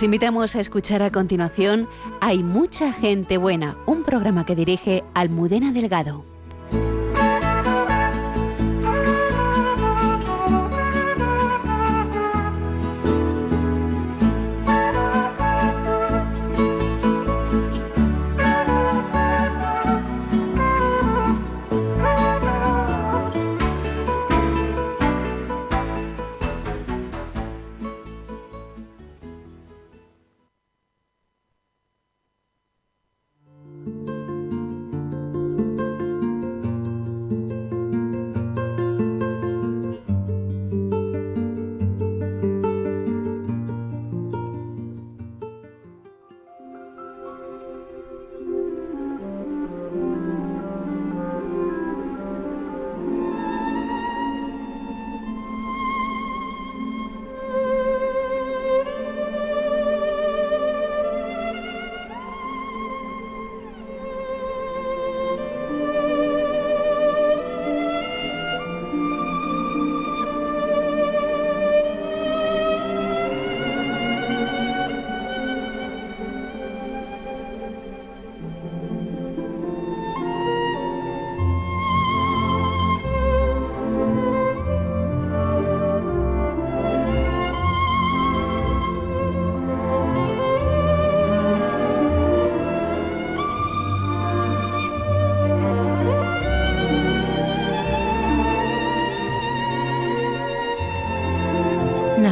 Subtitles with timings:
[0.00, 1.86] Les invitamos a escuchar a continuación
[2.22, 6.24] Hay mucha gente buena, un programa que dirige Almudena Delgado.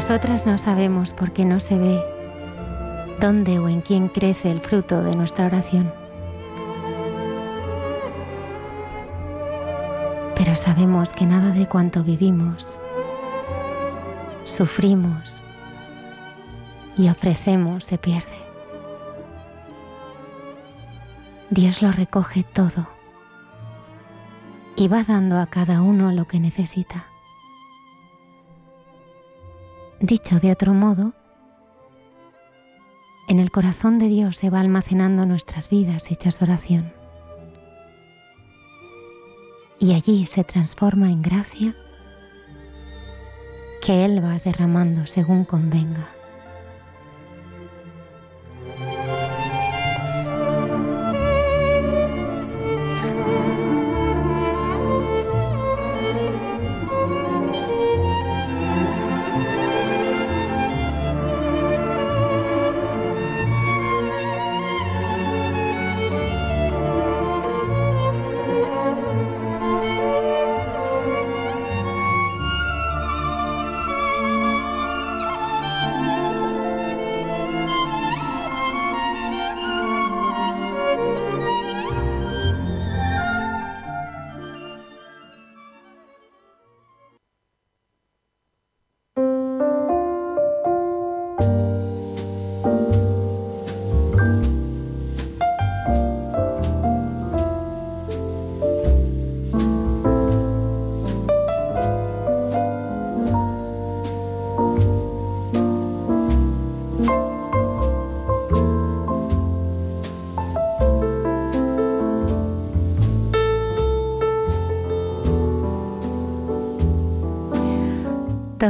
[0.08, 2.02] Nosotras no sabemos por qué no se ve
[3.20, 5.92] dónde o en quién crece el fruto de nuestra oración.
[10.34, 12.78] Pero sabemos que nada de cuanto vivimos,
[14.46, 15.42] sufrimos
[16.96, 18.38] y ofrecemos se pierde.
[21.50, 22.88] Dios lo recoge todo
[24.74, 27.07] y va dando a cada uno lo que necesita.
[30.00, 31.12] Dicho de otro modo,
[33.26, 36.92] en el corazón de Dios se va almacenando nuestras vidas hechas oración.
[39.80, 41.74] Y allí se transforma en gracia
[43.84, 46.17] que Él va derramando según convenga.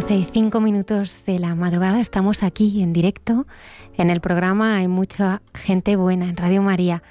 [0.00, 3.48] 12 y 5 minutos de la madrugada estamos aquí en directo
[3.96, 7.02] en el programa Hay mucha gente buena en Radio María.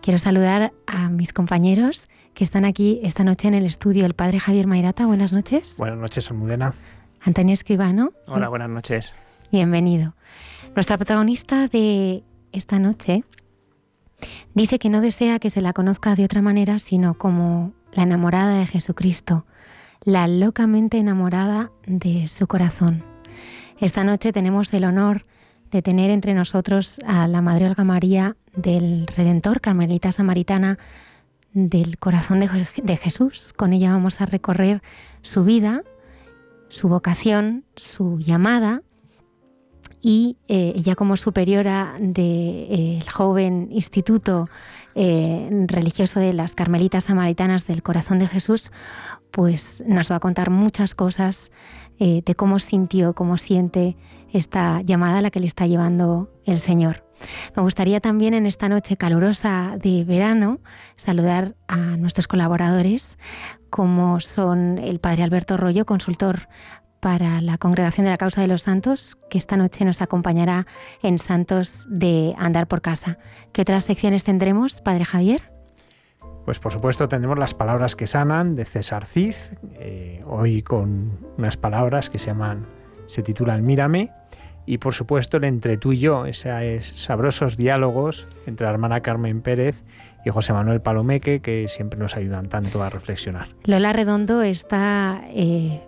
[0.00, 4.06] Quiero saludar a mis compañeros que están aquí esta noche en el estudio.
[4.06, 5.76] El padre Javier Mairata, buenas noches.
[5.78, 6.74] Buenas noches, Almudena.
[7.20, 8.10] Antonio Escribano.
[8.26, 9.12] Hola, buenas noches.
[9.52, 10.16] Bienvenido.
[10.74, 13.22] Nuestra protagonista de esta noche
[14.52, 18.58] dice que no desea que se la conozca de otra manera, sino como la enamorada
[18.58, 19.46] de Jesucristo
[20.04, 23.04] la locamente enamorada de su corazón.
[23.78, 25.24] Esta noche tenemos el honor
[25.70, 30.78] de tener entre nosotros a la Madre Olga María del Redentor, Carmelita Samaritana
[31.52, 33.52] del corazón de, Jesús.
[33.56, 34.82] Con ella vamos a recorrer
[35.22, 35.82] su vida,
[36.68, 38.82] su vocación, su llamada
[40.02, 44.48] y eh, ella como superiora del eh, joven instituto
[44.94, 48.72] eh, religioso de las Carmelitas Samaritanas del Corazón de Jesús,
[49.30, 51.50] pues nos va a contar muchas cosas
[51.98, 53.96] eh, de cómo sintió, cómo siente
[54.32, 57.04] esta llamada a la que le está llevando el Señor.
[57.54, 60.58] Me gustaría también en esta noche calurosa de verano
[60.96, 63.18] saludar a nuestros colaboradores,
[63.70, 66.48] como son el Padre Alberto Rollo, consultor
[67.02, 70.68] para la Congregación de la Causa de los Santos, que esta noche nos acompañará
[71.02, 73.18] en Santos de Andar por Casa.
[73.52, 75.50] ¿Qué otras secciones tendremos, Padre Javier?
[76.44, 79.34] Pues por supuesto tendremos las palabras que sanan de César Cid,
[79.80, 82.66] eh, hoy con unas palabras que se llaman,
[83.08, 84.12] se titulan Mírame,
[84.64, 89.42] y por supuesto el entre tú y yo, esos sabrosos diálogos entre la hermana Carmen
[89.42, 89.82] Pérez
[90.24, 93.48] y José Manuel Palomeque que siempre nos ayudan tanto a reflexionar.
[93.64, 95.82] Lola Redondo está eh,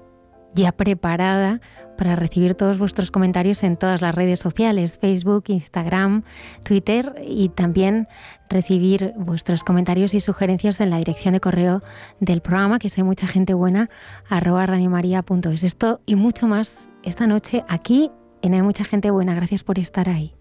[0.55, 1.61] ya preparada
[1.97, 6.25] para recibir todos vuestros comentarios en todas las redes sociales, Facebook, Instagram,
[6.65, 8.09] Twitter y también
[8.49, 11.83] recibir vuestros comentarios y sugerencias en la dirección de correo
[12.21, 13.91] del programa, que hay mucha gente buena,
[14.29, 15.65] arroba radiomaria.es.
[15.65, 18.11] Esto y mucho más esta noche aquí
[18.43, 19.35] en Hay mucha gente buena.
[19.35, 20.35] Gracias por estar ahí.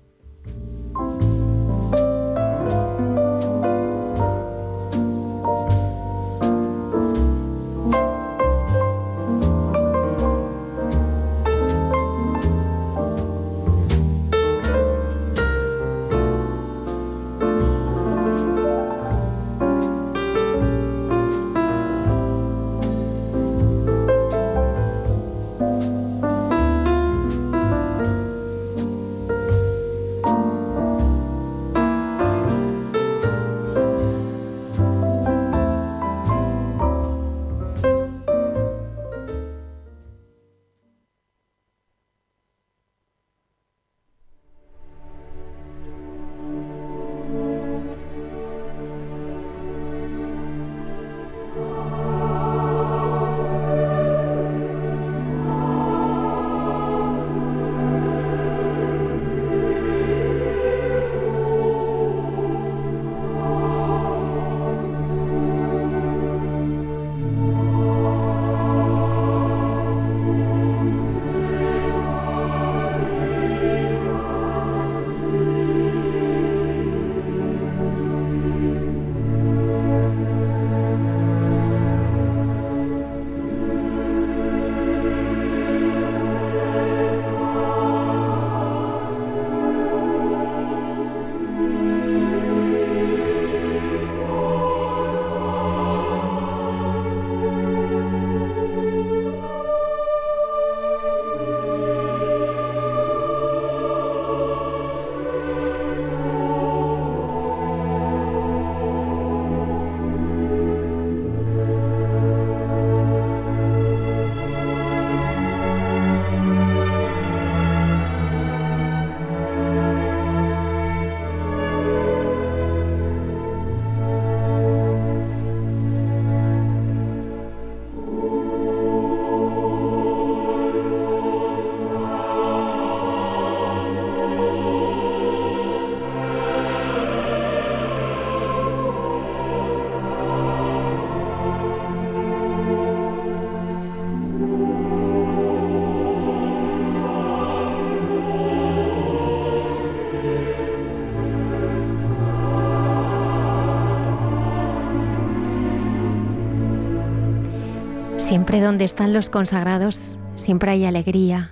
[158.53, 161.49] Siempre donde están los consagrados, siempre hay alegría,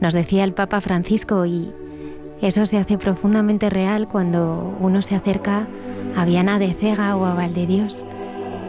[0.00, 1.72] nos decía el Papa Francisco, y
[2.42, 5.66] eso se hace profundamente real cuando uno se acerca
[6.14, 8.04] a Viana de Cega o a Valdedios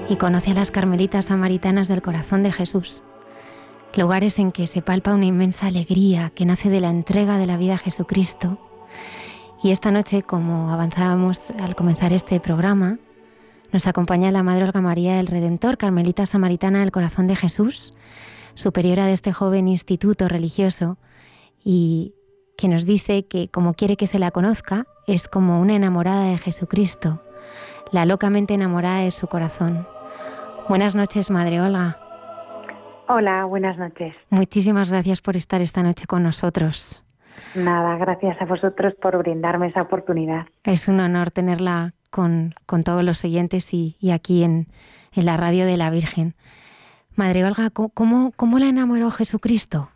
[0.10, 3.04] y conoce a las carmelitas samaritanas del corazón de Jesús.
[3.96, 7.56] Lugares en que se palpa una inmensa alegría que nace de la entrega de la
[7.56, 8.58] vida a Jesucristo.
[9.62, 12.98] Y esta noche, como avanzábamos al comenzar este programa,
[13.76, 17.94] nos acompaña la Madre Olga María del Redentor, Carmelita Samaritana del Corazón de Jesús,
[18.54, 20.98] superiora de este joven instituto religioso,
[21.62, 22.14] y
[22.58, 26.38] que nos dice que como quiere que se la conozca, es como una enamorada de
[26.38, 27.22] Jesucristo,
[27.92, 29.86] la locamente enamorada de su corazón.
[30.70, 32.00] Buenas noches, Madre Olga.
[33.10, 34.16] Hola, buenas noches.
[34.30, 37.04] Muchísimas gracias por estar esta noche con nosotros.
[37.56, 40.46] Nada, gracias a vosotros por brindarme esa oportunidad.
[40.64, 44.68] Es un honor tenerla con, todos los oyentes y, aquí en,
[45.16, 46.34] la radio de la Virgen.
[47.16, 49.90] Madre Olga, ¿cómo, ¿cómo la enamoró Jesucristo?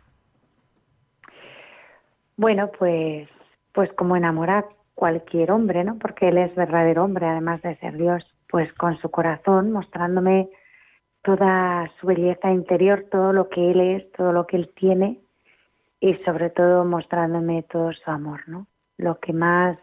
[2.36, 3.28] Bueno, pues,
[3.72, 5.98] pues como enamora cualquier hombre, ¿no?
[5.98, 10.48] Porque él es verdadero hombre, además de ser Dios, pues con su corazón, mostrándome
[11.22, 15.20] toda su belleza interior, todo lo que él es, todo lo que él tiene
[16.00, 18.66] y sobre todo mostrándome todo su amor, ¿no?
[18.96, 19.78] Lo que más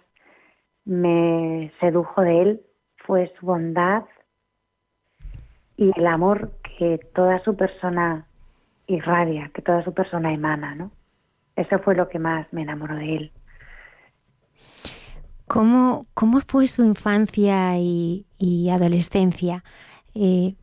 [0.88, 2.62] me sedujo de él
[3.06, 4.04] fue su bondad
[5.76, 8.26] y el amor que toda su persona
[8.88, 10.92] irradia, que toda su persona emana, ¿no?
[11.58, 13.32] Eso fue lo que más me enamoró de él.
[15.48, 18.26] ¿Cómo, cómo fue su infancia y,
[18.70, 19.64] adolescencia?
[20.16, 20.56] Eh,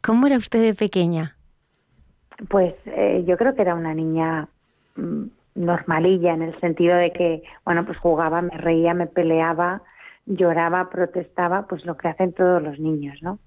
[0.00, 1.36] ¿Cómo era usted de pequeña?
[2.48, 4.48] Pues eh, yo creo que era una niña
[4.94, 5.24] mm,
[5.56, 9.82] normalilla en el sentido de que, bueno, pues jugaba, me reía, me peleaba,
[10.26, 13.38] lloraba, protestaba, pues lo que hacen todos los niños, ¿no?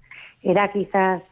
[0.42, 1.22] Era quizás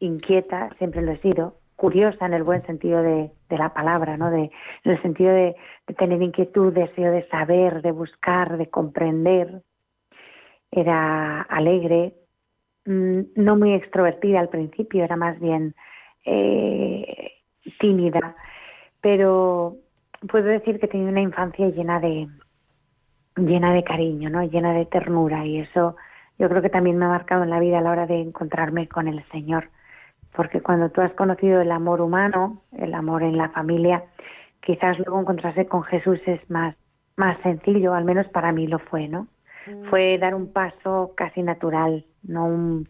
[0.00, 4.30] inquieta, siempre lo he sido, curiosa en el buen sentido de, la palabra, ¿no?
[4.30, 4.50] De,
[4.84, 5.54] en el sentido de,
[5.96, 9.62] tener inquietud, deseo de saber, de buscar, de comprender.
[10.70, 12.14] Era alegre,
[12.84, 15.74] mm, no muy extrovertida al principio, era más bien
[16.24, 17.32] eh,
[17.78, 18.34] tímida,
[19.00, 19.76] pero
[20.28, 22.28] puedo decir que tenía una infancia llena de
[23.36, 24.42] llena de cariño, ¿no?
[24.44, 25.96] Llena de ternura y eso
[26.38, 28.88] yo creo que también me ha marcado en la vida a la hora de encontrarme
[28.88, 29.68] con el Señor
[30.34, 34.04] porque cuando tú has conocido el amor humano, el amor en la familia,
[34.60, 36.74] quizás luego encontrarse con Jesús es más,
[37.16, 39.28] más sencillo, al menos para mí lo fue, ¿no?
[39.66, 39.84] Mm.
[39.90, 42.88] Fue dar un paso casi natural, no un,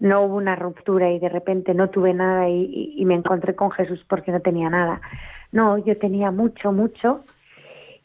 [0.00, 3.70] no hubo una ruptura y de repente no tuve nada y, y, me encontré con
[3.70, 5.00] Jesús porque no tenía nada.
[5.56, 7.24] No, yo tenía mucho, mucho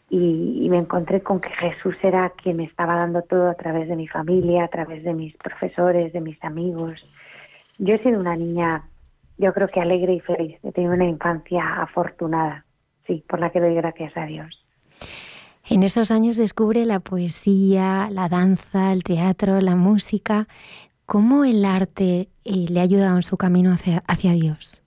[0.09, 3.97] y, me encontré con que Jesús era quien me estaba dando todo a través de
[3.97, 7.05] mi familia, a través de mis profesores, de mis amigos,
[7.77, 8.83] yo he sido una niña,
[9.37, 10.59] yo creo que alegre y feliz.
[10.63, 12.63] He tenido una infancia afortunada,
[13.05, 14.63] sí, por la que doy gracias a Dios.
[15.67, 20.47] En esos años descubre la poesía, la danza, el teatro, la música.
[21.05, 24.80] ¿Cómo el arte eh, le ha ayudado en su camino hacia, hacia Dios?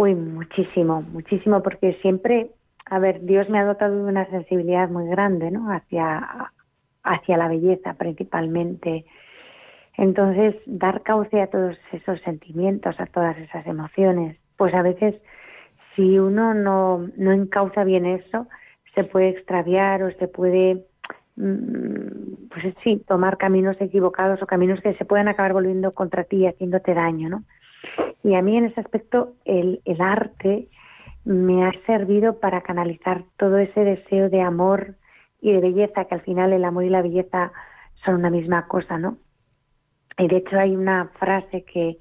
[0.00, 2.52] Uy, muchísimo, muchísimo, porque siempre,
[2.86, 5.70] a ver, Dios me ha dotado de una sensibilidad muy grande, ¿no?
[5.70, 6.50] Hacia,
[7.02, 9.04] hacia la belleza principalmente,
[9.98, 15.16] entonces, dar cauce a todos esos sentimientos, a todas esas emociones, pues a veces
[15.94, 18.46] si uno no, no encauza bien eso,
[18.94, 20.82] se puede extraviar o se puede,
[21.36, 26.38] mm, pues sí, tomar caminos equivocados o caminos que se pueden acabar volviendo contra ti
[26.38, 27.44] y haciéndote daño, ¿no?
[28.22, 30.68] Y a mí en ese aspecto el, el arte
[31.24, 34.96] me ha servido para canalizar todo ese deseo de amor
[35.40, 37.52] y de belleza, que al final el amor y la belleza
[38.04, 39.18] son una misma cosa, ¿no?
[40.18, 41.98] Y de hecho hay una frase que,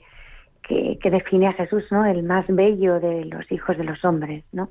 [0.63, 2.05] que, define a Jesús, ¿no?
[2.05, 4.69] El más bello de los hijos de los hombres, ¿no?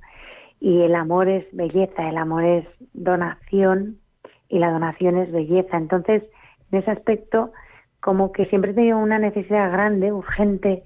[0.61, 3.99] Y el amor es belleza, el amor es donación
[4.49, 5.77] y la donación es belleza.
[5.77, 6.23] Entonces,
[6.71, 7.53] en ese aspecto,
[8.01, 10.85] como que siempre he tenido una necesidad grande, urgente,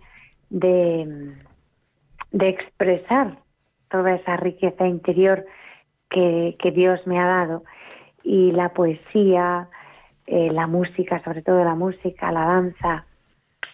[0.52, 1.35] de,
[2.30, 3.38] de expresar
[3.90, 5.44] toda esa riqueza interior
[6.11, 7.64] que, que Dios me ha dado.
[8.23, 9.68] Y la poesía,
[10.26, 13.06] eh, la música, sobre todo la música, la danza,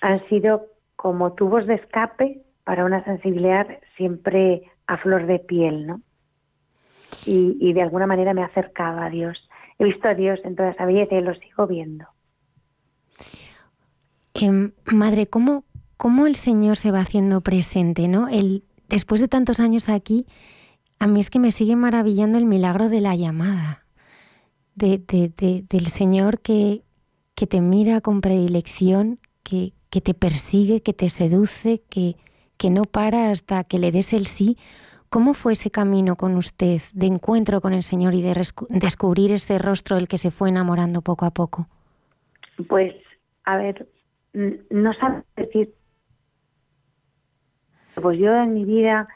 [0.00, 0.66] han sido
[0.96, 3.66] como tubos de escape para una sensibilidad
[3.96, 6.00] siempre a flor de piel, ¿no?
[7.26, 9.48] Y, de alguna manera me ha acercado a Dios.
[9.78, 12.06] He visto a Dios en toda esa belleza y lo sigo viendo.
[14.34, 15.64] Em, madre, ¿cómo,
[15.98, 18.28] ¿cómo el Señor se va haciendo presente, no?
[18.28, 20.24] El, después de tantos años aquí,
[20.98, 23.84] a mí es que me sigue maravillando el milagro de la llamada
[24.74, 26.82] de, del Señor que,
[27.34, 32.16] que te mira con predilección, que, que te persigue, que te seduce, que,
[32.56, 34.56] que no para hasta que le des el sí.
[35.08, 38.34] ¿Cómo fue ese camino con usted de encuentro con el Señor y de
[38.68, 41.66] descubrir ese rostro del que se fue enamorando poco a poco?
[42.68, 42.94] Pues,
[43.44, 43.88] a ver,
[44.34, 45.72] no sabes decir.
[48.00, 49.08] Pues yo en mi vida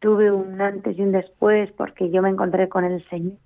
[0.00, 3.38] tuve un antes y un después porque yo me encontré con el Señor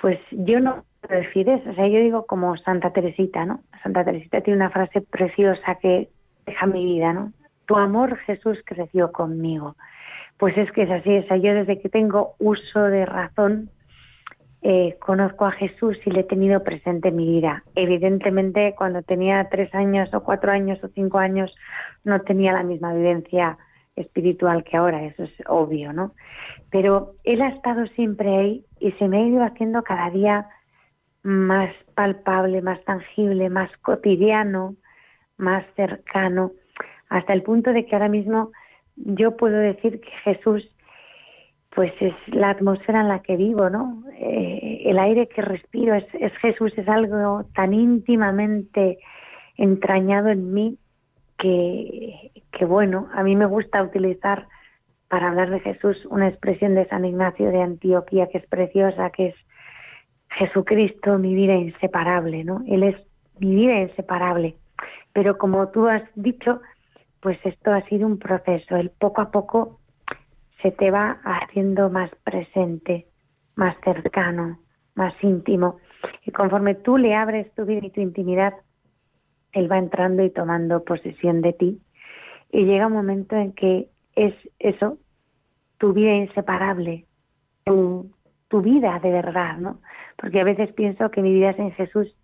[0.00, 3.60] pues yo no decir eso, o sea, yo digo como Santa Teresita, ¿no?
[3.82, 6.08] Santa Teresita tiene una frase preciosa que
[6.46, 7.32] deja mi vida, ¿no?
[7.66, 9.76] Tu amor, Jesús, creció conmigo.
[10.38, 13.70] Pues es que es así, o sea, yo desde que tengo uso de razón,
[14.62, 17.62] eh, conozco a Jesús y le he tenido presente en mi vida.
[17.74, 21.54] Evidentemente, cuando tenía tres años o cuatro años o cinco años,
[22.04, 23.58] no tenía la misma vivencia
[23.94, 26.12] espiritual que ahora, eso es obvio, ¿no?
[26.70, 30.48] Pero Él ha estado siempre ahí y se me ha ido haciendo cada día
[31.22, 34.76] más palpable, más tangible, más cotidiano,
[35.38, 36.52] más cercano,
[37.08, 38.52] hasta el punto de que ahora mismo
[38.96, 40.68] yo puedo decir que Jesús
[41.76, 44.02] pues es la atmósfera en la que vivo, ¿no?
[44.18, 48.98] Eh, el aire que respiro es, es Jesús, es algo tan íntimamente
[49.58, 50.78] entrañado en mí
[51.38, 54.48] que, que bueno, a mí me gusta utilizar
[55.08, 59.26] para hablar de Jesús una expresión de San Ignacio de Antioquía que es preciosa, que
[59.26, 59.34] es
[60.30, 62.62] Jesucristo, mi vida inseparable, ¿no?
[62.66, 62.96] Él es
[63.38, 64.56] mi vida inseparable.
[65.12, 66.62] Pero como tú has dicho,
[67.20, 68.76] pues esto ha sido un proceso.
[68.76, 69.78] El poco a poco
[70.62, 73.06] se te va haciendo más presente,
[73.54, 74.58] más cercano,
[74.94, 75.78] más íntimo.
[76.24, 78.54] Y conforme tú le abres tu vida y tu intimidad,
[79.52, 81.80] él va entrando y tomando posesión de ti.
[82.50, 84.98] Y llega un momento en que es eso,
[85.78, 87.06] tu vida inseparable,
[87.64, 88.10] tu,
[88.48, 89.80] tu vida de verdad, ¿no?
[90.16, 92.16] Porque a veces pienso que mi vida sin Jesús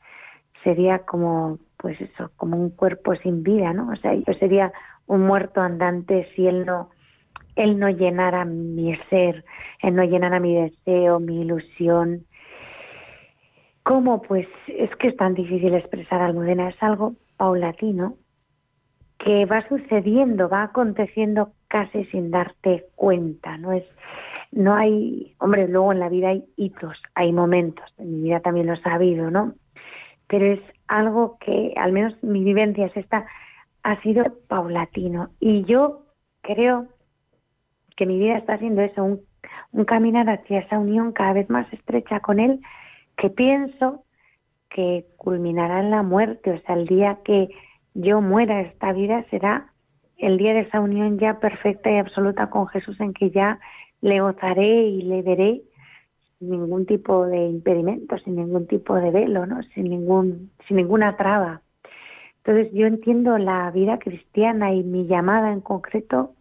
[0.63, 3.91] sería como, pues eso, como un cuerpo sin vida, ¿no?
[3.91, 4.73] O sea, yo sería
[5.07, 6.91] un muerto andante si él no,
[7.57, 9.45] él no llenara mi ser,
[9.81, 12.25] él no llenara mi deseo, mi ilusión.
[13.83, 14.23] ¿Cómo?
[14.23, 18.17] Pues es que es tan difícil expresar Almudena, es algo paulatino
[19.19, 23.85] que va sucediendo, va aconteciendo casi sin darte cuenta, no es
[24.53, 28.67] no hay, hombre, luego en la vida hay hitos, hay momentos, en mi vida también
[28.67, 29.55] lo he sabido, ¿no?
[30.29, 33.27] Pero es algo que, al menos mi vivencia es esta,
[33.83, 35.31] ha sido paulatino.
[35.41, 36.05] Y yo
[36.43, 36.89] creo
[37.97, 39.21] que mi vida está siendo eso, un,
[39.73, 42.61] un caminar hacia esa unión cada vez más estrecha con Él,
[43.17, 44.05] que pienso
[44.71, 47.49] que culminará en la muerte, o sea, el día que
[47.95, 49.73] yo muera esta vida será
[50.17, 53.59] el día de esa unión ya perfecta y absoluta con Jesús en que ya
[54.01, 55.63] le gozaré y le veré
[56.39, 59.63] sin ningún tipo de impedimento, sin ningún tipo de velo, ¿no?
[59.75, 61.63] sin, ningún, sin ninguna traba.
[62.45, 66.35] Entonces yo entiendo la vida cristiana y mi llamada en concreto,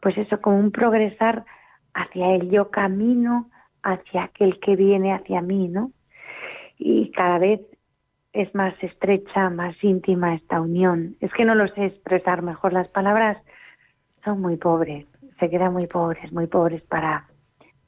[0.00, 1.44] pues eso, como un progresar
[1.94, 2.50] hacia él.
[2.50, 3.50] Yo camino
[3.82, 5.92] hacia aquel que viene hacia mí, ¿no?
[6.78, 7.60] Y cada vez
[8.32, 11.16] es más estrecha, más íntima esta unión.
[11.20, 12.72] Es que no lo sé expresar mejor.
[12.72, 13.38] Las palabras
[14.24, 15.06] son muy pobres
[15.38, 17.26] se quedan muy pobres, muy pobres para,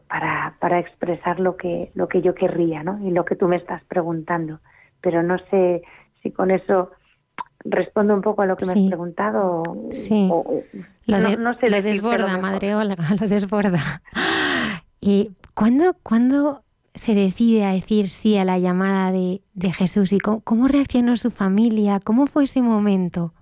[0.09, 2.99] para, para expresar lo que, lo que yo querría, ¿no?
[3.07, 4.61] Y lo que tú me estás preguntando.
[5.01, 5.83] Pero no sé
[6.23, 6.91] si con eso
[7.65, 9.63] respondo un poco a lo que me has preguntado.
[9.91, 10.29] Sí.
[11.07, 14.03] lo, no, sé lo desborda, Madre Olga, lo desborda.
[15.01, 16.63] ¿Y cuándo, cuándo
[16.95, 20.13] se decide a decir sí a la llamada de, de Jesús?
[20.13, 22.01] ¿Y cómo, cómo reaccionó su familia?
[22.01, 23.33] ¿Cómo fue ese momento?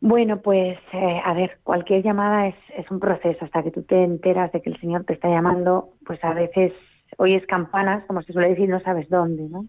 [0.00, 3.44] Bueno, pues eh, a ver, cualquier llamada es, es un proceso.
[3.44, 6.72] Hasta que tú te enteras de que el Señor te está llamando, pues a veces
[7.16, 9.66] oyes campanas, como se suele decir, no sabes dónde, ¿no?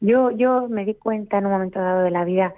[0.00, 2.54] Yo, yo me di cuenta en un momento dado de la vida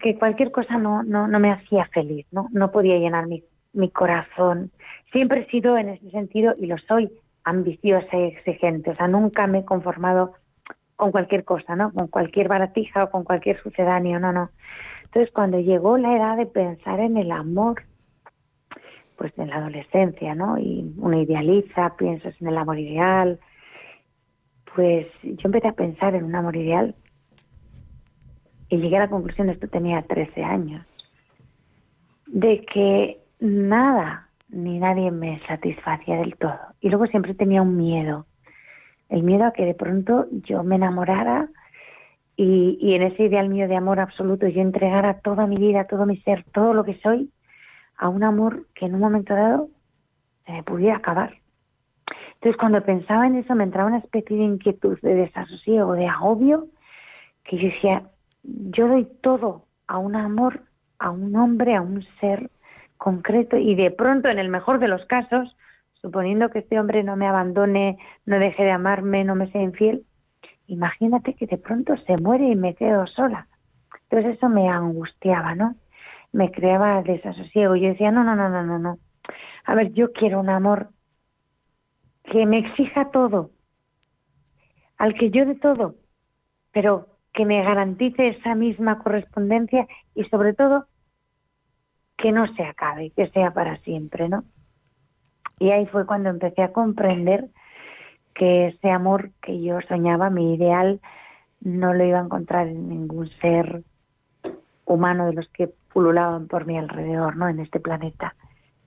[0.00, 2.48] que cualquier cosa no, no, no me hacía feliz, ¿no?
[2.52, 4.70] No podía llenar mi, mi corazón.
[5.10, 7.10] Siempre he sido en ese sentido, y lo soy,
[7.44, 8.90] ambiciosa y exigente.
[8.90, 10.34] O sea, nunca me he conformado
[10.96, 11.92] con cualquier cosa, ¿no?
[11.92, 14.50] Con cualquier baratija o con cualquier sucedáneo, no, no.
[15.04, 17.82] Entonces, cuando llegó la edad de pensar en el amor,
[19.16, 20.58] pues en la adolescencia, ¿no?
[20.58, 23.38] Y uno idealiza, piensas en el amor ideal,
[24.74, 26.94] pues yo empecé a pensar en un amor ideal
[28.68, 30.86] y llegué a la conclusión, esto tenía 13 años,
[32.26, 36.58] de que nada ni nadie me satisfacía del todo.
[36.80, 38.26] Y luego siempre tenía un miedo,
[39.08, 41.48] el miedo a que de pronto yo me enamorara
[42.34, 46.16] y, en ese ideal mío de amor absoluto yo entregara toda mi vida, todo mi
[46.18, 47.30] ser, todo lo que soy
[47.98, 49.68] a un amor que en un momento dado
[50.64, 51.41] pudiera acabar.
[52.42, 56.66] Entonces cuando pensaba en eso me entraba una especie de inquietud, de desasosiego, de agobio,
[57.44, 58.02] que yo decía,
[58.42, 60.62] yo doy todo a un amor,
[60.98, 62.50] a un hombre, a un ser
[62.96, 65.56] concreto y de pronto, en el mejor de los casos,
[65.92, 70.04] suponiendo que este hombre no me abandone, no deje de amarme, no me sea infiel,
[70.66, 73.46] imagínate que de pronto se muere y me quedo sola.
[74.10, 75.76] Entonces eso me angustiaba, ¿no?
[76.32, 77.76] Me creaba desasosiego.
[77.76, 78.98] Yo decía, no, no, no, no, no, no.
[79.64, 80.88] A ver, yo quiero un amor
[82.32, 83.50] que me exija todo,
[84.96, 85.96] al que yo de todo,
[86.72, 90.86] pero que me garantice esa misma correspondencia y sobre todo
[92.16, 94.44] que no se acabe, que sea para siempre, ¿no?
[95.58, 97.50] Y ahí fue cuando empecé a comprender
[98.34, 101.02] que ese amor que yo soñaba, mi ideal,
[101.60, 103.82] no lo iba a encontrar en ningún ser
[104.86, 107.46] humano de los que pululaban por mi alrededor, ¿no?
[107.50, 108.34] En este planeta.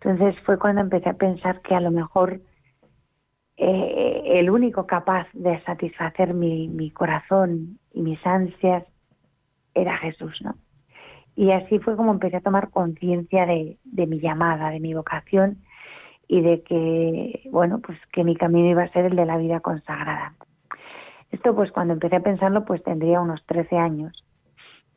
[0.02, 2.42] Entonces fue cuando empecé a pensar que a lo mejor
[3.58, 8.84] eh, el único capaz de satisfacer mi, corazón y mis ansias
[9.74, 10.56] era Jesús, ¿no?
[11.36, 15.58] Y así fue como empecé a tomar conciencia de, de mi llamada, de mi vocación
[16.28, 19.60] y de que, bueno, pues que mi camino iba a ser el de la vida
[19.60, 20.34] consagrada.
[21.32, 24.24] Esto pues cuando empecé a pensarlo pues tendría unos 13 años.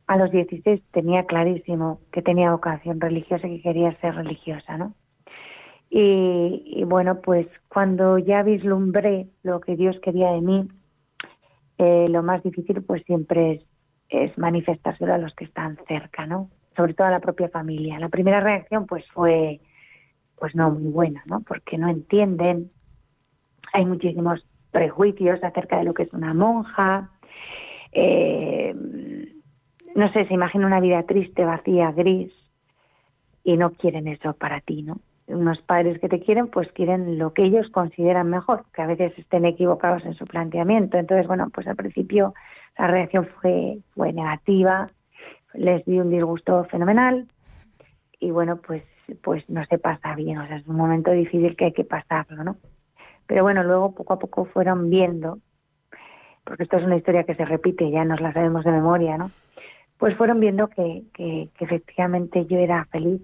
[0.06, 4.94] A los 16 tenía clarísimo que tenía vocación religiosa y que quería ser religiosa, ¿no?
[5.90, 10.68] Y, bueno, pues cuando ya vislumbré lo que Dios quería de mí,
[11.78, 13.64] eh, lo más difícil pues siempre es,
[14.10, 16.50] es manifestárselo a los que están cerca, ¿no?
[16.78, 17.98] sobre todo a la propia familia.
[17.98, 19.60] La primera reacción pues fue
[20.38, 21.40] pues no muy buena, ¿no?
[21.40, 22.70] Porque no entienden,
[23.72, 27.10] hay muchísimos prejuicios acerca de lo que es una monja,
[27.90, 28.72] eh,
[29.96, 32.32] no sé, se imagina una vida triste, vacía, gris,
[33.42, 35.00] y no quieren eso para ti, ¿no?
[35.28, 39.12] Unos padres que te quieren, pues quieren lo que ellos consideran mejor, que a veces
[39.18, 40.96] estén equivocados en su planteamiento.
[40.96, 42.34] Entonces, bueno, pues al principio
[42.76, 44.88] la reacción fue, fue negativa,
[45.54, 47.28] les di un disgusto fenomenal,
[48.20, 48.82] y bueno, pues
[49.22, 52.44] pues no se pasa bien, o sea, es un momento difícil que hay que pasarlo,
[52.44, 52.56] ¿no?
[53.26, 55.38] Pero bueno, luego poco a poco fueron viendo,
[56.44, 59.30] porque esto es una historia que se repite, ya nos la sabemos de memoria, ¿no?
[59.98, 63.20] Pues fueron viendo que, que, que efectivamente yo era feliz,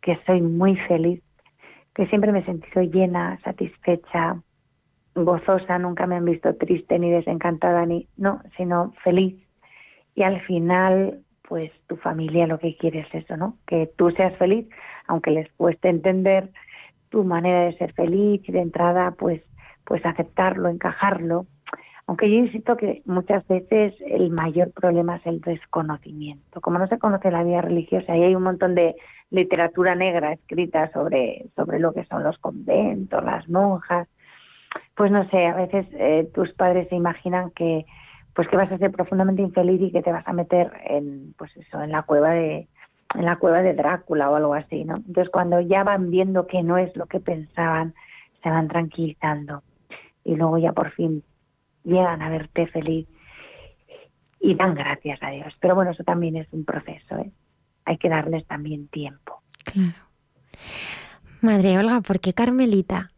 [0.00, 1.22] que soy muy feliz,
[1.94, 4.36] que siempre me he sentido llena, satisfecha,
[5.14, 9.36] gozosa, nunca me han visto triste ni desencantada, ni no, sino feliz.
[10.14, 13.56] Y al final, pues tu familia lo que quiere es eso, ¿no?
[13.66, 14.66] Que tú seas feliz,
[15.06, 16.50] aunque les cueste entender
[17.10, 19.42] tu manera de ser feliz y de entrada pues
[19.84, 21.46] pues aceptarlo, encajarlo.
[22.06, 26.60] Aunque yo insisto que muchas veces el mayor problema es el desconocimiento.
[26.60, 28.96] Como no se conoce la vida religiosa y hay un montón de
[29.32, 34.06] literatura negra escrita sobre, sobre lo que son los conventos, las monjas,
[34.94, 37.84] pues no sé, a veces eh, tus padres se imaginan que
[38.34, 41.54] pues que vas a ser profundamente infeliz y que te vas a meter en pues
[41.56, 42.66] eso, en la cueva de,
[43.14, 44.96] en la cueva de Drácula o algo así, ¿no?
[44.96, 47.94] Entonces cuando ya van viendo que no es lo que pensaban,
[48.42, 49.62] se van tranquilizando
[50.24, 51.22] y luego ya por fin
[51.84, 53.06] llegan a verte feliz
[54.40, 55.54] y dan gracias a Dios.
[55.60, 57.30] Pero bueno, eso también es un proceso, ¿eh?
[57.84, 59.21] Hay que darles también tiempo.
[59.72, 59.92] Claro.
[61.40, 63.10] Madre Olga, ¿por qué Carmelita?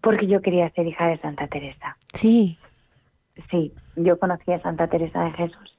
[0.00, 1.96] Porque yo quería ser hija de Santa Teresa.
[2.12, 2.58] Sí.
[3.50, 5.76] Sí, yo conocí a Santa Teresa de Jesús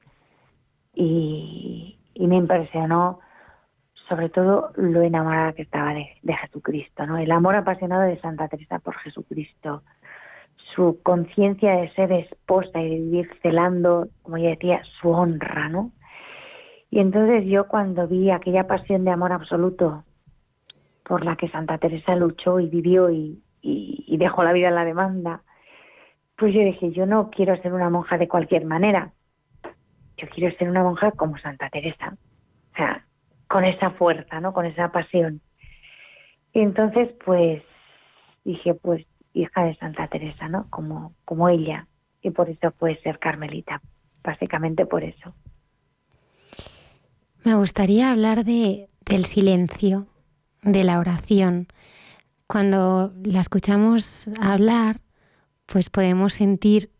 [0.94, 3.20] y, y me impresionó
[4.08, 7.18] sobre todo lo enamorada que estaba de, Jesucristo, ¿no?
[7.18, 9.82] El amor apasionado de Santa Teresa por Jesucristo,
[10.74, 15.92] su conciencia de ser esposa y de vivir celando, como ella decía, su honra, ¿no?
[16.96, 20.04] Y entonces yo cuando vi aquella pasión de amor absoluto
[21.04, 23.42] por la que Santa Teresa luchó y vivió y,
[24.16, 25.42] dejó la vida en la demanda,
[26.38, 29.12] pues yo dije, yo no quiero ser una monja de cualquier manera,
[30.16, 32.16] yo quiero ser una monja como Santa Teresa,
[32.72, 33.04] o sea,
[33.46, 34.54] con esa fuerza, ¿no?
[34.54, 35.42] Con esa pasión.
[36.54, 37.62] Y entonces, pues,
[38.42, 39.04] dije, pues,
[39.34, 40.64] hija de Santa Teresa, ¿no?
[40.70, 41.88] Como, como ella.
[42.22, 43.82] Y por eso puede ser Carmelita,
[44.24, 45.34] básicamente por eso.
[47.46, 50.08] Me gustaría hablar de, del silencio,
[50.62, 51.68] de la oración.
[52.48, 55.00] Cuando la escuchamos hablar,
[55.66, 56.90] pues podemos sentir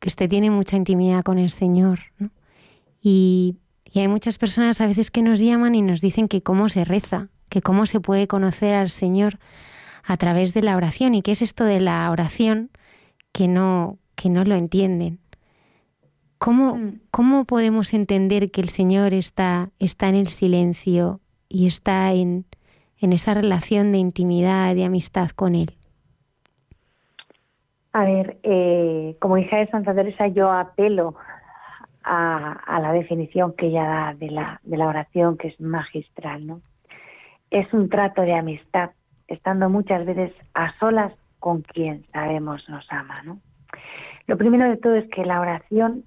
[0.00, 2.30] que usted tiene mucha intimidad con el Señor, ¿no?
[3.00, 3.58] Y,
[3.94, 7.28] hay muchas personas a veces que nos llaman y nos dicen que cómo se reza,
[7.48, 9.38] que cómo se puede conocer al Señor
[10.02, 12.70] a través de la oración y qué es esto de la oración
[13.30, 15.20] que no, que no lo entienden.
[16.44, 17.00] ¿Cómo, mm.
[17.10, 22.44] ¿Cómo podemos entender que el Señor está, está en el silencio y está en,
[23.00, 25.72] en esa relación de intimidad, de amistad con Él?
[27.94, 31.14] A ver, eh, como hija de Santa Teresa yo apelo
[32.02, 36.60] a, la definición que ella da de la, de la oración, que es magistral, ¿no?
[37.50, 38.90] Es un trato de amistad,
[39.28, 43.38] estando muchas veces a solas con quien sabemos nos ama, ¿no?
[44.26, 46.04] Lo primero de todo es que la oración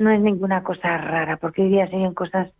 [0.00, 2.50] no es ninguna cosa rara, porque hoy día se oyen cosas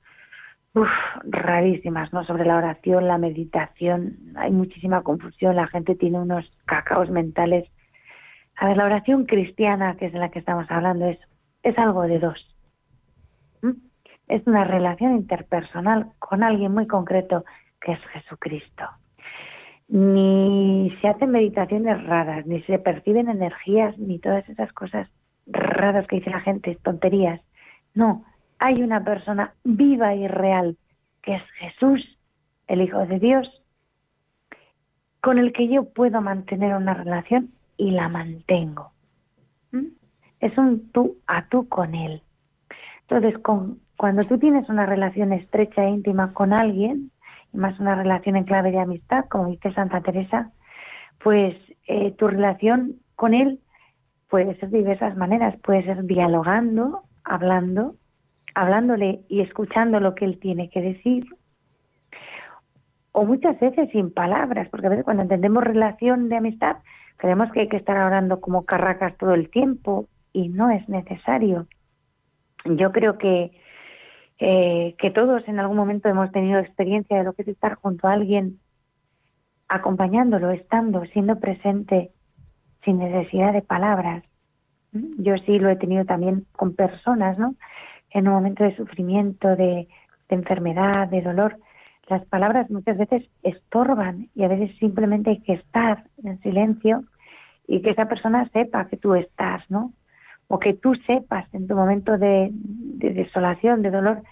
[1.24, 2.24] rarísimas, ¿no?
[2.24, 7.68] Sobre la oración, la meditación, hay muchísima confusión, la gente tiene unos cacaos mentales.
[8.56, 11.18] A ver, la oración cristiana, que es de la que estamos hablando, es,
[11.64, 12.50] es algo de dos
[14.30, 17.44] es una relación interpersonal con alguien muy concreto
[17.80, 18.84] que es Jesucristo.
[19.88, 25.08] Ni se hacen meditaciones raras, ni se perciben energías, ni todas esas cosas
[25.52, 27.40] raras que dice la gente, tonterías.
[27.94, 28.24] No,
[28.58, 30.76] hay una persona viva y real,
[31.22, 32.18] que es Jesús,
[32.66, 33.62] el Hijo de Dios,
[35.20, 38.92] con el que yo puedo mantener una relación y la mantengo.
[39.72, 39.86] ¿Mm?
[40.40, 42.22] Es un tú a tú con Él.
[43.02, 43.40] Entonces,
[43.96, 47.10] cuando tú tienes una relación estrecha e íntima con alguien,
[47.52, 50.52] y más una relación en clave de amistad, como dice Santa Teresa,
[51.22, 53.60] pues eh, tu relación con él
[54.30, 55.56] puede ser de diversas maneras.
[55.62, 57.96] Puede ser dialogando, hablando,
[58.54, 61.26] hablándole y escuchando lo que él tiene que decir.
[63.12, 66.76] O muchas veces sin palabras, porque a veces cuando entendemos relación de amistad,
[67.16, 71.66] creemos que hay que estar hablando como carracas todo el tiempo y no es necesario
[72.64, 73.52] yo creo que,
[74.38, 78.06] eh, que todos en algún momento hemos tenido experiencia de lo que es estar junto
[78.06, 78.58] a alguien,
[79.68, 82.10] acompañándolo, estando, siendo presente,
[82.84, 84.24] sin necesidad de palabras.
[84.92, 87.54] Yo sí lo he tenido también con personas, ¿no?
[88.10, 89.88] En un momento de sufrimiento, de,
[90.28, 91.56] de enfermedad, de dolor,
[92.10, 97.04] las palabras muchas veces estorban y a veces simplemente hay que estar en silencio
[97.68, 99.92] y que esa persona sepa que tú estás, ¿no?
[100.48, 104.24] O que tú sepas en tu momento de, desolación, de dolor,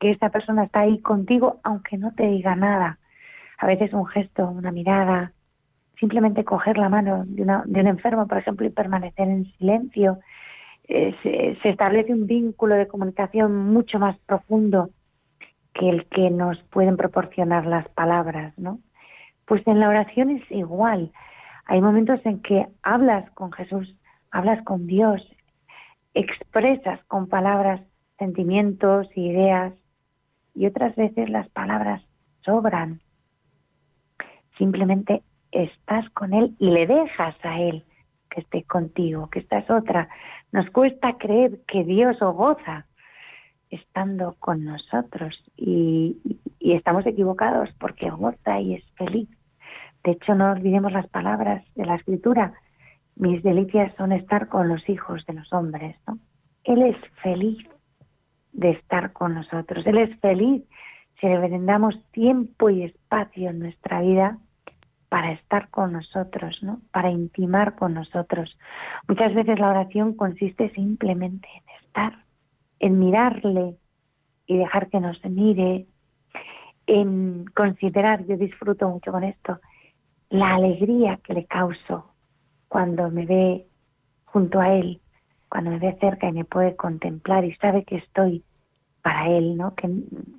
[0.00, 2.98] que esa persona está ahí contigo, aunque no te diga nada.
[3.58, 5.32] A veces un gesto, una mirada,
[5.98, 10.18] simplemente coger la mano de, un enfermo, por ejemplo, y permanecer en silencio.
[10.84, 11.14] Eh,
[11.62, 14.90] se establece un vínculo de comunicación mucho más profundo
[15.74, 18.80] que el que nos pueden proporcionar las palabras, ¿no?
[19.44, 21.12] Pues en la oración es igual.
[21.66, 23.94] Hay momentos en que hablas con Jesús,
[24.30, 25.22] hablas con Dios,
[26.14, 27.80] expresas con palabras
[28.18, 29.72] sentimientos, ideas,
[30.54, 32.02] y otras veces las palabras
[32.40, 33.00] sobran.
[34.56, 37.84] Simplemente estás con Él y le dejas a Él
[38.30, 40.08] que esté contigo, que esta es otra.
[40.52, 42.86] Nos cuesta creer que Dios goza
[43.70, 46.16] estando con nosotros y,
[46.60, 49.28] estamos equivocados porque goza y es feliz.
[50.04, 52.52] De hecho, no olvidemos las palabras de la escritura.
[53.16, 55.96] Mis delicias son estar con los hijos de los hombres.
[56.06, 56.18] ¿no?
[56.64, 57.58] Él es feliz
[58.52, 59.86] de estar con nosotros.
[59.86, 60.62] Él es feliz
[61.20, 64.38] si le brindamos tiempo y espacio en nuestra vida
[65.08, 66.80] para estar con nosotros, ¿no?
[66.92, 68.56] Para intimar con nosotros.
[69.08, 72.28] Muchas veces la oración consiste simplemente en estar
[72.80, 73.76] en mirarle
[74.46, 75.86] y dejar que nos mire,
[76.86, 79.58] en considerar, yo disfruto mucho con esto,
[80.30, 82.12] la alegría que le causo
[82.68, 83.66] cuando me ve
[84.26, 85.00] junto a él,
[85.48, 88.44] cuando me ve cerca y me puede contemplar y sabe que estoy
[89.02, 89.74] para él, ¿no?
[89.74, 89.88] Que,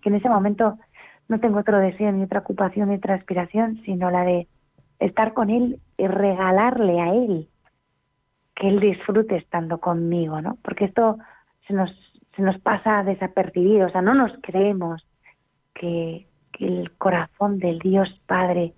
[0.01, 0.77] que en ese momento
[1.27, 4.47] no tengo otro deseo ni otra ocupación ni otra aspiración, sino la de
[4.99, 7.49] estar con él y regalarle a él
[8.55, 10.57] que él disfrute estando conmigo, ¿no?
[10.61, 11.17] Porque esto
[11.67, 11.91] se nos
[12.39, 15.05] se nos pasa desapercibido, o sea, no nos creemos
[15.73, 16.25] que,
[16.59, 18.73] el corazón del Dios Padre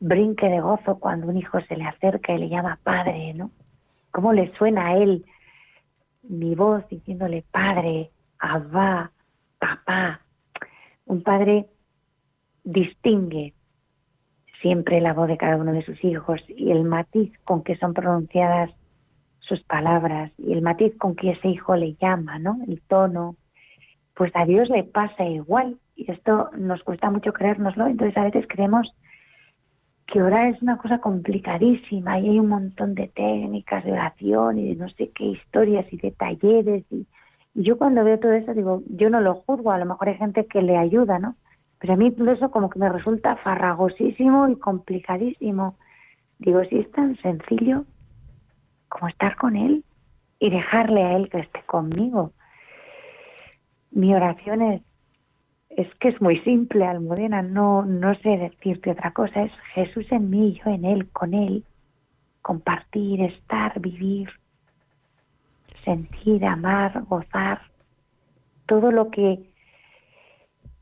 [0.00, 3.52] brinque de gozo cuando un hijo se le acerca y le llama Padre, ¿no?
[4.10, 5.24] ¿Cómo le suena a él
[6.22, 9.12] mi voz diciéndole Padre, Abba,
[9.60, 10.20] Papá?
[11.04, 11.66] Un padre
[12.64, 13.54] distingue
[14.66, 17.94] siempre la voz de cada uno de sus hijos y el matiz con que son
[17.94, 18.68] pronunciadas
[19.38, 22.58] sus palabras y el matiz con que ese hijo le llama, ¿no?
[22.66, 23.36] El tono,
[24.14, 28.44] pues a Dios le pasa igual y esto nos cuesta mucho creérnoslo, entonces a veces
[28.48, 28.92] creemos
[30.08, 34.70] que orar es una cosa complicadísima y hay un montón de técnicas de oración y
[34.70, 37.06] de no sé qué historias y de talleres y,
[37.54, 40.44] yo cuando veo todo eso digo, yo no lo juzgo, a lo mejor hay gente
[40.44, 41.36] que le ayuda, ¿no?
[41.78, 45.76] Pero a mí todo eso como que me resulta farragosísimo y complicadísimo.
[46.38, 47.84] Digo, si es tan sencillo,
[48.88, 49.84] como estar con Él
[50.38, 52.32] y dejarle a Él que esté conmigo.
[53.90, 54.82] Mi oración es,
[55.70, 60.30] es que es muy simple, Almudena, no, no sé decirte otra cosa, es Jesús en
[60.30, 61.64] mí, yo en Él, con Él,
[62.42, 64.28] compartir, estar, vivir,
[65.84, 67.60] sentir, amar, gozar,
[68.66, 69.40] todo lo que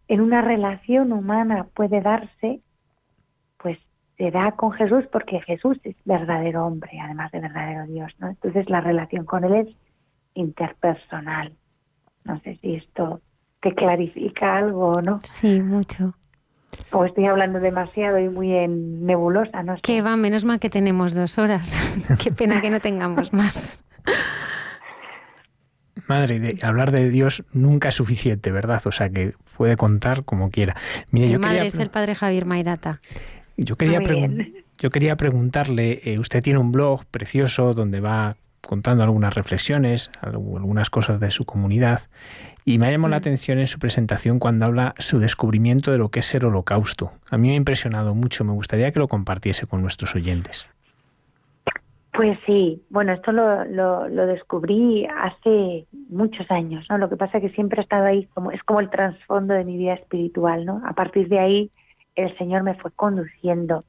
[0.08, 2.60] en una relación humana puede darse,
[3.58, 3.78] pues
[4.16, 8.28] se da con Jesús porque Jesús es verdadero hombre, además de verdadero Dios, ¿no?
[8.28, 9.76] Entonces la relación con Él es
[10.34, 11.52] interpersonal.
[12.24, 13.20] No sé si esto
[13.60, 15.20] te clarifica algo o no.
[15.24, 16.14] Sí, mucho.
[16.92, 19.82] O estoy hablando demasiado y muy en nebulosa, no sé.
[19.82, 21.80] Que va, menos mal que tenemos dos horas.
[22.22, 23.84] Qué pena que no tengamos más.
[26.06, 28.82] Madre, de hablar de Dios nunca es suficiente, ¿verdad?
[28.86, 30.76] O sea que puede contar como quiera.
[31.10, 33.00] Mire, yo madre es el padre Javier Mairata.
[33.56, 34.00] Yo quería,
[34.78, 40.90] yo quería preguntarle, eh, usted tiene un blog precioso donde va contando algunas reflexiones, algunas
[40.90, 42.02] cosas de su comunidad,
[42.64, 43.20] y me ha llamado la mm.
[43.20, 47.12] atención en su presentación cuando habla su descubrimiento de lo que es el holocausto.
[47.30, 50.66] A mí me ha impresionado mucho, me gustaría que lo compartiese con nuestros oyentes.
[52.14, 56.96] Pues sí, bueno, esto lo, lo, lo, descubrí hace muchos años, ¿no?
[56.96, 59.64] Lo que pasa es que siempre ha estado ahí, como es como el trasfondo de
[59.64, 60.80] mi vida espiritual, ¿no?
[60.86, 61.70] A partir de ahí
[62.14, 63.84] el Señor me fue conduciendo.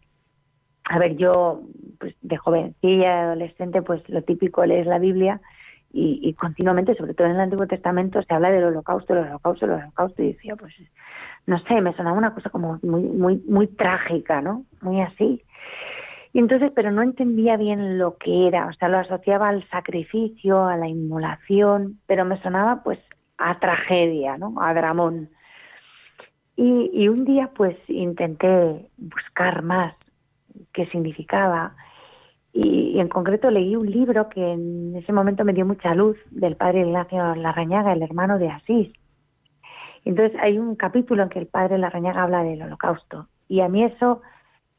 [0.86, 1.62] A ver, yo
[2.00, 5.40] pues, de jovencilla, adolescente, pues lo típico lees la Biblia
[5.98, 9.72] y, continuamente, sobre todo en el Antiguo Testamento, se habla del holocausto, el holocausto, el
[9.72, 10.74] holocausto, y decía, pues,
[11.46, 14.66] no sé, me sonaba una cosa como muy, muy, muy trágica, ¿no?
[14.82, 15.42] Muy así.
[16.36, 20.66] Y entonces, pero no entendía bien lo que era, o sea, lo asociaba al sacrificio,
[20.66, 23.00] a la inmolación, pero me sonaba pues
[23.38, 24.54] a tragedia, ¿no?
[24.60, 25.30] A dramón.
[26.58, 29.96] Y, y un día pues intenté buscar más
[30.74, 31.74] qué significaba
[32.52, 36.58] y, en concreto leí un libro que en ese momento me dio mucha luz del
[36.58, 38.92] padre Ignacio Larrañaga, el hermano de Asís.
[40.04, 43.86] Entonces hay un capítulo en que el padre Larrañaga habla del holocausto y a mí
[43.86, 44.22] eso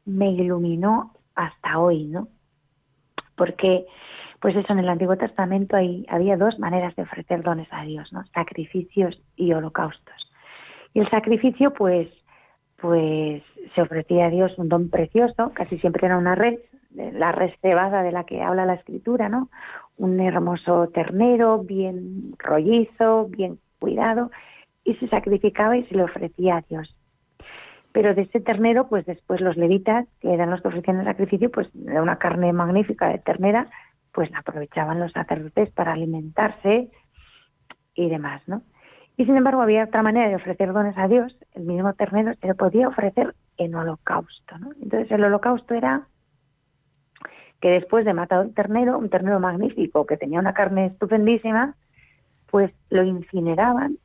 [0.05, 2.27] me iluminó hasta hoy, ¿no?
[3.35, 3.85] Porque,
[4.41, 8.11] pues eso, en el Antiguo Testamento hay, había dos maneras de ofrecer dones a Dios,
[8.11, 8.25] ¿no?
[8.33, 10.31] Sacrificios y holocaustos.
[10.93, 12.09] Y el sacrificio, pues,
[12.77, 13.43] pues
[13.75, 16.59] se ofrecía a Dios un don precioso, casi siempre era una red,
[16.91, 19.49] la reservada de la que habla la escritura, ¿no?
[19.97, 24.31] Un hermoso ternero, bien rollizo, bien cuidado,
[24.83, 26.96] y se sacrificaba y se le ofrecía a Dios.
[27.97, 31.49] Pero de ese ternero, pues después los levitas, que eran los que ofrecían el sacrificio,
[31.49, 33.71] pues de una carne magnífica de ternera,
[34.11, 36.91] pues aprovechaban los sacerdotes para alimentarse
[37.95, 38.61] y demás, ¿no?
[39.17, 42.45] Y sin embargo había otra manera de ofrecer dones a Dios, el mismo ternero se
[42.45, 44.73] le podía ofrecer en holocausto, ¿no?
[44.79, 46.05] Entonces el holocausto era
[47.59, 51.73] que después de matar un ternero, un ternero magnífico que tenía una carne estupendísima,
[52.51, 53.97] pues lo incineraban,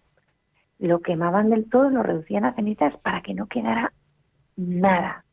[0.83, 3.93] lo quemaban del todo, lo reducían a cenizas para que no quedara
[4.57, 5.25] nada.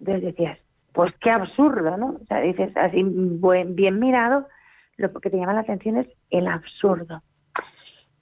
[0.00, 0.58] Entonces decías,
[0.92, 2.16] pues qué absurdo, ¿no?
[2.22, 4.48] O sea, dices así bien mirado,
[4.96, 7.22] lo que te llama la atención es el absurdo.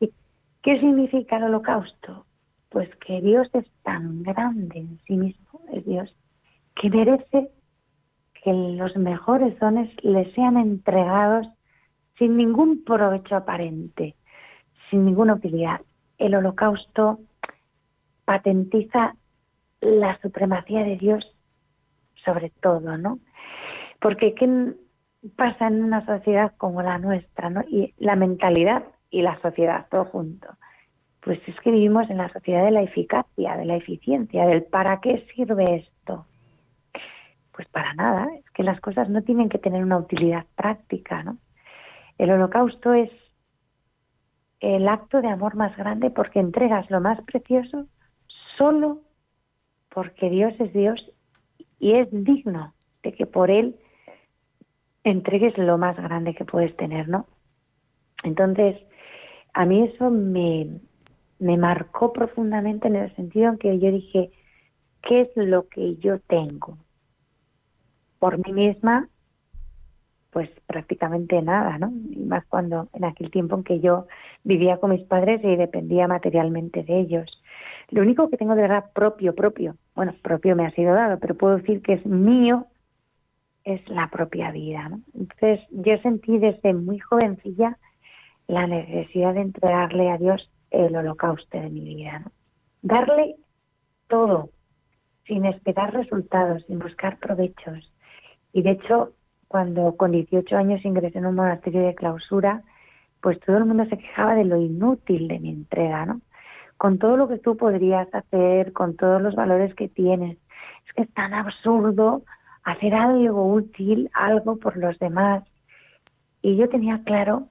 [0.00, 0.12] ¿Y
[0.62, 2.26] qué significa el holocausto?
[2.68, 6.12] Pues que Dios es tan grande en sí mismo, es Dios,
[6.74, 7.50] que merece
[8.42, 11.46] que los mejores dones le sean entregados
[12.18, 14.16] sin ningún provecho aparente,
[14.90, 15.80] sin ninguna utilidad.
[16.22, 17.18] El holocausto
[18.24, 19.16] patentiza
[19.80, 21.36] la supremacía de Dios
[22.24, 23.18] sobre todo, ¿no?
[24.00, 24.74] Porque ¿qué
[25.34, 27.62] pasa en una sociedad como la nuestra, ¿no?
[27.62, 30.46] Y la mentalidad y la sociedad, todo junto.
[31.22, 35.00] Pues es que vivimos en la sociedad de la eficacia, de la eficiencia, del para
[35.00, 36.26] qué sirve esto.
[37.50, 41.38] Pues para nada, es que las cosas no tienen que tener una utilidad práctica, ¿no?
[42.16, 43.10] El holocausto es
[44.62, 47.86] el acto de amor más grande porque entregas lo más precioso
[48.56, 49.02] solo
[49.90, 51.12] porque Dios es Dios
[51.78, 52.72] y es digno
[53.02, 53.76] de que por Él
[55.04, 57.26] entregues lo más grande que puedes tener, ¿no?
[58.22, 58.80] Entonces,
[59.52, 60.80] a mí eso me,
[61.38, 64.30] me marcó profundamente en el sentido en que yo dije,
[65.02, 66.78] ¿qué es lo que yo tengo?
[68.22, 69.08] por mí misma,
[70.32, 71.92] pues prácticamente nada, ¿no?
[72.10, 74.06] Y más cuando en aquel tiempo en que yo
[74.44, 77.42] vivía con mis padres y dependía materialmente de ellos.
[77.90, 81.36] Lo único que tengo de verdad propio, propio, bueno, propio me ha sido dado, pero
[81.36, 82.66] puedo decir que es mío,
[83.64, 85.00] es la propia vida, ¿no?
[85.14, 87.76] Entonces yo sentí desde muy jovencilla
[88.46, 92.32] la necesidad de entregarle a Dios el holocausto de mi vida, ¿no?
[92.80, 93.36] Darle
[94.08, 94.48] todo,
[95.26, 97.92] sin esperar resultados, sin buscar provechos,
[98.52, 99.12] y de hecho,
[99.52, 102.62] cuando con 18 años ingresé en un monasterio de clausura,
[103.20, 106.22] pues todo el mundo se quejaba de lo inútil de mi entrega, ¿no?
[106.78, 110.38] Con todo lo que tú podrías hacer, con todos los valores que tienes.
[110.86, 112.22] Es que es tan absurdo
[112.64, 115.44] hacer algo útil, algo por los demás.
[116.40, 117.48] Y yo tenía claro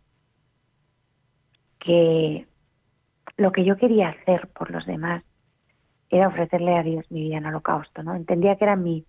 [1.80, 2.48] que
[3.38, 5.24] lo que yo quería hacer por los demás
[6.10, 8.16] era ofrecerle a Dios mi vida en holocausto, ¿no?
[8.16, 9.06] Entendía que era mi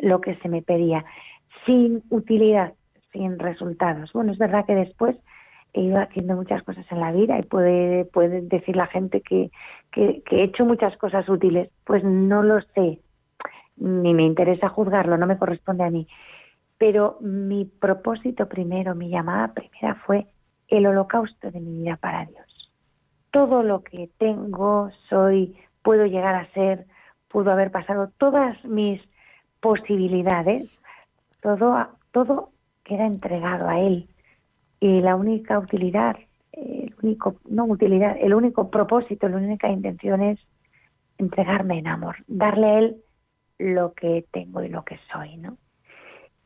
[0.00, 1.04] lo que se me pedía,
[1.66, 2.74] sin utilidad,
[3.12, 4.12] sin resultados.
[4.12, 5.16] Bueno, es verdad que después
[5.74, 9.50] he ido haciendo muchas cosas en la vida y puede, puede decir la gente que,
[9.90, 11.70] que, he hecho muchas cosas útiles.
[11.84, 13.00] Pues no lo sé,
[13.76, 16.06] ni me interesa juzgarlo, no me corresponde a mí.
[16.78, 20.26] Pero mi propósito primero, mi llamada primera fue
[20.68, 22.72] el holocausto de mi vida para Dios.
[23.30, 26.86] Todo lo que tengo, soy, puedo llegar a ser,
[27.28, 29.00] pudo haber pasado todas mis
[29.60, 30.68] posibilidades,
[31.42, 32.50] todo, todo
[32.84, 34.08] queda entregado a Él.
[34.80, 36.16] Y la única utilidad,
[36.52, 40.38] el único, no utilidad, el único propósito, la única intención es
[41.18, 42.96] entregarme en amor, darle a Él
[43.58, 45.58] lo que tengo y lo que soy, ¿no?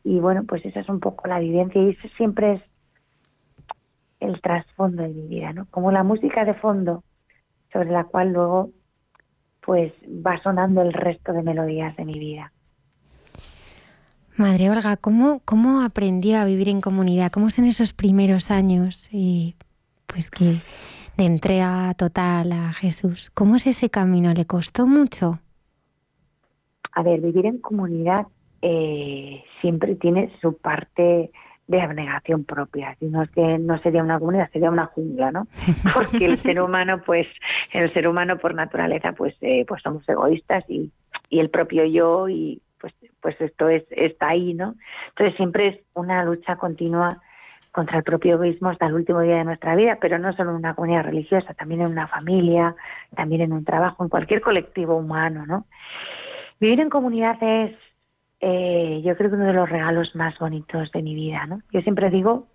[0.02, 2.62] Y bueno, pues esa es un poco la vivencia y eso siempre es
[4.20, 5.66] el trasfondo de mi vida, ¿no?
[5.70, 7.04] Como la música de fondo
[7.72, 8.70] sobre la cual luego
[9.60, 12.52] pues va sonando el resto de melodías de mi vida.
[14.36, 17.32] Madre Olga, ¿cómo, ¿cómo aprendió a vivir en comunidad?
[17.32, 19.54] ¿Cómo son esos primeros años y
[20.06, 20.60] pues que
[21.16, 23.30] de entrega total a Jesús?
[23.30, 24.34] ¿Cómo es ese camino?
[24.34, 25.38] ¿Le costó mucho?
[26.92, 28.26] A ver, vivir en comunidad
[28.60, 31.30] eh, siempre tiene su parte
[31.66, 32.94] de abnegación propia.
[33.00, 35.46] Si no es que no sería una comunidad, sería una jungla, ¿no?
[35.94, 37.26] Porque el ser humano, pues,
[37.72, 40.92] el ser humano por naturaleza, pues, eh, pues somos egoístas y,
[41.30, 44.74] y el propio yo y pues, pues esto es está ahí, ¿no?
[45.08, 47.22] Entonces siempre es una lucha continua
[47.72, 50.56] contra el propio egoísmo hasta el último día de nuestra vida, pero no solo en
[50.56, 52.74] una comunidad religiosa, también en una familia,
[53.14, 55.66] también en un trabajo, en cualquier colectivo humano, ¿no?
[56.58, 57.76] Vivir en comunidad es
[58.40, 61.60] eh, yo creo que uno de los regalos más bonitos de mi vida, ¿no?
[61.72, 62.46] Yo siempre digo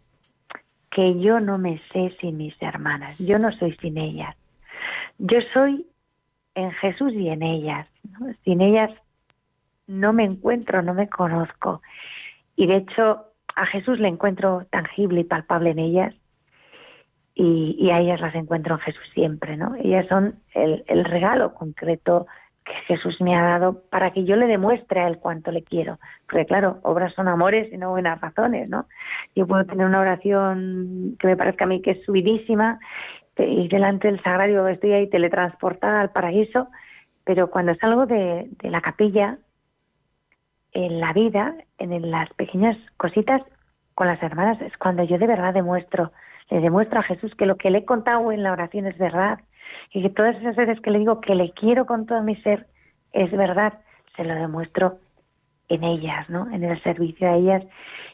[0.89, 4.35] que yo no me sé sin mis hermanas, yo no soy sin ellas.
[5.17, 5.87] Yo soy
[6.55, 7.87] en Jesús y en ellas.
[8.43, 8.91] Sin ellas
[9.91, 11.81] no me encuentro, no me conozco.
[12.55, 13.25] Y de hecho
[13.55, 16.15] a Jesús le encuentro tangible y palpable en ellas
[17.33, 19.75] y, a ellas las encuentro en Jesús siempre, ¿no?
[19.75, 22.27] Ellas son el, regalo concreto
[22.63, 25.97] que Jesús me ha dado para que yo le demuestre a él cuánto le quiero.
[26.29, 28.85] Porque claro, obras son amores y no buenas razones, ¿no?
[29.35, 32.79] Yo puedo tener una oración que me parezca a mí que es subidísima
[33.37, 36.67] y delante del sagrario estoy ahí teletransportada al paraíso,
[37.23, 39.37] pero cuando salgo de la capilla,
[40.73, 43.41] en la vida, en las pequeñas cositas
[43.95, 46.11] con las hermanas, es cuando yo de verdad demuestro,
[46.49, 49.39] le demuestro a Jesús que lo que le he contado en la oración es verdad,
[49.91, 52.67] y que todas esas veces que le digo que le quiero con todo mi ser,
[53.13, 53.73] es verdad,
[54.15, 54.99] se lo demuestro
[55.69, 56.49] en ellas, ¿no?
[56.51, 57.63] En el servicio a ellas,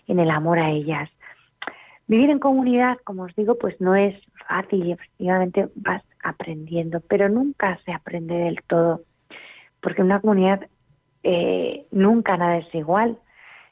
[0.07, 1.09] en el amor a ellas.
[2.07, 4.15] Vivir en comunidad, como os digo, pues no es
[4.47, 9.01] fácil y efectivamente vas aprendiendo, pero nunca se aprende del todo,
[9.81, 10.67] porque en una comunidad
[11.30, 13.17] eh, nunca nada es igual.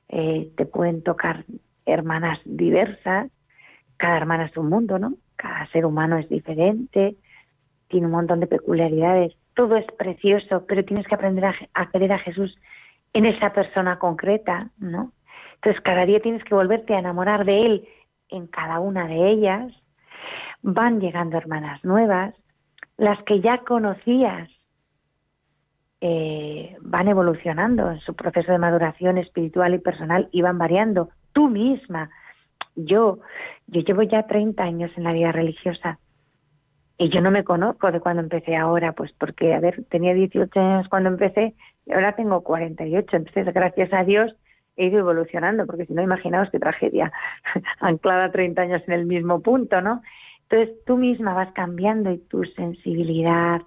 [0.09, 1.45] Eh, te pueden tocar
[1.85, 3.31] hermanas diversas,
[3.95, 5.13] cada hermana es un mundo, ¿no?
[5.37, 7.15] Cada ser humano es diferente,
[7.87, 12.19] tiene un montón de peculiaridades, todo es precioso, pero tienes que aprender a, querer a
[12.19, 12.57] Jesús
[13.13, 15.13] en esa persona concreta, ¿no?
[15.55, 17.87] Entonces cada día tienes que volverte a enamorar de Él
[18.27, 19.71] en cada una de ellas.
[20.61, 22.35] Van llegando hermanas nuevas,
[22.97, 24.49] las que ya conocías
[26.07, 31.09] eh, van evolucionando en su proceso de maduración espiritual y personal y van variando.
[31.33, 32.11] Tú misma,
[32.75, 33.21] yo,
[33.65, 35.97] yo llevo ya 30 años en la vida religiosa
[36.99, 40.59] y yo no me conozco de cuando empecé ahora, pues porque, a ver, tenía 18
[40.59, 41.55] años cuando empecé
[41.87, 43.17] y ahora tengo 48.
[43.17, 44.35] Entonces, gracias a Dios,
[44.77, 47.11] he ido evolucionando, porque si no, imaginaos qué tragedia,
[47.79, 50.03] anclada 30 años en el mismo punto, ¿no?
[50.51, 53.63] Entonces, tú misma vas cambiando y tu sensibilidad,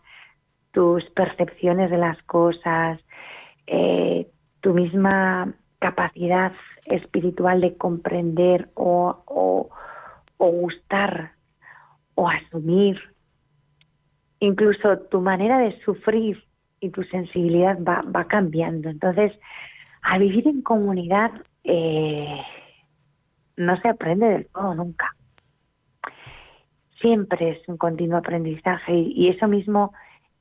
[0.72, 3.00] tus percepciones de las cosas,
[3.66, 4.28] eh,
[4.60, 6.52] tu misma capacidad
[6.86, 9.68] espiritual de comprender o, o,
[10.36, 11.32] o gustar
[12.14, 13.00] o asumir
[14.40, 16.44] incluso tu manera de sufrir
[16.80, 18.88] y tu sensibilidad va, va cambiando.
[18.88, 19.32] Entonces,
[20.02, 21.32] al vivir en comunidad
[21.64, 22.40] eh,
[23.56, 25.14] no se aprende del todo nunca.
[27.00, 29.92] Siempre es un continuo aprendizaje y, eso mismo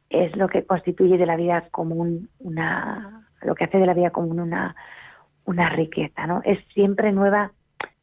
[0.09, 4.11] es lo que constituye de la vida común una, lo que hace de la vida
[4.11, 4.75] común una,
[5.45, 6.41] una riqueza, ¿no?
[6.43, 7.51] Es siempre nueva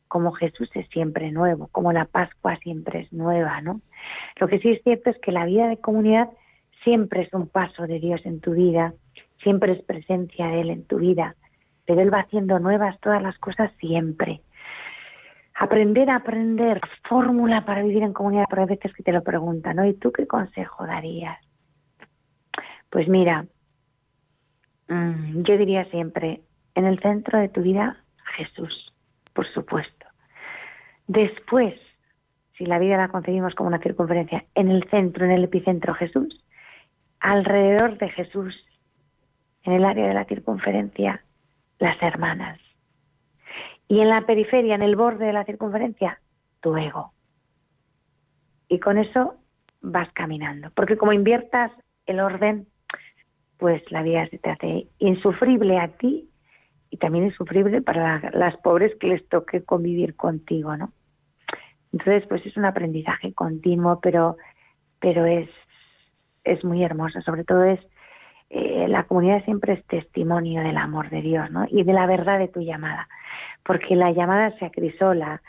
[0.08, 3.80] como Jesús es siempre nuevo, como la Pascua siempre es nueva, ¿no?
[4.36, 6.28] Lo que sí es cierto es que la vida de comunidad
[6.84, 8.94] siempre es un paso de Dios en tu vida,
[9.42, 11.34] siempre es presencia de Él en tu vida,
[11.84, 14.42] pero Él va haciendo nuevas todas las cosas siempre.
[15.56, 19.76] Aprender a aprender, fórmula para vivir en comunidad, pero hay veces que te lo preguntan,
[19.76, 19.84] ¿no?
[19.84, 21.43] ¿Y tú qué consejo darías?
[22.94, 23.44] Pues mira,
[24.86, 26.42] mm, yo diría siempre,
[26.76, 28.04] en el centro de tu vida,
[28.36, 28.94] Jesús,
[29.32, 30.06] por supuesto.
[31.08, 31.74] Después,
[32.56, 36.40] si la vida la concebimos como una circunferencia, en el centro, en el epicentro Jesús,
[37.18, 38.54] alrededor de Jesús,
[39.64, 41.24] en el área de la circunferencia,
[41.80, 42.60] las hermanas.
[43.88, 46.20] Y en la periferia, en el borde de la circunferencia,
[46.60, 47.12] tu ego.
[48.68, 49.34] Y con eso
[49.80, 50.70] vas caminando.
[50.76, 51.72] Porque como inviertas
[52.06, 52.68] el orden,
[53.58, 56.28] pues la vida se te hace insufrible a ti
[56.90, 60.92] y también insufrible para las pobres que les toque convivir contigo, ¿no?
[61.92, 64.36] Entonces, pues es un aprendizaje continuo, pero,
[65.00, 65.48] pero es,
[66.42, 67.20] es muy hermoso.
[67.22, 67.80] Sobre todo es,
[68.50, 71.66] eh, la comunidad siempre es testimonio del amor de Dios, ¿no?
[71.68, 73.08] Y de la verdad de tu llamada.
[73.64, 75.40] Porque la llamada se acrisola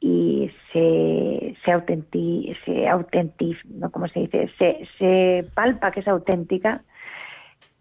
[0.00, 2.88] y se, se, autenti, se
[3.68, 3.90] ¿no?
[3.90, 4.50] ¿Cómo se dice?
[4.58, 6.82] Se, se palpa que es auténtica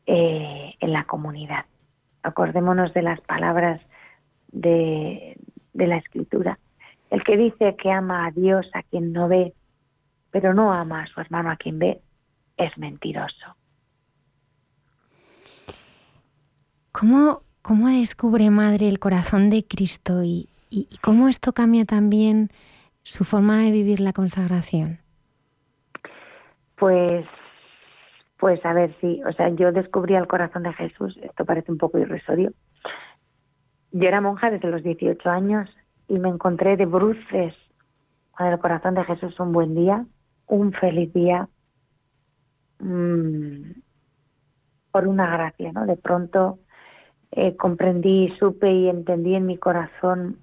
[0.06, 1.66] eh, en la comunidad.
[2.24, 3.82] Acordémonos de las palabras
[4.52, 5.38] de,
[5.74, 6.60] de la escritura
[7.10, 9.54] el que dice que ama a Dios a quien no ve,
[10.32, 12.02] pero no ama a su hermano a quien ve,
[12.58, 13.56] es mentiroso.
[16.92, 22.50] ¿Cómo, cómo descubre Madre el corazón de Cristo y, ¿Y, cómo esto cambia también
[23.04, 24.98] su forma de vivir la consagración?
[26.78, 27.28] Pues,
[28.44, 31.78] pues a ver, sí, o sea, yo descubrí el corazón de Jesús, esto parece un
[31.78, 32.52] poco irrisorio.
[33.94, 35.70] Yo era monja desde los 18 años
[36.10, 37.54] y me encontré de bruces
[38.32, 40.06] con el corazón de Jesús un buen día,
[40.48, 41.48] un feliz día,
[42.80, 43.80] mm,
[44.92, 45.86] por una gracia, ¿no?
[45.86, 46.60] De pronto
[47.32, 50.40] eh, comprendí, supe y entendí en mi corazón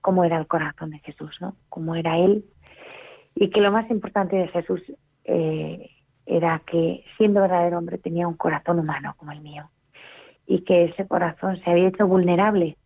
[0.00, 1.56] cómo era el corazón de Jesús, ¿no?
[1.68, 2.44] Cómo era Él.
[3.34, 4.80] Y que lo más importante de Jesús
[5.24, 5.88] eh,
[6.26, 9.70] era que, siendo verdadero hombre, tenía un corazón humano como el mío.
[10.46, 12.76] Y que ese corazón se había hecho vulnerable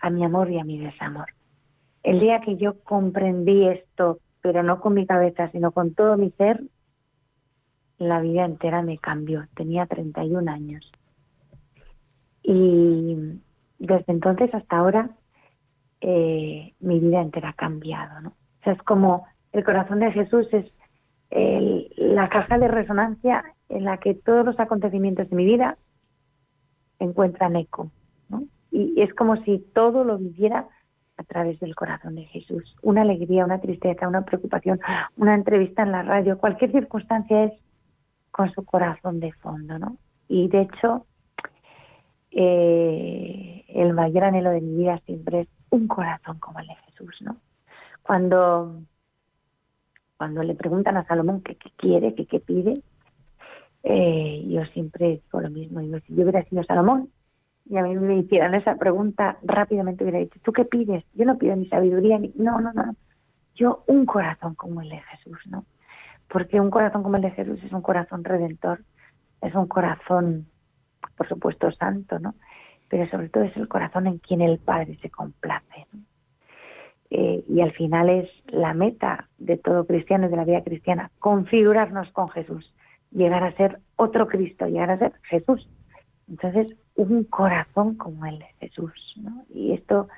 [0.00, 1.26] a mi amor y a mi desamor.
[2.02, 6.30] El día que yo comprendí esto, pero no con mi cabeza, sino con todo mi
[6.32, 6.62] ser,
[7.98, 9.46] la vida entera me cambió.
[9.54, 10.90] Tenía 31 años.
[12.42, 13.40] Y
[13.78, 15.10] desde entonces hasta ahora
[16.00, 18.20] eh, mi vida entera ha cambiado.
[18.20, 18.28] ¿no?
[18.30, 20.66] O sea, es como el corazón de Jesús es
[21.34, 25.78] la caja de resonancia en la que todos los acontecimientos de mi vida
[26.98, 27.90] encuentran eco.
[28.28, 28.44] ¿no?
[28.70, 30.68] Y es como si todo lo viviera
[31.16, 32.76] a través del corazón de Jesús.
[32.82, 34.80] Una alegría, una tristeza, una preocupación,
[35.16, 37.52] una entrevista en la radio, cualquier circunstancia es
[38.30, 39.96] con su corazón de fondo, ¿no?
[40.28, 41.06] Y de hecho,
[42.30, 47.14] eh, el mayor anhelo de mi vida siempre es un corazón como el de Jesús,
[47.20, 47.36] ¿no?
[48.02, 48.80] Cuando,
[50.22, 52.80] cuando le preguntan a Salomón qué, quiere, qué, pide,
[53.82, 57.08] eh, yo siempre digo lo mismo, digo, si yo hubiera sido Salomón
[57.68, 61.02] y a mí me hicieran esa pregunta, rápidamente hubiera dicho, ¿tú qué pides?
[61.14, 62.32] Yo no pido ni sabiduría, ni...
[62.36, 62.94] No, no, no,
[63.56, 65.64] yo un corazón como el de Jesús, ¿no?
[66.28, 68.84] Porque un corazón como el de Jesús es un corazón redentor,
[69.40, 70.46] es un corazón
[71.16, 72.36] por supuesto santo, ¿no?
[72.88, 75.88] Pero sobre todo es el corazón en quien el Padre se complace.
[77.14, 81.10] Eh, y al final es la meta de todo cristiano y de la vida cristiana,
[81.18, 82.74] configurarnos con Jesús,
[83.10, 85.68] llegar a ser otro Cristo, llegar a ser Jesús.
[86.26, 88.92] Entonces, un corazón como el de Jesús.
[89.52, 90.08] Y esto,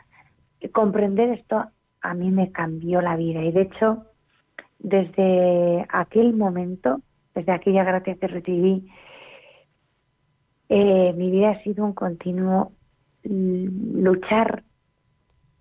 [0.72, 1.64] comprender esto
[2.00, 3.42] a mí me cambió la vida.
[3.42, 4.04] Y de hecho,
[4.78, 7.00] desde aquel momento,
[7.34, 8.88] desde aquella gracia que recibí
[10.68, 12.70] eh, mi vida ha sido un continuo
[13.24, 14.62] luchar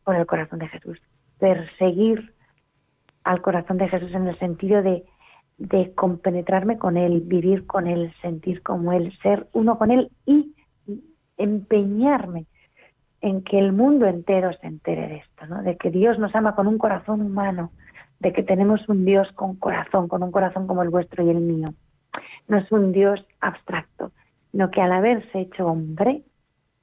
[0.03, 1.01] por el corazón de Jesús,
[1.43, 2.33] perseguir
[3.25, 5.03] al corazón de Jesús en el sentido de,
[5.93, 10.55] compenetrarme con Él, vivir con Él, sentir como Él, ser uno con Él y
[11.35, 12.45] empeñarme
[13.19, 15.63] en que el mundo entero se entere de esto, ¿no?
[15.63, 17.73] de que Dios nos ama con un corazón humano,
[18.19, 21.41] de que tenemos un Dios con corazón, con un corazón como el vuestro y el
[21.41, 21.73] mío.
[22.47, 24.13] No es un Dios abstracto,
[24.51, 26.23] sino que al haberse hecho hombre,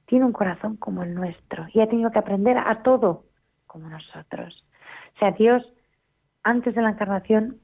[0.05, 3.30] tiene un corazón como el nuestro y ha tenido que aprender a todo
[3.71, 4.65] como nosotros.
[5.15, 5.63] O sea, Dios,
[6.43, 7.61] antes de la encarnación,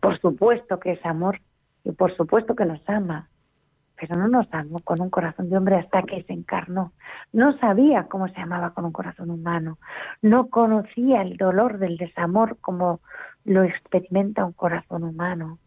[0.00, 1.40] por supuesto que es amor
[1.84, 3.28] y por supuesto que nos ama,
[3.96, 6.94] pero no nos amó con un corazón de hombre hasta que se encarnó.
[7.32, 9.78] No sabía cómo se amaba con un corazón humano,
[10.22, 13.00] no conocía el dolor del desamor como
[13.44, 15.58] lo experimenta un corazón humano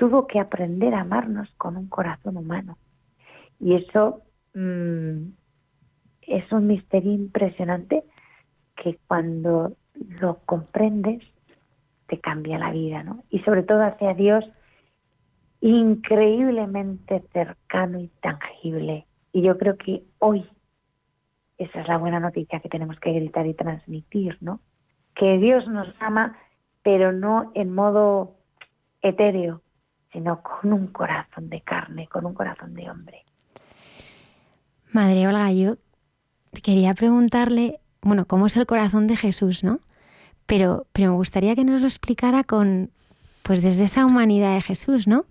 [0.00, 2.78] tuvo que aprender a amarnos con un corazón humano.
[3.58, 4.22] Y eso
[4.54, 5.28] mm,
[6.22, 8.04] es un misterio impresionante
[8.82, 11.22] que cuando lo comprendes
[12.06, 13.22] te cambia la vida, ¿no?
[13.30, 14.44] Y sobre todo hacia Dios
[15.60, 19.06] increíblemente cercano y tangible.
[19.32, 20.44] Y yo creo que hoy
[21.58, 24.60] esa es la buena noticia que tenemos que gritar y transmitir, ¿no?
[25.14, 26.38] Que Dios nos ama,
[26.82, 28.36] pero no en modo
[29.02, 29.60] etéreo,
[30.10, 33.24] sino con un corazón de carne, con un corazón de hombre.
[34.90, 35.76] Madre Olga, yo
[36.62, 39.80] quería preguntarle, bueno, cómo es el corazón de Jesús, ¿no?
[40.46, 42.90] Pero, pero me gustaría que nos lo explicara con,
[43.42, 45.26] pues desde esa humanidad de Jesús, ¿no?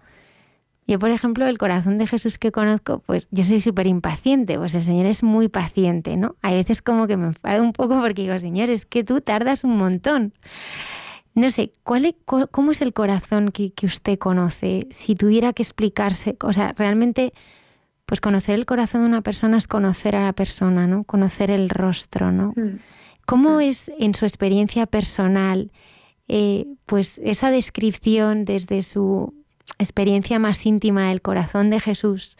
[0.90, 4.74] Yo, por ejemplo, el corazón de Jesús que conozco, pues yo soy súper impaciente, pues
[4.74, 6.36] el Señor es muy paciente, ¿no?
[6.42, 9.64] Hay veces como que me enfado un poco porque digo, Señor, es que tú tardas
[9.64, 10.34] un montón.
[11.36, 14.88] No sé, ¿cuál ¿cómo es el corazón que, usted conoce?
[14.90, 17.34] Si tuviera que explicarse, o sea, realmente,
[18.10, 21.04] pues conocer el corazón de una persona es conocer a la persona, ¿no?
[21.04, 22.54] Conocer el rostro, ¿no?
[22.56, 22.80] Mm.
[23.28, 23.62] ¿Cómo mm.
[23.62, 25.70] es en su experiencia personal,
[26.28, 29.36] eh, pues esa descripción desde su
[29.78, 32.36] experiencia más íntima del corazón de Jesús?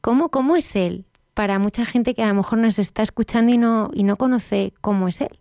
[0.00, 1.04] ¿Cómo, cómo es Él?
[1.32, 4.72] Para mucha gente que a lo mejor nos está escuchando y no, y no conoce
[4.80, 5.38] cómo es Él.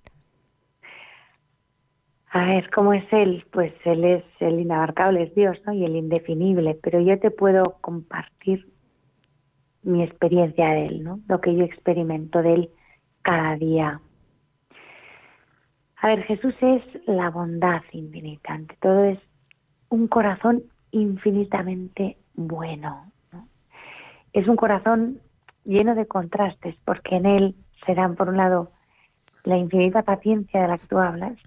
[2.29, 3.43] A ver, ¿cómo es Él?
[3.51, 5.73] Pues Él es el inabarcable, es Dios, ¿no?
[5.73, 8.71] Y el indefinible, pero yo te puedo compartir
[9.83, 11.19] mi experiencia de Él, ¿no?
[11.27, 12.69] Lo que yo experimento de Él
[13.21, 14.01] cada día.
[15.97, 19.19] A ver, Jesús es la bondad infinita, ante todo es
[19.89, 23.11] un corazón infinitamente bueno.
[24.33, 25.19] Es un corazón
[25.63, 27.55] lleno de contrastes, porque en él
[27.85, 28.71] se dan, por un lado,
[29.43, 31.37] la infinita paciencia de la que tú hablas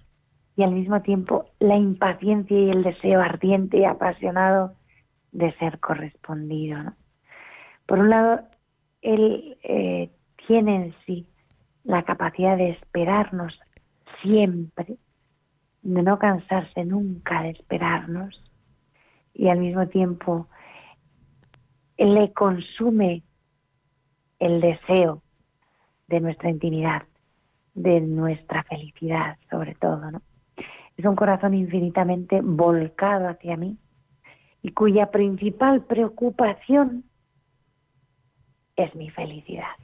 [0.55, 4.73] y al mismo tiempo la impaciencia y el deseo ardiente y apasionado
[5.31, 6.93] de ser correspondido.
[7.87, 8.41] Por un lado,
[9.01, 10.11] él eh,
[10.45, 11.25] tiene en sí
[11.83, 13.57] la capacidad de esperarnos
[14.21, 14.97] siempre,
[15.81, 18.43] de no cansarse nunca de esperarnos
[19.33, 20.47] y al mismo tiempo
[21.97, 23.23] le consume
[24.39, 25.21] el deseo
[26.07, 27.03] de nuestra intimidad,
[27.73, 30.21] de nuestra felicidad sobre todo, ¿no?
[30.97, 33.77] Es un corazón infinitamente volcado hacia mí
[34.61, 37.03] y cuya principal preocupación
[38.77, 39.75] es mi felicidad.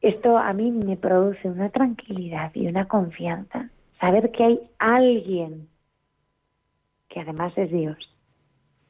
[0.00, 5.68] Esto a mí me produce una tranquilidad y una confianza, saber que hay alguien,
[7.08, 7.98] que además es Dios,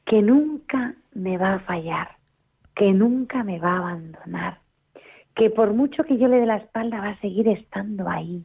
[0.05, 2.17] que nunca me va a fallar,
[2.77, 4.59] que nunca me va a abandonar,
[5.35, 8.45] que por mucho que yo le dé la espalda va a seguir estando ahí,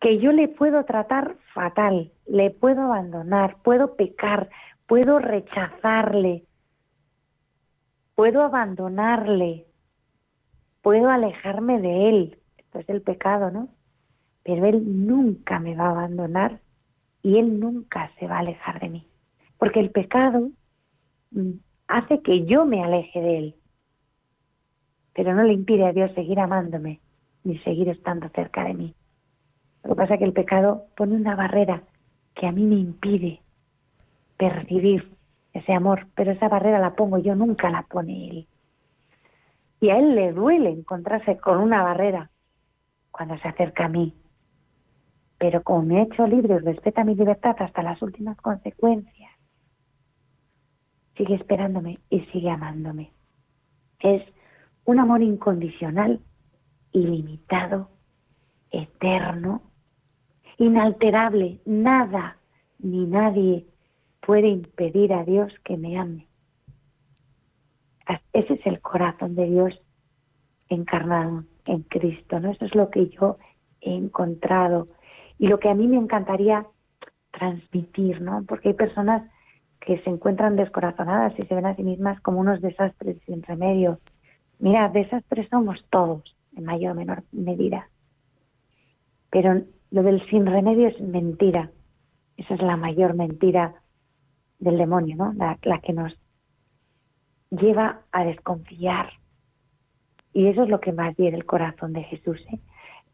[0.00, 4.48] que yo le puedo tratar fatal, le puedo abandonar, puedo pecar,
[4.86, 6.44] puedo rechazarle,
[8.16, 9.66] puedo abandonarle,
[10.82, 12.38] puedo alejarme de él.
[12.56, 13.68] Esto es el pecado, ¿no?
[14.42, 16.60] Pero él nunca me va a abandonar
[17.22, 19.06] y él nunca se va a alejar de mí.
[19.58, 20.50] Porque el pecado
[21.30, 21.50] mm,
[21.88, 23.54] hace que yo me aleje de él,
[25.14, 27.00] pero no le impide a Dios seguir amándome
[27.44, 28.94] ni seguir estando cerca de mí.
[29.84, 31.82] Lo que pasa es que el pecado pone una barrera
[32.34, 33.40] que a mí me impide
[34.36, 35.15] percibir
[35.58, 38.48] ese amor, pero esa barrera la pongo yo, nunca la pone él.
[39.80, 42.30] Y a él le duele encontrarse con una barrera
[43.10, 44.14] cuando se acerca a mí.
[45.38, 49.30] Pero como me he hecho libre y respeta mi libertad hasta las últimas consecuencias,
[51.16, 53.12] sigue esperándome y sigue amándome.
[54.00, 54.22] Es
[54.84, 56.20] un amor incondicional,
[56.92, 57.90] ilimitado,
[58.70, 59.62] eterno,
[60.58, 61.60] inalterable.
[61.66, 62.38] Nada
[62.78, 63.66] ni nadie
[64.26, 66.26] puede impedir a Dios que me ame.
[68.32, 69.80] Ese es el corazón de Dios
[70.68, 72.50] encarnado en Cristo, ¿no?
[72.50, 73.38] Eso es lo que yo
[73.80, 74.88] he encontrado
[75.38, 76.66] y lo que a mí me encantaría
[77.30, 78.44] transmitir, ¿no?
[78.48, 79.30] Porque hay personas
[79.80, 84.00] que se encuentran descorazonadas y se ven a sí mismas como unos desastres sin remedio.
[84.58, 87.88] Mira, desastres somos todos, en mayor o menor medida.
[89.30, 89.62] Pero
[89.92, 91.70] lo del sin remedio es mentira.
[92.36, 93.76] Esa es la mayor mentira
[94.58, 95.32] del demonio, ¿no?
[95.34, 96.18] La, que nos
[97.50, 99.10] lleva a desconfiar.
[100.32, 102.38] Y eso es lo que más viene el corazón de Jesús.
[102.52, 102.60] ¿eh?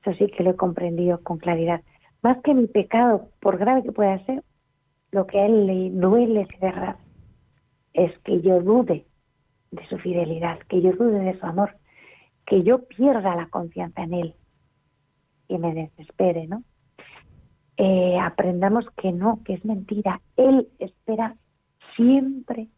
[0.00, 1.82] Eso sí que lo he comprendido con claridad.
[2.22, 4.42] Más que mi pecado, por grave que pueda ser,
[5.10, 6.96] lo que a él le duele de verdad
[7.92, 9.06] es que yo dude
[9.70, 11.76] de su fidelidad, que yo dude de su amor,
[12.46, 14.34] que yo pierda la confianza en él
[15.48, 16.62] y me desespere, ¿no?
[17.84, 20.20] Eh, aprendamos que no, que es mentira.
[20.36, 21.34] Él espera
[21.96, 22.68] siempre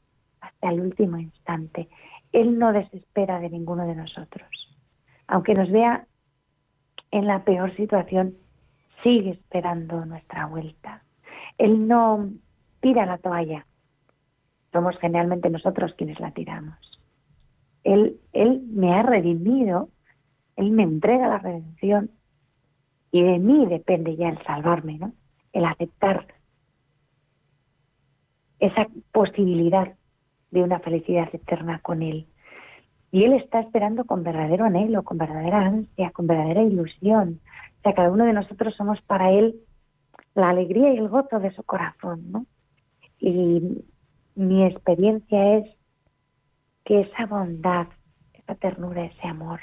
[0.40, 1.90] hasta el último instante.
[2.32, 4.48] Él no desespera de ninguno de nosotros.
[5.26, 6.07] Aunque nos vea
[7.11, 8.36] en la peor situación,
[9.02, 11.02] sigue esperando nuestra vuelta.
[11.59, 12.30] Él no
[12.80, 13.66] tira la toalla.
[14.72, 16.78] Somos generalmente nosotros quienes la tiramos.
[17.82, 19.90] Él, él me ha redimido,
[20.57, 22.11] Él me entrega la redención
[23.14, 25.12] y de mí depende ya el salvarme, ¿no?
[25.52, 26.26] El aceptar
[28.58, 29.94] esa posibilidad
[30.50, 32.26] de una felicidad eterna con Él.
[33.12, 37.40] Y Él está esperando con verdadero anhelo, con verdadera ansia, con verdadera ilusión.
[37.78, 39.60] O sea, cada uno de nosotros somos para Él
[40.34, 42.46] la alegría y el gozo de su corazón, ¿no?
[43.20, 43.84] Y
[44.34, 45.70] mi experiencia es
[46.84, 47.86] que esa bondad,
[48.32, 49.60] esa ternura, ese amor,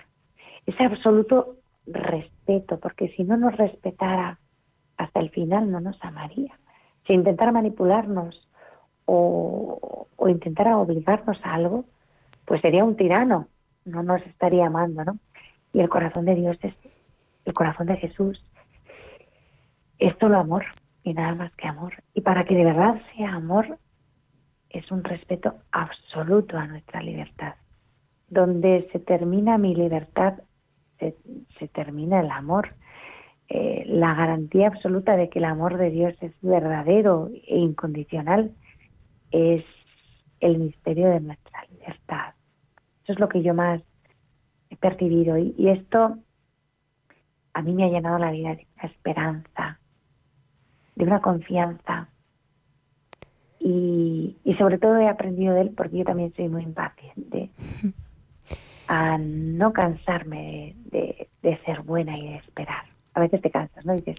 [0.66, 4.40] ese absoluto respeto, porque si no nos respetara
[4.98, 6.58] hasta el final no nos amaría.
[7.08, 8.48] Si intentara manipularnos
[9.06, 11.86] o, o intentara obligarnos a algo,
[12.46, 13.48] pues sería un tirano,
[13.86, 15.18] no nos estaría amando, ¿no?
[15.74, 16.76] Y el corazón de Dios es
[17.46, 18.46] el corazón de Jesús
[20.02, 20.66] es solo amor
[21.04, 21.94] y nada más que amor.
[22.14, 23.78] Y para que de verdad sea amor,
[24.70, 27.54] es un respeto absoluto a nuestra libertad.
[28.28, 30.40] Donde se termina mi libertad,
[31.60, 32.76] se, termina el amor.
[33.50, 38.52] Eh, la garantía absoluta de que el amor de Dios es verdadero e incondicional
[39.32, 39.66] es
[40.40, 42.34] el misterio de nuestra libertad.
[43.04, 43.82] Eso es lo que yo más
[44.70, 45.38] he percibido.
[45.38, 46.18] Y, esto
[47.54, 49.80] a mí me ha llenado la vida de una esperanza,
[50.96, 52.08] de una confianza.
[53.60, 57.50] Y, sobre todo he aprendido de él porque yo también soy muy impaciente
[58.94, 61.30] a no cansarme de,
[61.66, 62.84] ser buena y de esperar.
[63.14, 63.94] A veces te cansas, ¿no?
[63.94, 64.18] dices,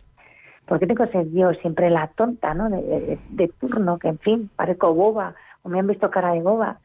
[0.65, 2.71] ¿por qué tengo que ser yo siempre la tonta, ¿no?
[2.71, 6.81] de turno, que en fin, parezco boba o me han visto cara de boba?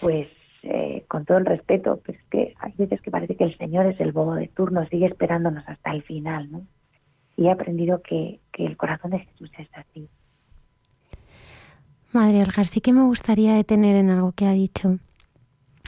[0.00, 0.26] Pues
[0.64, 4.00] eh, con todo el respeto, pues que hay veces que parece que el Señor es
[4.00, 6.66] el bobo de turno, sigue esperándonos hasta el final, ¿no?
[7.36, 10.08] Y he aprendido que, el corazón de Jesús es así.
[12.10, 14.98] Madre Algar, sí que me gustaría detener en algo que ha dicho.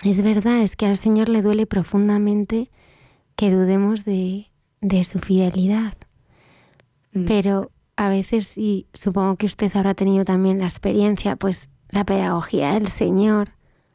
[0.04, 2.70] Es verdad, es que al Señor le duele profundamente
[3.36, 4.46] que dudemos de,
[5.04, 5.94] su fidelidad.
[7.12, 7.24] Mm.
[7.26, 12.74] Pero a veces, y supongo que usted habrá tenido también la experiencia, pues la pedagogía
[12.74, 13.50] del Señor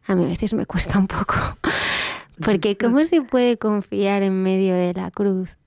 [0.06, 1.36] a mí a veces me cuesta un poco.
[2.44, 5.58] Porque ¿cómo se puede confiar en medio de la cruz?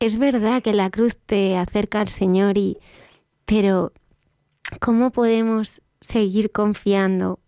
[0.00, 2.78] Es verdad que la cruz te acerca al Señor y
[3.44, 3.92] pero
[4.80, 7.38] ¿cómo podemos seguir confiando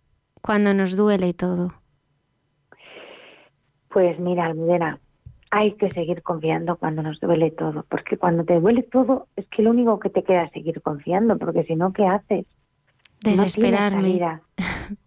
[0.42, 1.79] cuando nos duele todo?
[3.90, 4.98] Pues mira, Almudena,
[5.50, 9.62] hay que seguir confiando cuando nos duele todo, porque cuando te duele todo es que
[9.62, 12.46] lo único que te queda es seguir confiando, porque si no, ¿qué haces?
[13.22, 14.40] Desesperarme.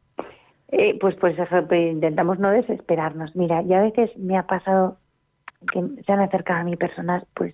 [0.75, 1.38] Eh, pues, pues
[1.71, 3.36] intentamos no desesperarnos.
[3.36, 4.97] Mira, ya a veces me ha pasado
[5.71, 7.53] que se han acercado a mí personas, pues,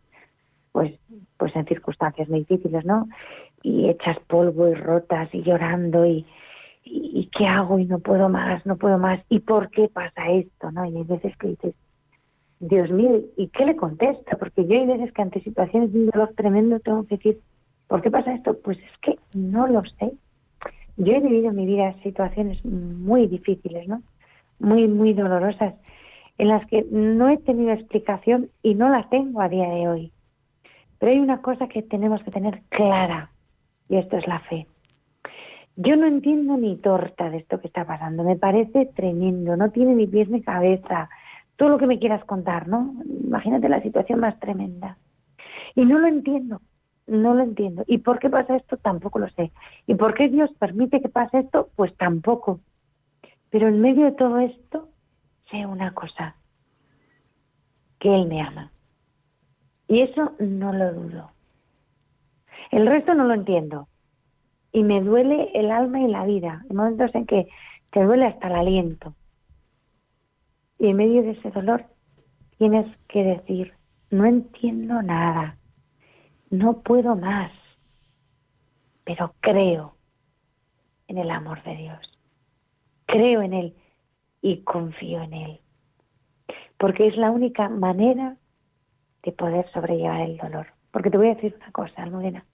[0.72, 0.94] pues,
[1.36, 3.10] pues en circunstancias muy difíciles, ¿no?
[3.62, 6.06] Y hechas polvo y rotas y llorando
[6.84, 9.22] y, qué hago y no puedo más, no puedo más.
[9.30, 10.86] ¿Y por qué pasa esto, no?
[10.86, 11.76] Y hay veces que dices,
[12.60, 14.38] Dios mío, ¿y qué le contesta?
[14.38, 17.40] Porque yo hay veces que ante situaciones de un dolor tremendo tengo que decir,
[17.88, 18.58] ¿por qué pasa esto?
[18.64, 20.14] Pues es que no lo sé.
[20.98, 24.02] Yo he vivido en mi vida situaciones muy difíciles, ¿no?
[24.60, 25.74] Muy, muy dolorosas,
[26.38, 30.12] en las que no he tenido explicación y no la tengo a día de hoy.
[30.98, 33.32] Pero hay una cosa que tenemos que tener clara,
[33.88, 34.68] y esto es la fe.
[35.82, 39.96] Yo no entiendo ni torta de esto que está pasando, me parece tremendo, no tiene
[39.96, 41.10] ni pies ni cabeza,
[41.56, 42.96] todo lo que me quieras contar, ¿no?
[43.24, 44.98] Imagínate la situación más tremenda.
[45.76, 46.60] Y no lo entiendo,
[47.08, 47.86] no lo entiendo.
[47.88, 48.76] ¿Y por qué pasa esto?
[48.76, 49.54] Tampoco lo sé.
[49.88, 51.70] ¿Y por qué Dios permite que pase esto?
[51.78, 52.60] Pues tampoco.
[53.50, 54.90] Pero en medio de todo esto,
[55.50, 56.36] sé una cosa,
[58.00, 58.70] que Él me ama.
[59.88, 61.32] Y eso no lo dudo.
[62.70, 63.88] El resto no lo entiendo.
[64.72, 66.64] Y me duele el alma y la vida.
[66.70, 67.48] Hay momentos en que
[67.92, 69.16] te duele hasta el aliento.
[70.78, 71.86] Y en medio de ese dolor
[72.58, 73.74] tienes que decir,
[74.12, 75.60] no entiendo nada
[76.50, 77.52] no puedo más,
[79.04, 79.96] pero creo
[81.08, 82.20] en el amor de Dios,
[83.06, 83.76] creo en Él
[84.42, 85.60] y confío en Él,
[86.78, 88.38] porque es la única manera
[89.24, 90.68] de poder sobrellevar el dolor.
[90.92, 92.46] Porque te voy a decir una cosa, Almudena,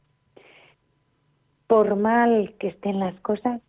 [1.68, 3.62] por mal que estén las cosas,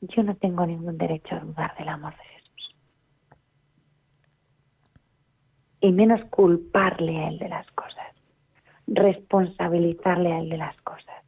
[0.00, 2.76] yo no tengo ningún derecho a dudar del amor de Jesús.
[5.80, 8.12] Y menos culparle a Él de las cosas
[8.86, 11.24] responsabilizarle a él de las cosas.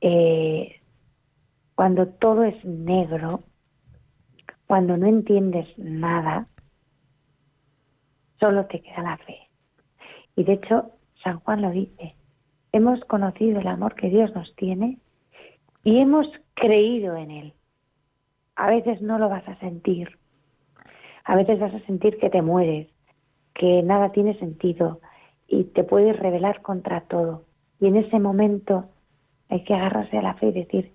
[0.00, 0.80] Eh,
[1.74, 3.42] cuando todo es negro,
[4.66, 6.46] cuando no entiendes nada,
[8.38, 9.50] solo te queda la fe.
[10.36, 12.14] Y de hecho, San Juan lo dice,
[12.74, 14.98] hemos conocido el amor que Dios nos tiene
[15.84, 17.54] y hemos creído en Él.
[18.56, 20.18] A veces no lo vas a sentir,
[21.24, 22.88] a veces vas a sentir que te mueres,
[23.54, 25.00] que nada tiene sentido,
[25.46, 27.44] y te puedes rebelar contra todo.
[27.78, 28.86] Y en ese momento
[29.48, 30.92] hay que agarrarse a la fe y decir,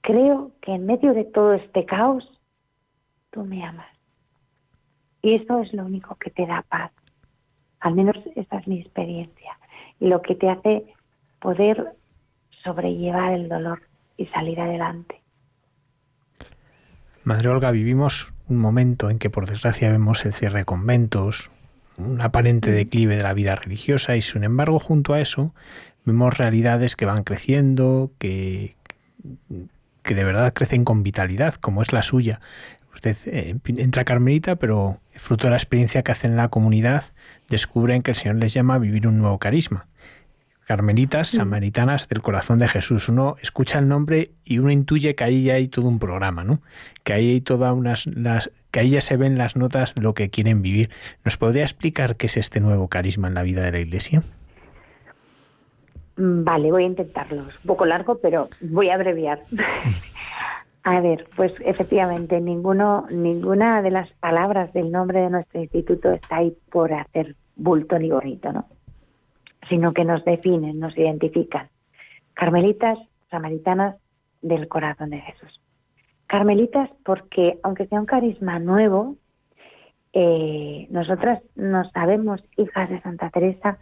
[0.00, 2.28] creo que en medio de todo este caos,
[3.30, 3.86] tú me amas.
[5.22, 6.90] Y eso es lo único que te da paz.
[7.78, 9.58] Al menos esa es mi experiencia.
[10.00, 10.94] Y lo que te hace
[11.44, 11.92] poder
[12.62, 13.82] sobrellevar el dolor
[14.16, 15.20] y salir adelante.
[17.22, 21.50] Madre Olga, vivimos un momento en que por desgracia vemos el cierre de conventos,
[21.98, 25.54] un aparente declive de la vida religiosa y sin embargo junto a eso
[26.06, 28.76] vemos realidades que van creciendo, que,
[30.02, 32.40] que de verdad crecen con vitalidad, como es la suya.
[32.94, 37.04] Usted eh, entra carmelita, pero fruto de la experiencia que hace en la comunidad,
[37.50, 39.88] descubren que el Señor les llama a vivir un nuevo carisma
[40.64, 43.08] carmelitas samaritanas del corazón de Jesús.
[43.08, 46.60] Uno escucha el nombre y uno intuye que ahí hay todo un programa, ¿no?
[47.02, 50.14] Que ahí hay todas unas las que ahí ya se ven las notas de lo
[50.14, 50.90] que quieren vivir.
[51.24, 54.22] ¿Nos podría explicar qué es este nuevo carisma en la vida de la Iglesia?
[56.16, 57.42] Mm, vale, voy a intentarlo.
[57.48, 59.42] Es un poco largo, pero voy a abreviar.
[60.86, 66.36] A ver, pues efectivamente, ninguno, ninguna de las palabras del nombre de nuestro instituto está
[66.36, 68.66] ahí por hacer bulto ni bonito, ¿no?
[69.68, 71.68] Sino que nos definen, nos identifican.
[72.34, 72.98] Carmelitas,
[73.30, 73.96] samaritanas
[74.42, 75.60] del corazón de Jesús.
[76.26, 79.16] Carmelitas porque, aunque sea un carisma nuevo,
[80.12, 83.78] eh, nosotras nos sabemos hijas de Santa Teresa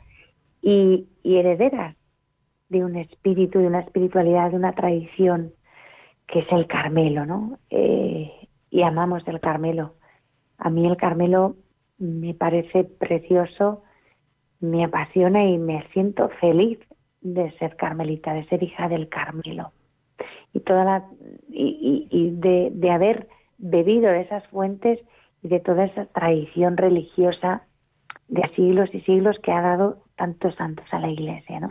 [0.63, 1.97] y, herederas
[2.69, 5.53] de un espíritu, de una espiritualidad, de una tradición
[6.27, 7.59] que es el Carmelo, ¿no?
[7.69, 8.31] Eh,
[8.71, 9.97] y amamos el Carmelo.
[10.57, 11.57] A mí el Carmelo
[11.99, 13.83] me parece precioso,
[14.63, 16.79] me apasiona y me siento feliz
[17.21, 19.73] de ser carmelita, de ser hija del Carmelo.
[20.53, 21.05] Y toda la
[21.49, 24.99] y, y, de, de, haber bebido de esas fuentes
[25.43, 27.67] y de toda esa tradición religiosa
[28.29, 31.69] de siglos y siglos que ha dado tantos santos a la iglesia, ¿no?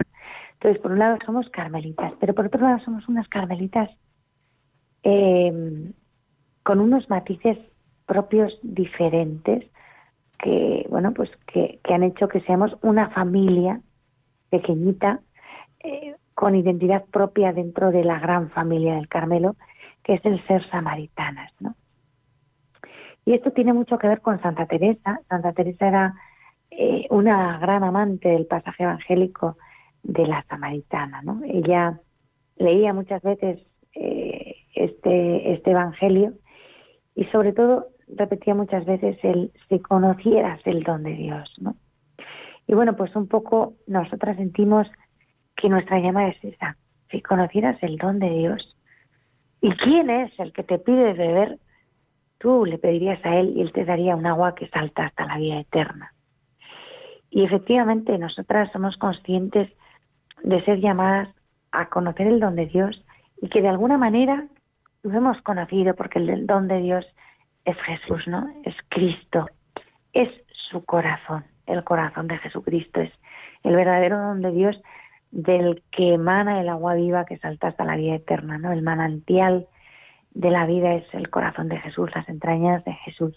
[0.53, 3.89] Entonces, por un lado somos carmelitas, pero por otro lado somos unas carmelitas
[5.03, 5.91] eh,
[6.63, 7.57] con unos matices
[8.05, 9.65] propios diferentes
[10.41, 13.81] que bueno pues que, han hecho que seamos una familia
[14.49, 15.19] pequeñita
[15.83, 19.55] eh, con identidad propia dentro de la gran familia del Carmelo
[20.03, 21.75] que es el ser samaritanas ¿no?
[23.25, 26.15] y esto tiene mucho que ver con Santa Teresa Santa Teresa era
[26.71, 29.57] eh, una gran amante del pasaje evangélico
[30.03, 31.41] de la samaritana ¿no?
[31.45, 31.99] ella
[32.57, 33.59] leía muchas veces
[33.93, 36.33] eh, este, este Evangelio
[37.15, 41.75] y sobre todo repetía muchas veces el si conocieras el don de Dios, ¿no?
[42.67, 44.87] Y bueno, pues un poco nosotras sentimos
[45.55, 46.77] que nuestra llamada es esa,
[47.09, 48.77] si conocieras el don de Dios.
[49.61, 51.59] ¿Y quién es el que te pide beber?
[52.37, 55.37] Tú le pedirías a él y él te daría un agua que salta hasta la
[55.37, 56.13] vida eterna.
[57.29, 59.71] Y efectivamente nosotras somos conscientes
[60.43, 61.29] de ser llamadas
[61.71, 63.03] a conocer el don de Dios
[63.41, 64.47] y que de alguna manera
[65.03, 67.05] lo hemos conocido porque el don de Dios
[67.65, 68.47] es Jesús, ¿no?
[68.63, 69.47] Es Cristo,
[70.13, 70.29] es
[70.69, 73.11] su corazón, el corazón de Jesucristo, es
[73.63, 74.81] el verdadero don de Dios
[75.31, 78.71] del que emana el agua viva que salta hasta la vida eterna, ¿no?
[78.71, 79.67] El manantial
[80.31, 83.35] de la vida es el corazón de Jesús, las entrañas de Jesús.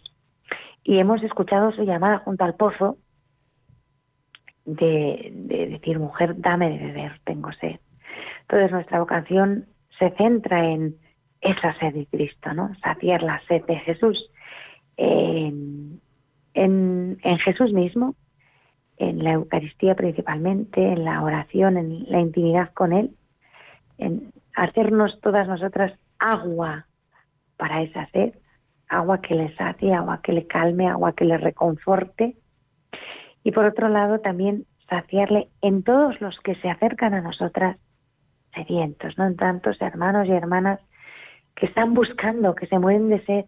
[0.82, 2.98] Y hemos escuchado su llamada junto al pozo
[4.64, 7.78] de, de decir, mujer, dame de beber, tengo sed.
[8.42, 9.66] Entonces nuestra vocación
[9.98, 10.96] se centra en
[11.44, 12.74] esa sed de Cristo, ¿no?
[12.82, 14.30] Saciar la sed de Jesús
[14.96, 16.00] en,
[16.54, 18.14] en, Jesús mismo,
[18.96, 23.10] en la Eucaristía principalmente, en la oración, en la intimidad con Él,
[23.98, 26.86] en hacernos todas nosotras agua
[27.56, 28.34] para esa sed,
[28.88, 32.36] agua que le sacie, agua que le calme, agua que le reconforte.
[33.42, 37.76] Y por otro lado también saciarle en todos los que se acercan a nosotras
[38.54, 39.26] sedientos, ¿no?
[39.26, 40.80] En tantos hermanos y hermanas
[41.54, 43.44] que están buscando, que se mueren de sed,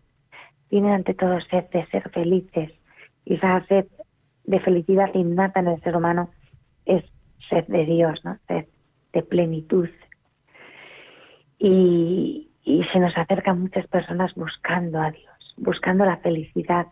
[0.68, 2.72] tienen ante todo sed de ser felices.
[3.24, 3.86] Y esa sed
[4.44, 6.30] de felicidad innata en el ser humano
[6.84, 7.04] es
[7.48, 8.38] sed de Dios, ¿no?
[8.46, 8.66] Sed
[9.12, 9.88] de plenitud.
[11.58, 16.86] Y, y se nos acercan muchas personas buscando a Dios, buscando la felicidad.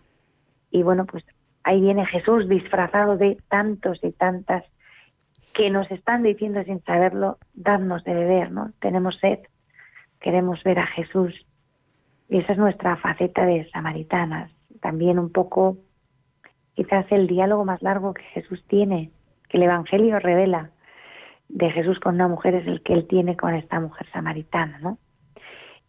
[0.70, 1.24] Y bueno, pues
[1.62, 4.64] ahí viene Jesús disfrazado de tantos y tantas
[5.52, 8.72] que nos están diciendo sin saberlo, darnos de beber, ¿no?
[8.80, 9.38] Tenemos sed,
[10.24, 11.34] queremos ver a Jesús.
[12.30, 14.50] Y esa es nuestra faceta de samaritanas.
[14.80, 15.76] También un poco,
[16.72, 19.10] quizás el diálogo más largo que Jesús tiene,
[19.50, 20.70] que el Evangelio revela
[21.50, 24.96] de Jesús con una mujer es el que él tiene con esta mujer samaritana, ¿no?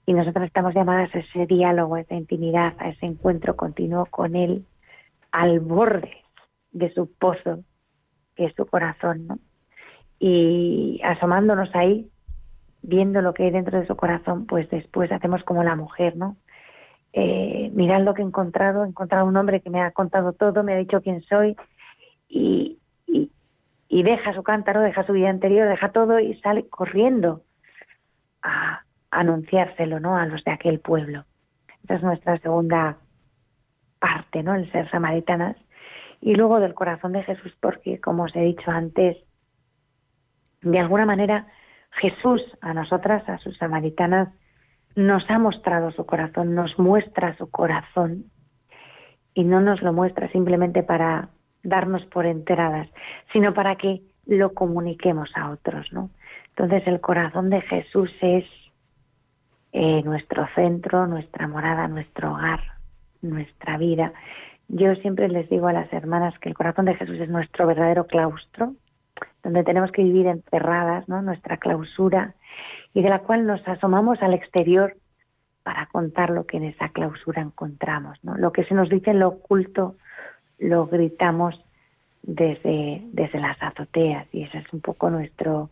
[0.06, 4.36] Y nosotros estamos llamadas a ese diálogo, a esa intimidad, a ese encuentro continuo con
[4.36, 4.66] él
[5.32, 6.12] al borde
[6.74, 7.64] de su pozo,
[8.36, 9.40] que es su corazón, ¿no?
[10.20, 12.10] y asomándonos ahí,
[12.88, 16.38] viendo lo que hay dentro de su corazón, pues después hacemos como la mujer, ¿no?
[17.14, 20.64] Eh, mirad lo que he encontrado, he encontrado un hombre que me ha contado todo,
[20.64, 21.56] me ha dicho quién soy
[22.28, 23.32] y, y,
[23.88, 27.42] y deja su cántaro, deja su vida anterior, deja todo y sale corriendo
[28.42, 28.82] a,
[29.16, 30.18] anunciárselo, ¿no?
[30.18, 31.26] A los de aquel pueblo.
[31.84, 32.98] Esa es nuestra segunda
[34.00, 34.56] parte, ¿no?
[34.56, 35.56] El ser samaritanas.
[36.22, 39.18] Y luego del corazón de Jesús, porque como os he dicho antes,
[40.62, 41.48] de alguna manera
[42.00, 44.30] Jesús a nosotras, a sus samaritanas,
[44.96, 48.26] nos ha mostrado su corazón, nos muestra su corazón
[49.34, 51.30] y no nos lo muestra simplemente para
[51.64, 52.88] darnos por enteradas,
[53.34, 56.10] sino para que lo comuniquemos a otros, ¿no?
[56.50, 58.46] Entonces el corazón de Jesús es
[59.74, 62.62] eh, nuestro centro, nuestra morada, nuestro hogar,
[63.22, 64.14] nuestra vida.
[64.70, 68.08] Yo siempre les digo a las hermanas que el corazón de Jesús es nuestro verdadero
[68.08, 68.74] claustro,
[69.44, 71.22] donde tenemos que vivir encerradas, ¿no?
[71.22, 72.34] nuestra clausura,
[72.94, 74.96] y de la cual nos asomamos al exterior
[75.64, 78.18] para contar lo que en esa clausura encontramos.
[78.24, 78.36] ¿no?
[78.38, 79.96] Lo que se nos dice en lo oculto
[80.58, 81.60] lo gritamos
[82.24, 85.70] desde, desde las azoteas y esa es un poco nuestro,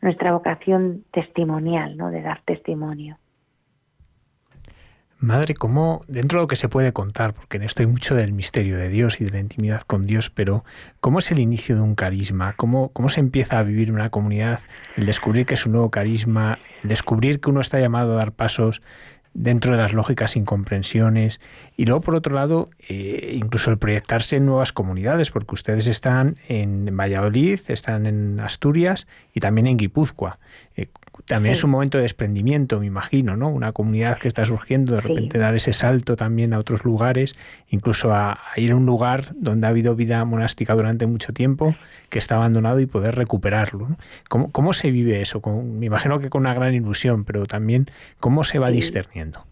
[0.00, 2.10] nuestra vocación testimonial, ¿no?
[2.10, 3.18] de dar testimonio.
[5.24, 8.34] Madre, ¿cómo, dentro de lo que se puede contar, porque en esto hay mucho del
[8.34, 10.66] misterio de Dios y de la intimidad con Dios, pero
[11.00, 12.52] ¿cómo es el inicio de un carisma?
[12.58, 14.60] ¿Cómo, cómo se empieza a vivir una comunidad?
[14.98, 18.32] El descubrir que es un nuevo carisma, el descubrir que uno está llamado a dar
[18.32, 18.82] pasos
[19.34, 21.40] dentro de las lógicas incomprensiones
[21.76, 26.36] y luego por otro lado eh, incluso el proyectarse en nuevas comunidades porque ustedes están
[26.48, 30.38] en Valladolid, están en Asturias y también en Guipúzcoa.
[30.76, 30.88] Eh,
[31.26, 33.48] también es un momento de desprendimiento, me imagino, ¿no?
[33.48, 37.36] Una comunidad que está surgiendo, de repente dar ese salto también a otros lugares,
[37.68, 41.74] incluso a, ir a un lugar donde ha habido vida monástica durante mucho tiempo,
[42.10, 43.88] que está abandonado y poder recuperarlo.
[44.28, 45.40] ¿Cómo, se vive eso?
[45.62, 47.86] me imagino que con una gran ilusión, pero también
[48.18, 49.44] cómo se va discerniendo.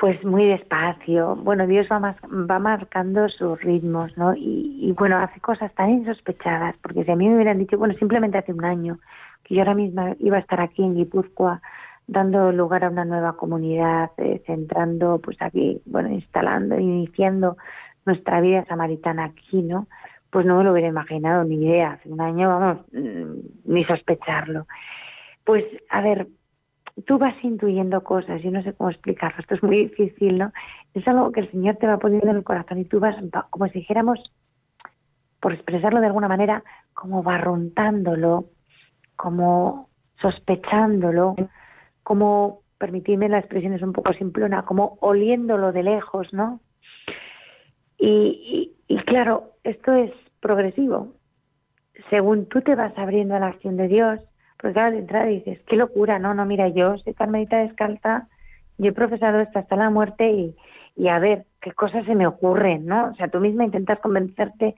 [0.00, 1.34] Pues muy despacio.
[1.34, 4.32] Bueno, Dios va, más, va marcando sus ritmos, ¿no?
[4.36, 7.94] Y, y, bueno, hace cosas tan insospechadas, porque si a mí me hubieran dicho, bueno,
[7.94, 9.00] simplemente hace un año,
[9.48, 11.62] que yo ahora misma iba a estar aquí en Guipúzcoa
[12.06, 17.56] dando lugar a una nueva comunidad, eh, centrando, pues aquí, bueno, instalando, iniciando
[18.04, 19.88] nuestra vida samaritana aquí, ¿no?
[20.30, 21.92] Pues no me lo hubiera imaginado, ni idea.
[21.92, 24.66] Hace un año, vamos, mm, ni sospecharlo.
[25.44, 26.28] Pues, a ver,
[27.06, 30.52] tú vas intuyendo cosas, yo no sé cómo explicarlo, esto es muy difícil, ¿no?
[30.92, 33.16] Es algo que el Señor te va poniendo en el corazón y tú vas,
[33.50, 34.18] como si dijéramos,
[35.40, 38.46] por expresarlo de alguna manera, como barruntándolo,
[39.18, 39.88] como
[40.22, 41.34] sospechándolo,
[42.04, 46.60] como, permitidme la expresión es un poco simplona, como oliéndolo de lejos, ¿no?
[47.98, 51.14] Y, y, claro, esto es progresivo.
[52.10, 54.20] Según tú te vas abriendo a la acción de Dios,
[54.56, 58.28] pues claro, de entrada dices, qué locura, no, no, mira, yo soy carmelita descalza,
[58.78, 60.56] yo he profesado esto hasta la muerte y,
[60.94, 63.10] y a ver, qué cosas se me ocurren, ¿no?
[63.10, 64.76] O sea, tú misma intentas convencerte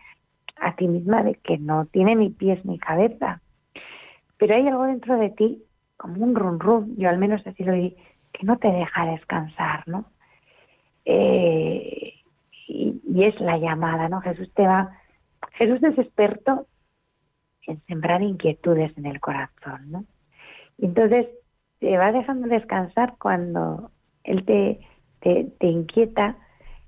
[0.56, 3.42] a ti misma de que no tiene ni pies ni cabeza
[4.40, 5.62] pero hay algo dentro de ti,
[5.98, 7.94] como un run run, yo al menos así lo vi,
[8.32, 10.06] que no te deja descansar, ¿no?
[11.04, 12.14] Eh,
[12.66, 14.22] y, es la llamada, ¿no?
[14.22, 14.96] Jesús te va,
[15.52, 16.66] Jesús es experto
[17.66, 20.04] en sembrar inquietudes en el corazón, ¿no?
[20.78, 21.26] Y entonces
[21.78, 23.90] te va dejando descansar cuando
[24.24, 24.80] Él te,
[25.20, 26.36] te, te inquieta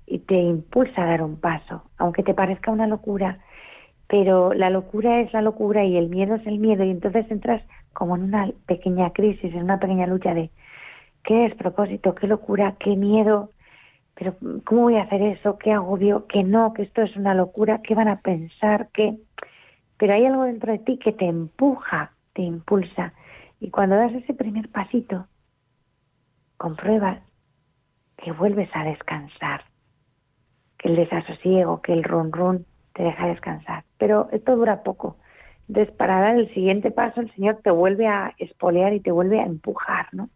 [0.07, 3.42] y te impulsa a dar un paso, aunque te parezca una locura,
[4.13, 7.63] pero la locura es la locura y el miedo es el miedo y entonces entras
[7.93, 10.51] como en una pequeña crisis, en una pequeña lucha de
[11.23, 13.49] qué es propósito, qué locura, qué miedo,
[14.13, 14.35] pero
[14.65, 15.57] ¿cómo voy a hacer eso?
[15.57, 16.27] ¿Qué agobio?
[16.27, 18.89] Que no, que esto es una locura, ¿qué van a pensar?
[18.93, 19.17] que
[19.97, 23.13] Pero hay algo dentro de ti que te empuja, te impulsa.
[23.59, 25.25] Y cuando das ese primer pasito,
[26.57, 27.17] compruebas
[28.17, 29.63] que vuelves a descansar,
[30.77, 33.83] que el desasosiego, que el ron ron te deja descansar.
[33.97, 35.17] Pero esto dura poco.
[35.67, 39.39] Entonces, para dar el siguiente paso, el Señor te vuelve a espolear y te vuelve
[39.39, 40.29] a empujar, ¿no?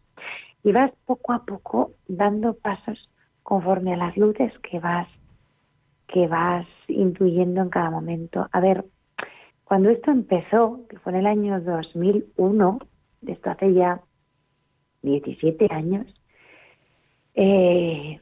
[0.64, 3.10] Y vas poco a poco dando pasos
[3.44, 5.08] conforme a las luces que vas
[6.08, 8.48] que vas intuyendo en cada momento.
[8.52, 8.86] A ver,
[9.66, 12.80] cuando esto empezó, que fue en el año 2001,
[13.28, 14.02] esto hace ya
[15.02, 16.08] 17 años,
[17.36, 18.22] eh,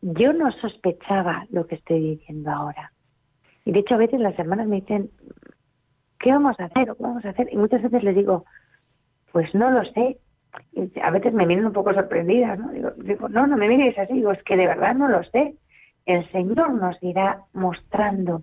[0.00, 2.92] yo no sospechaba lo que estoy diciendo ahora.
[3.64, 5.10] Y de hecho a veces las hermanas me dicen,
[6.18, 6.86] ¿qué vamos a hacer?
[6.86, 7.48] ¿Qué vamos a hacer?
[7.52, 8.44] Y muchas veces les digo,
[9.32, 10.18] pues no lo sé.
[10.72, 12.70] Y a veces me miran un poco sorprendidas, ¿no?
[12.96, 14.14] Digo, no, no me mires así.
[14.14, 15.56] Digo, es que de verdad no lo sé.
[16.04, 18.42] El Señor nos irá mostrando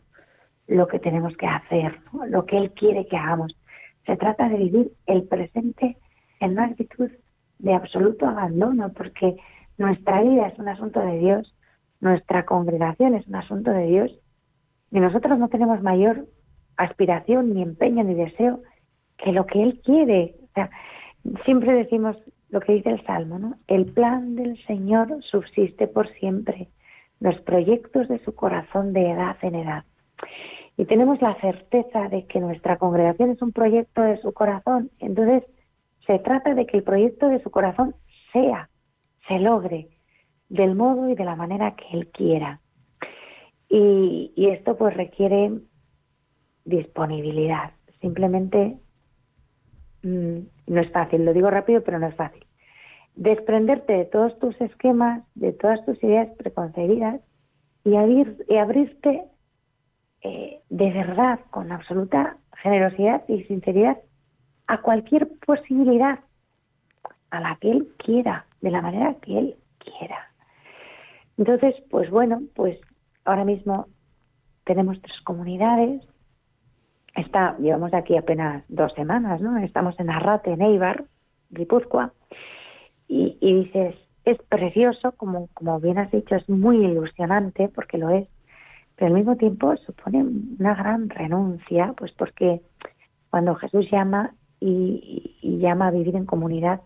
[0.67, 1.99] lo que tenemos que hacer,
[2.29, 3.55] lo que Él quiere que hagamos.
[4.05, 5.97] Se trata de vivir el presente
[6.39, 7.09] en una actitud
[7.59, 9.35] de absoluto abandono, porque
[9.77, 11.55] nuestra vida es un asunto de Dios,
[11.99, 14.19] nuestra congregación es un asunto de Dios
[14.91, 16.25] y nosotros no tenemos mayor
[16.77, 18.61] aspiración, ni empeño, ni deseo
[19.17, 20.35] que lo que Él quiere.
[20.43, 20.69] O sea,
[21.45, 23.55] siempre decimos lo que dice el Salmo, ¿no?
[23.67, 26.69] El plan del Señor subsiste por siempre,
[27.19, 29.83] los proyectos de su corazón de edad en edad.
[30.77, 34.89] Y tenemos la certeza de que nuestra congregación es un proyecto de su corazón.
[34.99, 35.43] Entonces,
[36.07, 37.93] se trata de que el proyecto de su corazón
[38.31, 38.69] sea,
[39.27, 39.89] se logre,
[40.47, 42.61] del modo y de la manera que Él quiera.
[43.69, 45.51] Y, esto pues requiere
[46.65, 47.71] disponibilidad.
[48.01, 48.77] Simplemente
[50.01, 52.45] mm, no es fácil, lo digo rápido, pero no es fácil.
[53.15, 57.21] Desprenderte de todos tus esquemas, de todas tus ideas preconcebidas
[57.83, 59.23] y, y abrirte
[60.21, 63.97] eh, de verdad, con absoluta generosidad y sinceridad,
[64.67, 66.19] a cualquier posibilidad.
[67.31, 70.31] a la que Él quiera, de la manera que Él quiera.
[71.37, 72.79] Entonces, pues bueno, pues
[73.29, 73.87] ahora mismo
[74.65, 76.01] tenemos tres comunidades.
[77.15, 79.57] Está, llevamos aquí apenas dos semanas, ¿no?
[79.57, 81.05] Estamos en Arrate, en Eibar,
[81.49, 82.13] Guipúzcoa,
[83.07, 88.09] y, y dices, es precioso, como, como bien has dicho, es muy ilusionante, porque lo
[88.09, 88.27] es,
[88.95, 90.23] pero al mismo tiempo supone
[90.59, 92.61] una gran renuncia, pues porque
[93.29, 96.81] cuando Jesús llama y, llama a vivir en comunidad,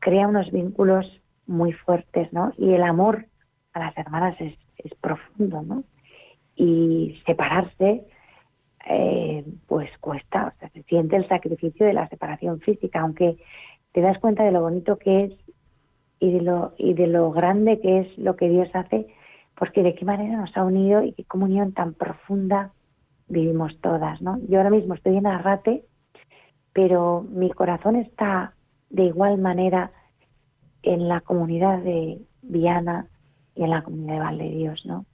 [0.00, 1.06] crea unos vínculos
[1.46, 2.52] muy fuertes, ¿no?
[2.58, 3.26] Y el amor
[3.72, 4.54] a las hermanas es,
[4.86, 5.84] es profundo, ¿no?
[6.56, 8.06] Y separarse,
[8.88, 13.36] eh, pues cuesta, o sea, se siente el sacrificio de la separación física, aunque
[13.92, 15.32] te das cuenta de lo bonito que es
[16.20, 19.06] y de lo, y de lo grande que es lo que Dios hace,
[19.58, 22.72] porque de qué manera nos ha unido y qué comunión tan profunda
[23.28, 24.38] vivimos todas, ¿no?
[24.48, 25.84] Yo ahora mismo estoy en Arrate,
[26.72, 28.54] pero mi corazón está
[28.90, 29.90] de igual manera
[30.82, 33.08] en la comunidad de Viana
[33.56, 35.06] y en la comunidad de Valdedios, ¿no?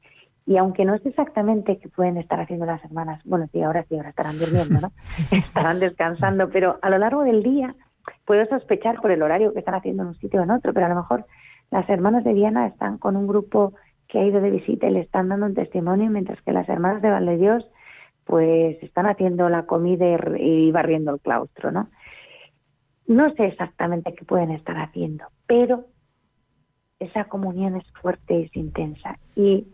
[0.45, 3.97] Y aunque no sé exactamente qué pueden estar haciendo las hermanas, bueno, sí, ahora sí,
[3.97, 4.93] ahora estarán durmiendo, ¿no?
[5.30, 7.74] estarán descansando, pero a lo largo del día
[8.24, 10.86] puedo sospechar por el horario que están haciendo en un sitio o en otro, pero
[10.86, 11.26] a lo mejor
[11.70, 13.74] las hermanas de Viana están con un grupo
[14.09, 17.03] que ha ido de visita y le están dando un testimonio, mientras que las hermanas
[17.03, 17.64] de Valdedios
[18.24, 20.05] pues están haciendo la comida
[20.38, 21.88] y barriendo el claustro, ¿no?
[23.07, 25.86] No sé exactamente qué pueden estar haciendo, pero
[27.05, 29.18] esa comunión es fuerte es intensa.
[29.36, 29.66] Y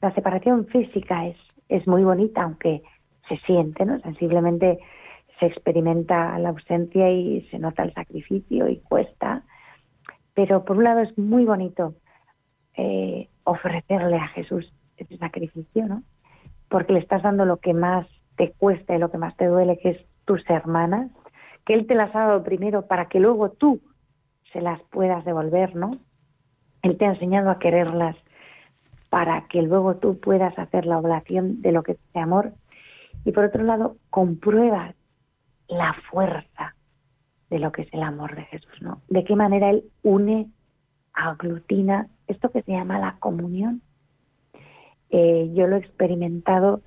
[0.00, 1.36] la separación física es,
[1.68, 2.82] es muy bonita, aunque
[3.28, 3.98] se siente, ¿no?
[4.00, 4.78] Sensiblemente
[5.38, 9.42] se experimenta la ausencia y se nota el sacrificio y cuesta.
[10.34, 11.94] Pero por un lado es muy bonito
[12.76, 16.02] eh, ofrecerle a Jesús ese sacrificio, ¿no?
[16.68, 18.06] Porque le estás dando lo que más
[18.36, 21.10] te cuesta y lo que más te duele, que es tus hermanas,
[21.64, 23.80] que Él te las ha dado primero para que luego tú
[24.52, 25.98] se las puedas devolver, ¿no?
[26.86, 28.16] Él te ha enseñado a quererlas
[29.10, 32.52] para que luego tú puedas hacer la oblación de lo que es ese amor.
[33.24, 34.94] Y por otro lado, compruebas
[35.68, 36.76] la fuerza
[37.50, 39.02] de lo que es el amor de Jesús, ¿no?
[39.08, 40.48] De qué manera Él une,
[41.12, 43.82] aglutina esto que se llama la comunión.
[45.10, 46.82] Eh, yo lo he experimentado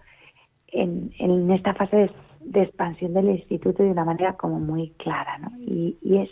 [0.68, 2.10] en, en esta fase
[2.42, 5.52] de, expansión del instituto de una manera como muy clara, ¿no?
[5.60, 6.30] Y, y es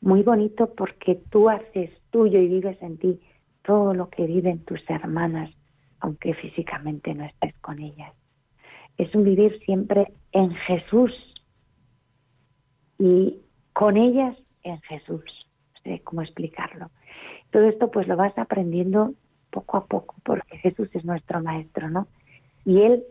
[0.00, 3.20] muy bonito porque tú haces tuyo y vives en ti
[3.62, 5.50] todo lo que viven tus hermanas,
[5.98, 8.12] aunque físicamente no estés con ellas.
[8.98, 11.12] Es un vivir siempre en Jesús
[12.98, 13.40] y
[13.72, 15.24] con ellas en Jesús.
[15.74, 16.90] No sé cómo explicarlo.
[17.50, 19.14] Todo esto pues lo vas aprendiendo
[19.50, 22.06] poco a poco, porque Jesús es nuestro maestro, ¿no?
[22.64, 23.04] Y Él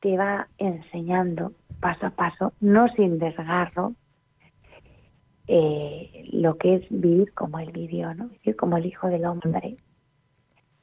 [0.00, 3.94] te va enseñando paso a paso, no sin desgarro,
[5.48, 8.28] eh, lo que es vivir como Él vivió, ¿no?
[8.28, 9.76] Vivir como el Hijo del Hombre,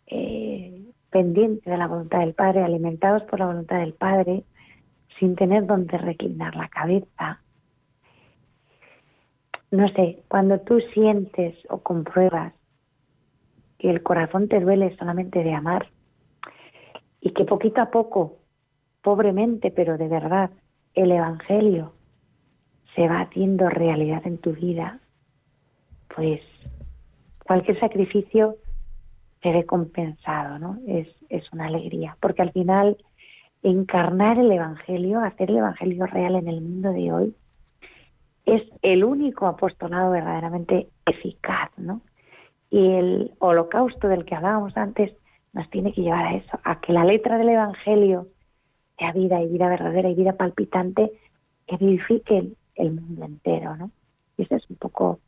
[0.07, 4.43] eh, pendiente de la voluntad del Padre, alimentados por la voluntad del Padre,
[5.20, 7.41] sin tener donde reclinar la cabeza.
[9.72, 12.53] No sé, cuando tú sientes o compruebas
[13.77, 15.90] que el corazón te duele solamente de amar
[17.22, 18.38] y que poquito a poco,
[19.02, 20.52] pobremente, pero de verdad,
[20.94, 21.94] el Evangelio
[22.99, 24.99] se va haciendo realidad en tu vida,
[26.13, 26.41] pues
[27.45, 28.57] cualquier sacrificio
[29.41, 30.80] se ve compensado, ¿no?
[30.85, 32.97] Es, es una alegría, porque al final
[33.63, 37.35] encarnar el Evangelio, hacer el Evangelio real en el mundo de hoy,
[38.45, 42.01] es el único apostolado verdaderamente eficaz, ¿no?
[42.69, 45.13] Y el holocausto del que hablábamos antes
[45.53, 48.27] nos tiene que llevar a eso, a que la letra del Evangelio
[48.97, 51.13] sea vida y vida verdadera y vida palpitante
[51.65, 52.49] que vivifique
[52.80, 53.91] el, mundo entero, ¿no?
[54.38, 55.19] Y esa es un poco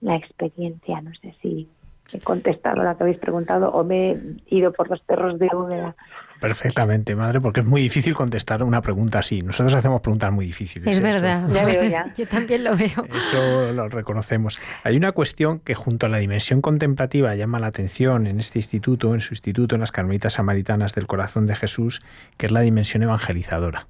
[0.00, 1.68] la experiencia, no sé si
[2.12, 4.18] he contestado la que habéis preguntado o me he
[4.48, 5.96] ido por los perros de Úbeda.
[6.40, 9.40] Perfectamente, madre, porque es muy difícil contestar una pregunta así.
[9.40, 10.96] Nosotros hacemos preguntas muy difíciles.
[10.96, 12.12] Es verdad, ya veo ya.
[12.16, 13.04] yo también lo veo.
[13.12, 14.58] Eso lo reconocemos.
[14.84, 19.14] Hay una cuestión que junto a la dimensión contemplativa llama la atención en este instituto,
[19.14, 22.02] en su instituto, en las Carmelitas Samaritanas del Corazón de Jesús,
[22.36, 23.86] que es la dimensión evangelizadora.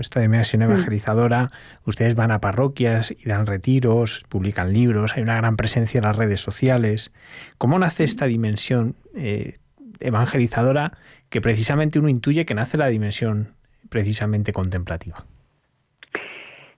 [0.00, 0.64] Esta dimensión mm.
[0.64, 1.50] evangelizadora,
[1.84, 6.16] ustedes van a parroquias y dan retiros, publican libros, hay una gran presencia en las
[6.16, 7.12] redes sociales.
[7.58, 9.54] ¿Cómo nace esta dimensión eh,
[10.00, 10.92] evangelizadora
[11.28, 13.54] que precisamente uno intuye que nace la dimensión
[13.88, 15.24] precisamente contemplativa?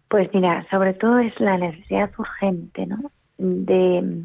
[0.08, 3.10] Pues mira, sobre todo es la necesidad urgente, ¿no?
[3.38, 4.22] De,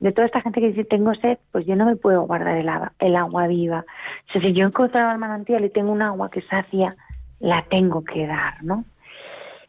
[0.00, 2.68] de toda esta gente que dice tengo sed, pues yo no me puedo guardar el
[2.68, 3.84] agua, el agua viva.
[4.28, 6.96] O sea, si yo he encontrado el manantial y tengo un agua que sacia,
[7.44, 8.86] la tengo que dar, ¿no?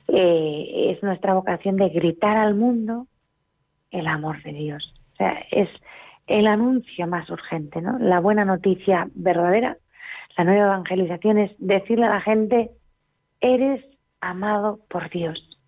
[0.07, 3.07] Eh, es nuestra vocación de gritar al mundo
[3.91, 4.93] el amor de Dios.
[5.13, 5.67] O sea, es
[6.25, 7.99] el anuncio más urgente, ¿no?
[7.99, 9.77] La buena noticia verdadera,
[10.37, 12.71] la nueva evangelización es decirle a la gente,
[13.41, 13.83] eres
[14.21, 15.59] amado por Dios,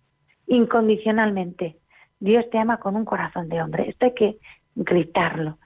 [0.46, 1.76] incondicionalmente.
[2.20, 3.90] Dios te ama con un corazón de hombre.
[3.90, 4.38] Esto hay que
[4.74, 5.58] gritarlo.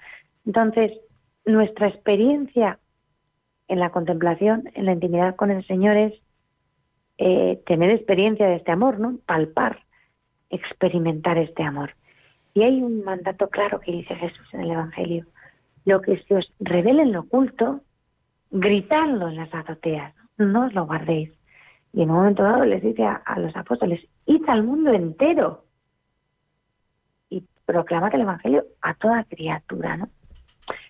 [0.44, 0.90] Entonces,
[1.46, 2.80] nuestra experiencia
[3.68, 6.14] en la contemplación, en la intimidad con el Señor es
[7.24, 9.18] eh, tener experiencia de este amor, ¿no?
[9.26, 9.84] Palpar,
[10.50, 11.94] experimentar este amor.
[12.52, 15.26] Y hay un mandato claro que dice Jesús en el Evangelio.
[15.84, 17.82] Lo que se os revele en lo oculto,
[18.50, 21.30] gritadlo en las azoteas, no os lo guardéis.
[21.92, 25.64] Y en un momento dado les dice a, los apóstoles, id al mundo entero
[27.30, 30.08] y proclamad el Evangelio a toda criatura, ¿no?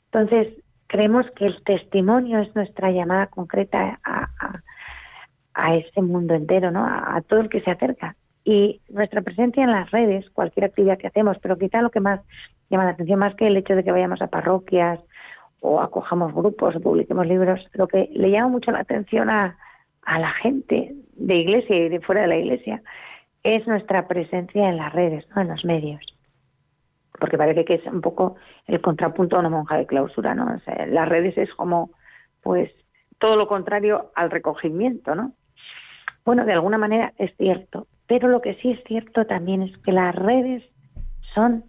[0.06, 0.48] Entonces,
[0.86, 4.30] creemos que el testimonio es nuestra llamada concreta a,
[5.55, 6.85] ese mundo entero, ¿no?
[6.85, 8.16] A, todo el que se acerca.
[8.45, 12.20] Y nuestra presencia en las redes, cualquier actividad que hacemos, pero quizá lo que más
[12.70, 14.99] llama la atención, más que el hecho de que vayamos a parroquias
[15.61, 19.57] o acojamos grupos o publiquemos libros, lo que le llama mucho la atención a,
[20.03, 22.83] a la gente de iglesia y de fuera de la iglesia
[23.45, 25.43] es nuestra presencia en las redes, ¿no?
[25.43, 26.01] en los medios
[27.23, 28.35] porque parece que es un poco
[28.66, 30.61] el contrapunto a una monja de clausura, ¿no?
[30.89, 31.91] las redes es como,
[32.43, 32.69] pues,
[33.19, 35.33] todo lo contrario al recogimiento, ¿no?
[36.24, 39.93] Bueno, de alguna manera es cierto, pero lo que sí es cierto también es que
[39.93, 40.62] las redes
[41.35, 41.65] son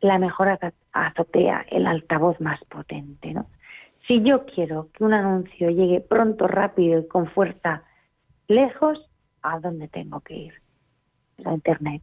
[0.00, 0.58] la mejor
[0.92, 3.46] azotea, el altavoz más potente, ¿no?
[4.06, 7.84] Si yo quiero que un anuncio llegue pronto, rápido y con fuerza
[8.48, 9.08] lejos,
[9.42, 10.54] ¿a dónde tengo que ir?
[11.44, 12.02] A Internet.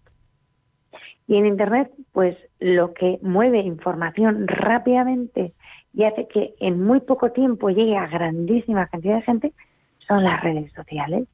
[1.27, 5.53] Y en Internet, pues lo que mueve información rápidamente
[5.93, 9.53] y hace que en muy poco tiempo llegue a grandísima cantidad de gente
[10.07, 11.27] son las redes sociales.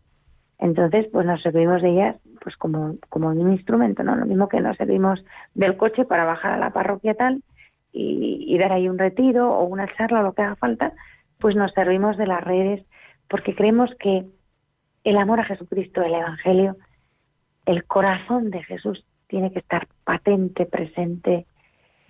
[0.59, 4.15] Entonces, pues nos servimos de ellas pues como, como un instrumento, ¿no?
[4.15, 5.23] Lo mismo que nos servimos
[5.53, 7.43] del coche para bajar a la parroquia tal
[7.91, 10.93] y, dar ahí un retiro o una charla o lo que haga falta,
[11.39, 12.85] pues nos servimos de las redes
[13.27, 14.25] porque creemos que
[15.03, 16.77] el amor a Jesucristo, el Evangelio,
[17.65, 21.47] el corazón de Jesús tiene que estar patente, presente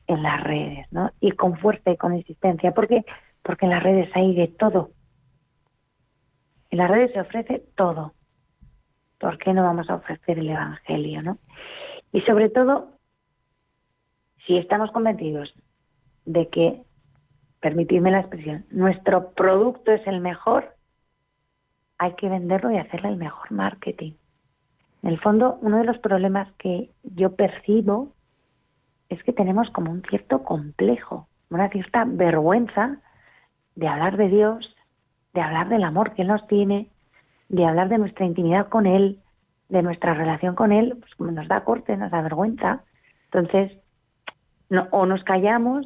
[0.08, 1.12] en las redes, ¿no?
[1.20, 2.74] Y con fuerza y con insistencia.
[2.74, 3.06] ¿Por qué?
[3.42, 4.92] Porque en las redes hay de todo.
[6.70, 8.14] En las redes se ofrece todo.
[9.26, 11.40] ¿Por qué no vamos a ofrecer el Evangelio, no?
[12.12, 12.92] Y sobre todo,
[14.46, 15.52] si estamos convencidos
[16.26, 16.84] de que,
[17.60, 20.76] permitidme la expresión, nuestro producto es el mejor,
[21.98, 24.14] hay que venderlo y hacerle el mejor marketing.
[25.02, 28.14] En el fondo, uno de los problemas que yo percibo
[29.10, 33.00] es que tenemos como un cierto complejo, una cierta vergüenza
[33.74, 34.76] de hablar de Dios,
[35.34, 36.92] de hablar del amor que nos tiene,
[37.50, 39.20] de hablar de nuestra intimidad con Él,
[39.70, 42.84] de nuestra relación con Él, pues nos da corte, nos da vergüenza.
[43.32, 43.78] Entonces,
[44.92, 45.86] o nos callamos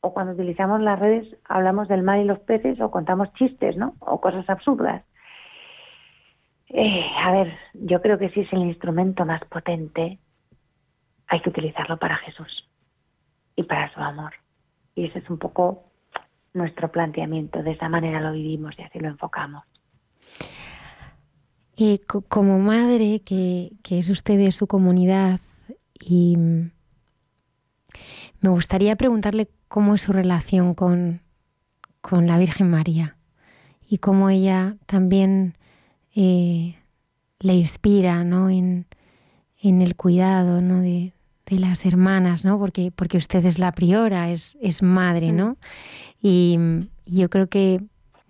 [0.00, 3.94] o cuando utilizamos las redes hablamos del mar y los peces o contamos chistes, ¿no?
[4.00, 5.02] O cosas absurdas.
[6.68, 10.18] Eh, a ver, yo creo que si es el instrumento más potente,
[11.26, 12.68] hay que utilizarlo para Jesús
[13.56, 14.34] y para su amor.
[14.94, 15.84] Y ese es un poco
[16.52, 17.62] nuestro planteamiento.
[17.62, 19.64] De esa manera lo vivimos y así lo enfocamos.
[22.28, 25.40] Como madre que, que es usted de su comunidad
[26.00, 26.36] y
[28.40, 31.20] me gustaría preguntarle cómo es su relación con,
[32.00, 33.16] con la Virgen María
[33.88, 35.56] y cómo ella también
[36.14, 36.76] eh,
[37.40, 38.50] le inspira ¿no?
[38.50, 38.86] en,
[39.62, 40.80] el cuidado ¿no?
[40.80, 41.12] de,
[41.48, 42.58] las hermanas, ¿no?
[42.58, 45.56] porque, porque usted es la priora, es, es madre, ¿no?
[46.20, 46.58] Y,
[47.06, 47.82] yo creo que,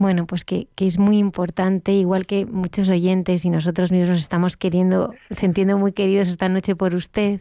[0.05, 5.15] bueno, pues que, es muy importante, igual que muchos oyentes y nosotros mismos estamos queriendo,
[5.31, 7.41] sintiendo muy queridos esta noche por usted,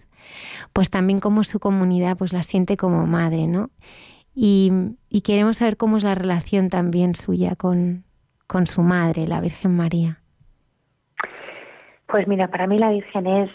[0.71, 3.69] pues también como su comunidad pues la siente como madre, ¿no?
[4.33, 4.71] Y,
[5.09, 8.05] y queremos saber cómo es la relación también suya con,
[8.47, 10.21] con su madre, la Virgen María.
[12.07, 13.51] Pues mira, para mí la Virgen es,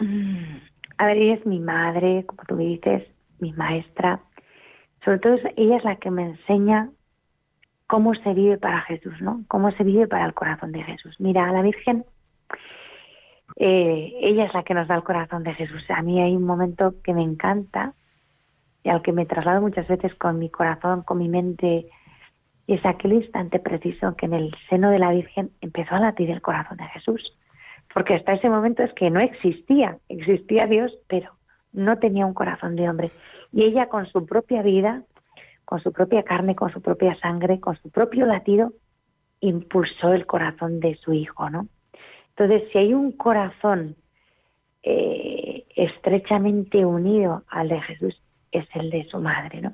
[0.00, 0.56] mm,
[0.98, 3.04] a ver, ella es mi madre, como tú dices,
[3.38, 4.20] mi maestra.
[5.02, 6.90] Sobre todo ella es la que me enseña
[7.92, 9.44] cómo se vive para Jesús, ¿no?
[9.48, 11.14] Cómo se vive para el corazón de Jesús.
[11.18, 12.06] Mira, a la Virgen,
[13.56, 15.84] eh, ella es la que nos da el corazón de Jesús.
[15.90, 17.92] A mí hay un momento que me encanta
[18.82, 21.86] y al que me traslado muchas veces con mi corazón, con mi mente,
[22.66, 26.30] y es aquel instante preciso que en el seno de la Virgen empezó a latir
[26.30, 27.36] el corazón de Jesús
[27.92, 31.32] porque hasta ese momento es que no existía, existía Dios, pero
[31.74, 33.10] no tenía un corazón de hombre.
[33.52, 35.02] Y ella con su propia vida,
[35.72, 38.74] con su propia carne, con su propia sangre, con su propio latido,
[39.40, 41.66] impulsó el corazón de su hijo, ¿no?
[42.28, 43.96] Entonces, si hay un corazón
[44.82, 49.72] eh, estrechamente unido al de Jesús es el de su madre, ¿no?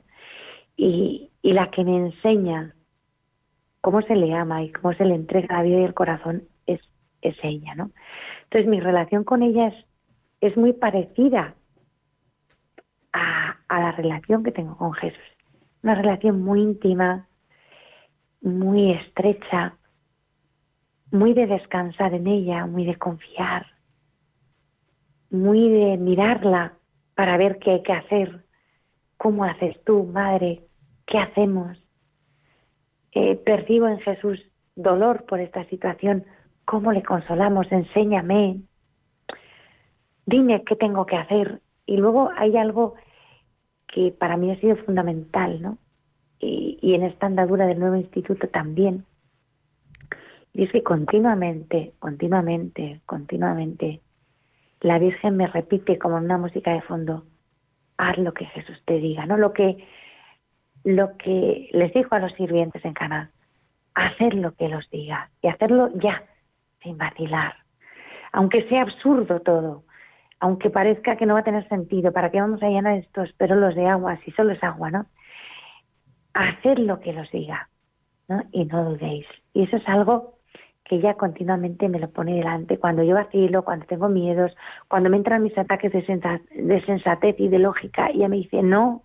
[0.76, 2.76] Y, la que me enseña
[3.80, 6.80] cómo se le ama y cómo se le entrega la vida y el corazón es,
[7.22, 7.90] ella, ¿no?
[8.44, 9.74] Entonces mi relación con ella es,
[10.40, 11.56] es muy parecida
[13.12, 15.37] a la relación que tengo con Jesús.
[15.82, 17.28] Una relación muy íntima,
[18.40, 19.76] muy estrecha,
[21.10, 23.66] muy de descansar en ella, muy de confiar,
[25.30, 26.74] muy de mirarla
[27.14, 28.44] para ver qué hay que hacer,
[29.16, 30.62] cómo haces tú, madre,
[31.06, 31.82] qué hacemos.
[33.12, 34.40] Eh, percibo en Jesús
[34.76, 36.24] dolor por esta situación,
[36.64, 38.60] cómo le consolamos, enséñame,
[40.26, 41.60] dime qué tengo que hacer.
[41.86, 42.94] Y luego hay algo
[43.92, 45.78] que para mí ha sido fundamental, ¿no?
[46.38, 49.04] Y, y en esta andadura del nuevo instituto también.
[50.52, 54.00] Y es que continuamente, continuamente, continuamente
[54.80, 57.24] la Virgen me repite como una música de fondo,
[57.96, 59.36] haz lo que Jesús te diga, ¿no?
[59.36, 59.84] Lo que,
[60.84, 63.30] lo que les dijo a los sirvientes en Cana,
[63.94, 66.22] hacer lo que los diga y hacerlo ya,
[66.82, 67.56] sin vacilar.
[68.32, 69.82] Aunque sea absurdo todo,
[70.40, 73.74] aunque parezca que no va a tener sentido, ¿para qué vamos a llenar estos perolos
[73.74, 75.06] de agua si solo es agua, no?
[76.34, 77.68] Hacer lo que los diga,
[78.28, 78.44] ¿no?
[78.52, 79.26] Y no dudéis.
[79.52, 80.38] Y eso es algo
[80.88, 82.78] que ella continuamente me lo pone delante.
[82.78, 84.56] Cuando yo vacilo, cuando tengo miedos,
[84.88, 86.04] cuando me entran mis ataques de,
[86.86, 89.02] sensatez y de lógica, ella me dice, no,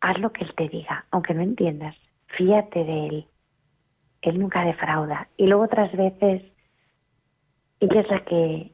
[0.00, 1.96] haz lo que él te diga, aunque no entiendas,
[2.36, 3.26] fíate de él.
[4.22, 5.28] Él nunca defrauda.
[5.36, 6.42] Y luego otras veces,
[7.80, 8.72] ella es la que,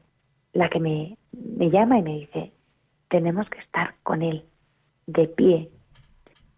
[0.53, 2.51] la que me, me llama y me dice,
[3.09, 4.45] tenemos que estar con él,
[5.07, 5.69] de pie,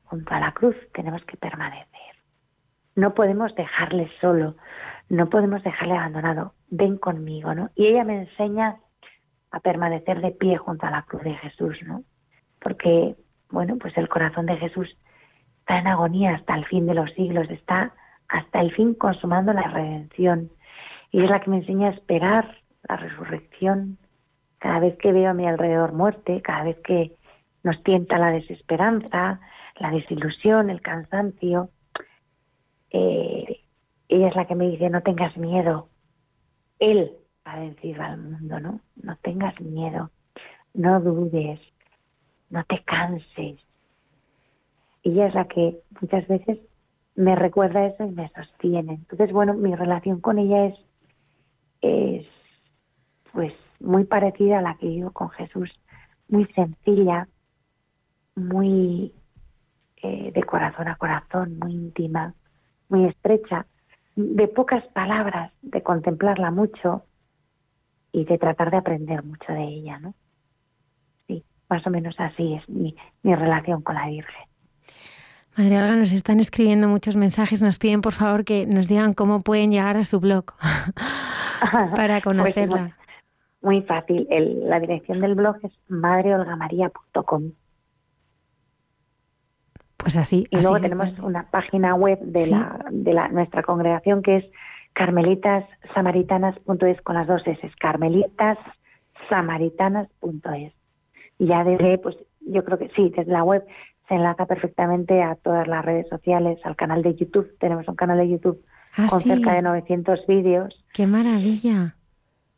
[0.03, 1.87] junto a la cruz, tenemos que permanecer.
[2.95, 4.55] No podemos dejarle solo,
[5.09, 6.53] no podemos dejarle abandonado.
[6.69, 7.71] Ven conmigo, ¿no?
[7.75, 8.77] Y ella me enseña
[9.51, 12.03] a permanecer de pie junto a la cruz de Jesús, ¿no?
[12.59, 13.15] Porque,
[13.49, 14.95] bueno, pues el corazón de Jesús
[15.59, 17.93] está en agonía hasta el fin de los siglos, está
[18.27, 20.49] hasta el fin consumando la redención.
[21.13, 22.57] Y es la que me enseña a esperar
[22.89, 23.99] la resurrección.
[24.57, 27.15] Cada vez que veo a mi alrededor muerte, cada vez que
[27.63, 29.39] nos tienta la desesperanza,
[29.79, 31.69] la desilusión, el cansancio,
[32.89, 33.61] eh,
[34.09, 35.87] ella es la que me dice, no tengas miedo.
[36.79, 37.11] Él
[37.45, 38.81] ha vencido al mundo, ¿no?
[38.95, 40.09] No tengas miedo,
[40.73, 41.59] no dudes,
[42.49, 43.59] no te canses.
[45.03, 46.57] Ella es la que muchas veces
[47.15, 48.93] me recuerda eso y me sostiene.
[48.93, 50.75] Entonces, bueno, mi relación con ella es,
[51.83, 52.27] es
[53.31, 55.69] pues muy parecida a la que vivo con Jesús,
[56.27, 57.27] muy sencilla,
[58.35, 59.13] muy
[59.97, 62.33] eh, de corazón a corazón, muy íntima,
[62.89, 63.65] muy estrecha,
[64.15, 67.03] de pocas palabras, de contemplarla mucho
[68.11, 70.13] y de tratar de aprender mucho de ella, ¿no?
[71.27, 74.52] Sí, más o menos así es mi, mi relación con la Virgen.
[75.55, 79.41] Madre Olga, nos están escribiendo muchos mensajes, nos piden por favor que nos digan cómo
[79.41, 80.45] pueden llegar a su blog
[81.95, 82.97] para pues conocerla.
[83.61, 87.51] muy, fácil, la dirección del blog es madreolgamaria.com.
[89.97, 90.47] Pues así.
[90.49, 94.45] Y luego tenemos una página web de, la, de la, nuestra congregación que es
[94.93, 100.73] carmelitasamaritanas.es con las dos S, carmelitasamaritanas.es.
[101.39, 103.63] Y ya desde, pues yo creo que sí, desde la web
[104.07, 107.55] se enlaza perfectamente a todas las redes sociales, al canal de YouTube.
[107.59, 108.63] Tenemos un canal de YouTube
[108.97, 110.83] ah, con cerca de 900 vídeos.
[110.93, 111.95] ¡Qué maravilla!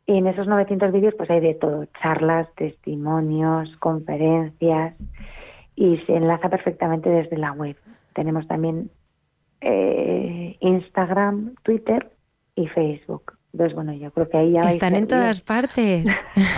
[0.06, 4.94] Y en esos 900 vídeos pues hay de todo, charlas, testimonios, conferencias
[5.74, 7.76] y se enlaza perfectamente desde la web.
[8.14, 8.90] Tenemos también
[9.60, 12.12] eh, Instagram, Twitter
[12.54, 13.35] y Facebook.
[13.56, 14.68] Entonces, bueno, yo creo que ahí ya...
[14.68, 16.04] Están en todas partes.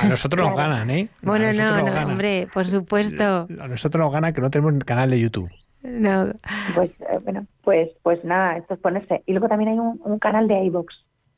[0.02, 1.08] A nosotros nos ganan, ¿eh?
[1.22, 3.46] Bueno, no, no, hombre, por supuesto.
[3.60, 5.48] A nosotros nos gana que no tenemos canal de YouTube.
[5.84, 6.32] No.
[6.74, 9.22] Pues, eh, bueno, pues, pues nada, esto es ponerse.
[9.26, 10.92] Y luego también hay un, canal de iVoox.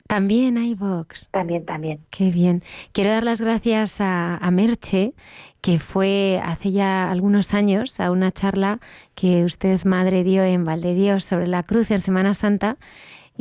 [0.07, 1.28] También iVoox.
[1.31, 2.01] También, también.
[2.09, 2.62] Qué bien.
[2.93, 5.12] Quiero dar las gracias a, a Merche,
[5.61, 8.81] que fue hace ya algunos años a una charla
[9.15, 12.78] que usted, madre, dio en Dios sobre la cruz en Semana Santa.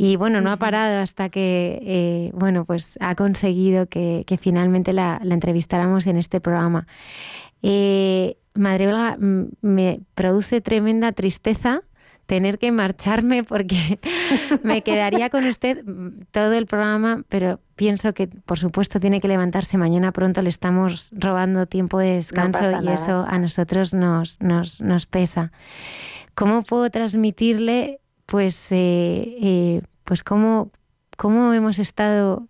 [0.01, 5.19] Y bueno, no ha parado hasta que, eh, bueno, pues ha conseguido que, finalmente la,
[5.21, 6.87] entrevistáramos en este programa.
[7.61, 11.81] Eh, madre Olga, me produce tremenda tristeza
[12.27, 13.99] tener que marcharme porque
[14.63, 15.83] me quedaría con usted
[16.31, 21.11] todo el programa, pero pienso que por supuesto tiene que levantarse mañana pronto, le estamos
[21.13, 25.51] robando tiempo de descanso y eso a nosotros nos, nos, nos, pesa.
[26.35, 27.98] ¿Cómo puedo transmitirle
[28.29, 30.71] pues, eh, eh, pues cómo,
[31.17, 32.47] cómo hemos estado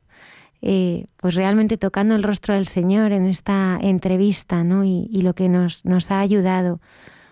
[0.61, 4.83] eh, pues realmente tocando el rostro del Señor en esta entrevista, ¿no?
[4.83, 6.79] Y, lo que nos, nos ha ayudado.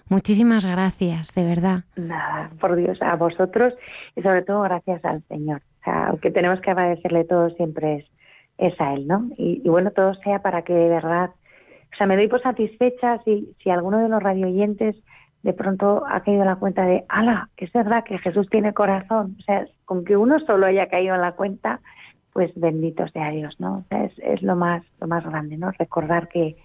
[0.10, 1.84] Muchísimas gracias, de verdad.
[1.98, 3.74] Nada, por Dios, a vosotros
[4.15, 5.61] y sobre todo gracias al Señor.
[5.82, 8.06] O sea, tenemos que agradecerle todo siempre es,
[8.57, 9.28] es a Él, ¿no?
[9.38, 11.32] Y, y, bueno, todo sea para que de verdad,
[11.94, 14.95] o sea, me doy por satisfecha si, si alguno de los radioyentes
[15.48, 19.38] de pronto ha caído en la cuenta de, ala, es verdad que Jesús tiene corazón.
[19.40, 21.80] O sea, con que uno solo haya caído en la cuenta,
[22.34, 23.78] pues bendito sea Dios, ¿no?
[23.78, 25.72] O sea, es, es lo más, lo más grande, ¿no?
[25.72, 26.57] Recordar que,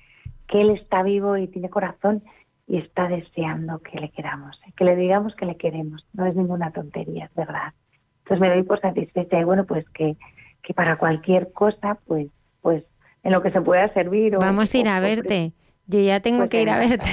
[0.49, 2.25] que Él está vivo y tiene corazón
[2.67, 4.73] y está deseando que le queramos, ¿eh?
[4.77, 6.05] que le digamos que le queremos.
[6.13, 7.75] No es ninguna tontería, es verdad.
[8.25, 10.17] Entonces me doy por satisfecha y bueno, pues que,
[10.65, 12.27] que para cualquier cosa, pues,
[12.63, 12.83] pues
[13.23, 14.39] en lo que se pueda servir.
[14.39, 15.53] Vamos a ir a verte.
[15.93, 17.07] Yo ya tengo pues que ir a verte.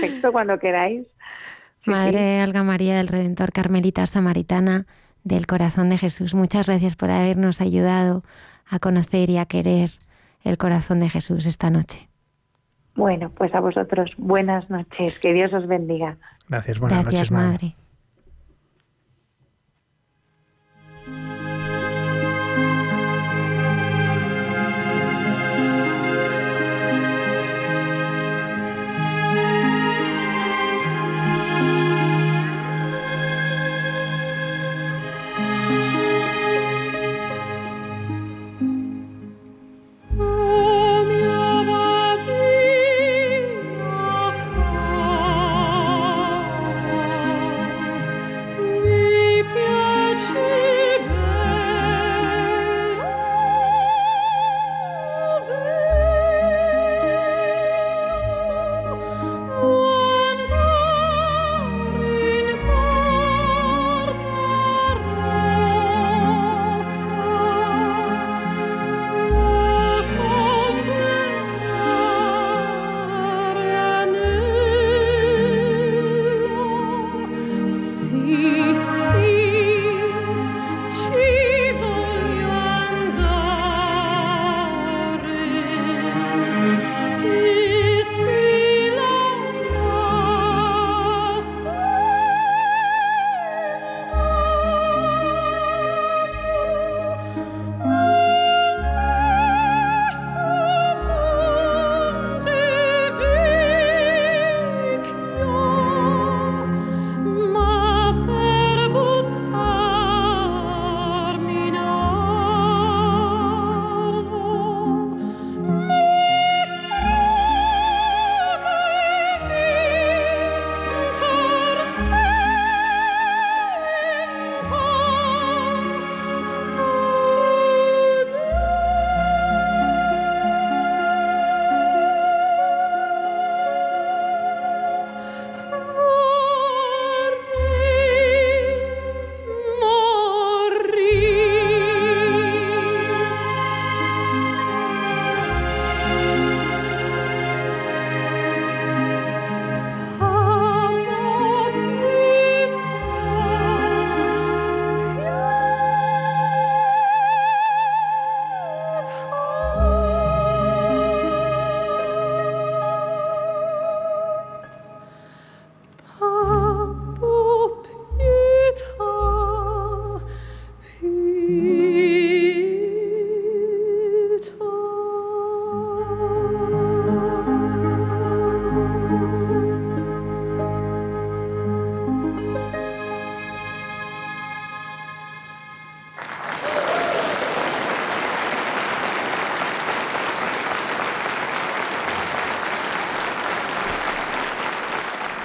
[0.00, 1.06] Perfecto, cuando queráis.
[1.84, 2.40] Sí, Madre sí.
[2.42, 4.86] Alga María del Redentor Carmelita Samaritana
[5.22, 8.22] del Corazón de Jesús, muchas gracias por habernos ayudado
[8.68, 9.90] a conocer y a querer
[10.42, 12.08] el corazón de Jesús esta noche.
[12.94, 16.16] Bueno, pues a vosotros buenas noches, que Dios os bendiga.
[16.48, 17.48] Gracias, buenas gracias, noches, madre.
[17.48, 17.83] madre.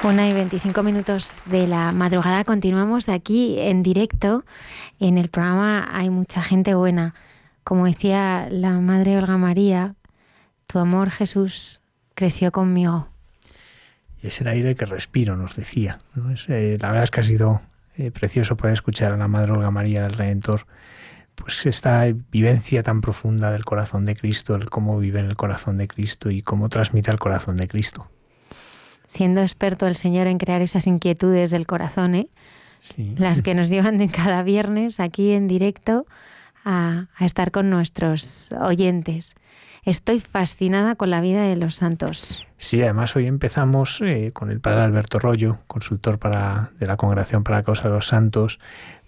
[0.10, 4.44] Una y 25 minutos de la madrugada continuamos aquí en directo.
[5.00, 7.14] En el programa hay mucha gente buena.
[7.64, 9.94] Como decía la Madre Olga María,
[10.66, 11.82] tu amor Jesús
[12.16, 13.08] creció conmigo.
[14.24, 16.00] Es el aire que respiro, nos decía.
[16.48, 17.62] eh, la verdad es que ha sido
[17.96, 20.66] eh, precioso poder escuchar a la Madre Olga María del Redentor,
[21.36, 25.78] pues esta vivencia tan profunda del corazón de Cristo, el cómo vive en el corazón
[25.78, 28.10] de Cristo y cómo transmite el corazón de Cristo
[29.10, 32.30] siendo experto el Señor en crear esas inquietudes del corazón, ¿eh?
[32.80, 33.16] sí.
[33.18, 36.06] las que nos llevan de cada viernes aquí en directo
[36.64, 39.36] a, a, estar con nuestros oyentes.
[39.84, 42.46] Estoy fascinada con la vida de los santos.
[42.58, 47.44] Sí, además hoy empezamos eh, con el padre Alberto Rollo, consultor para, de la Congregación
[47.44, 48.60] para la Causa de los Santos,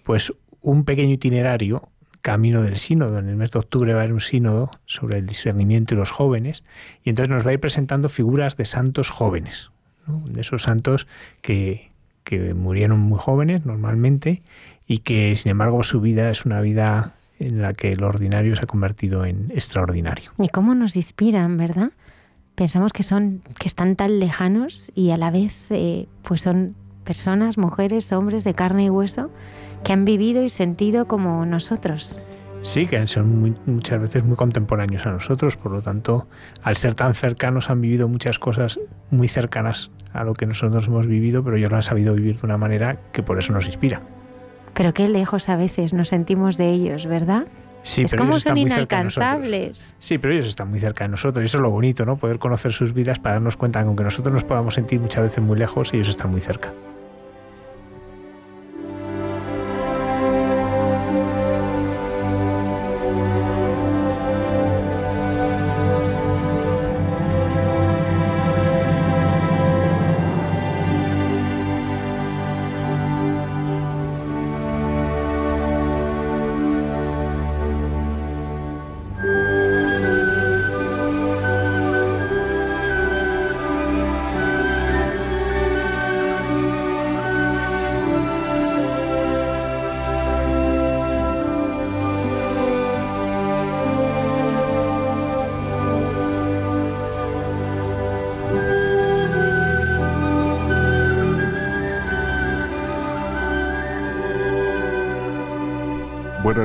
[0.04, 1.90] pues un pequeño itinerario
[2.24, 3.20] camino del sínodo.
[3.20, 6.10] En el mes de octubre va a haber un sínodo sobre el discernimiento y los
[6.10, 6.64] jóvenes,
[7.04, 9.70] y entonces nos va a ir presentando figuras de santos jóvenes,
[10.08, 11.08] de esos santos
[11.42, 11.92] que,
[12.24, 14.42] que murieron muy jóvenes normalmente
[14.88, 18.64] y que sin embargo su vida es una vida en la que lo ordinario se
[18.64, 20.32] ha convertido en extraordinario.
[20.38, 21.92] Y cómo nos inspiran, ¿verdad?
[22.56, 27.58] Pensamos que son, que están tan lejanos y a la vez, eh, pues son personas,
[27.58, 29.32] mujeres, hombres de carne y hueso
[29.84, 32.20] que han vivido y sentido como nosotros.
[32.64, 36.28] Sí, que son muchas veces muy contemporáneos a nosotros, por lo tanto,
[36.62, 38.80] al ser tan cercanos han vivido muchas cosas
[39.10, 42.46] muy cercanas a lo que nosotros hemos vivido, pero ellos lo han sabido vivir de
[42.46, 44.02] una manera que por eso nos inspira.
[44.74, 47.46] Pero qué lejos a veces nos sentimos de ellos, ¿verdad?
[47.84, 49.94] Sí, es pero como ellos son están muy cerca de inalcanzables.
[50.00, 52.18] Sí, pero ellos están muy cerca de nosotros y eso es lo bonito, ¿no?
[52.18, 55.44] Poder conocer sus vidas para darnos cuenta que aunque nosotros nos podamos sentir muchas veces
[55.44, 56.72] muy lejos, ellos están muy cerca.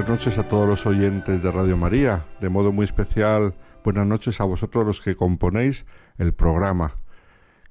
[0.06, 4.40] Buenas noches a todos los oyentes de Radio María, de modo muy especial buenas noches
[4.40, 5.84] a vosotros los que componéis
[6.16, 6.94] el programa,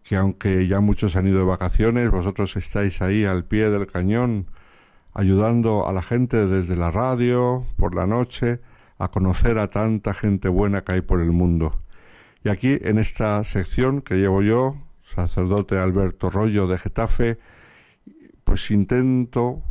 [0.04, 4.48] que aunque ya muchos han ido de vacaciones, vosotros estáis ahí al pie del cañón,
[5.14, 8.60] ayudando a la gente desde la radio, por la noche,
[8.98, 11.78] a conocer a tanta gente buena que hay por el mundo.
[12.44, 14.76] Y aquí, en esta sección que llevo yo,
[15.06, 17.40] sacerdote Alberto Rollo de Getafe,
[18.44, 19.64] pues intento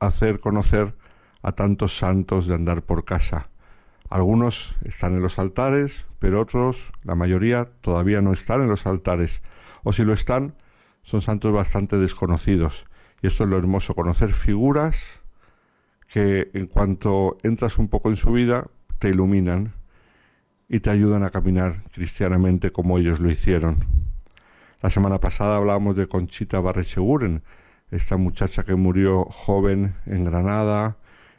[0.00, 0.94] hacer conocer
[1.42, 3.48] a tantos santos de andar por casa.
[4.08, 9.42] Algunos están en los altares, pero otros, la mayoría, todavía no están en los altares.
[9.82, 10.54] O si lo están,
[11.02, 12.86] son santos bastante desconocidos.
[13.22, 15.22] Y esto es lo hermoso, conocer figuras
[16.08, 18.66] que en cuanto entras un poco en su vida,
[18.98, 19.72] te iluminan
[20.68, 23.86] y te ayudan a caminar cristianamente como ellos lo hicieron.
[24.82, 27.42] La semana pasada hablábamos de Conchita Barrecheguren,
[27.90, 30.96] esta muchacha que murió joven en Granada,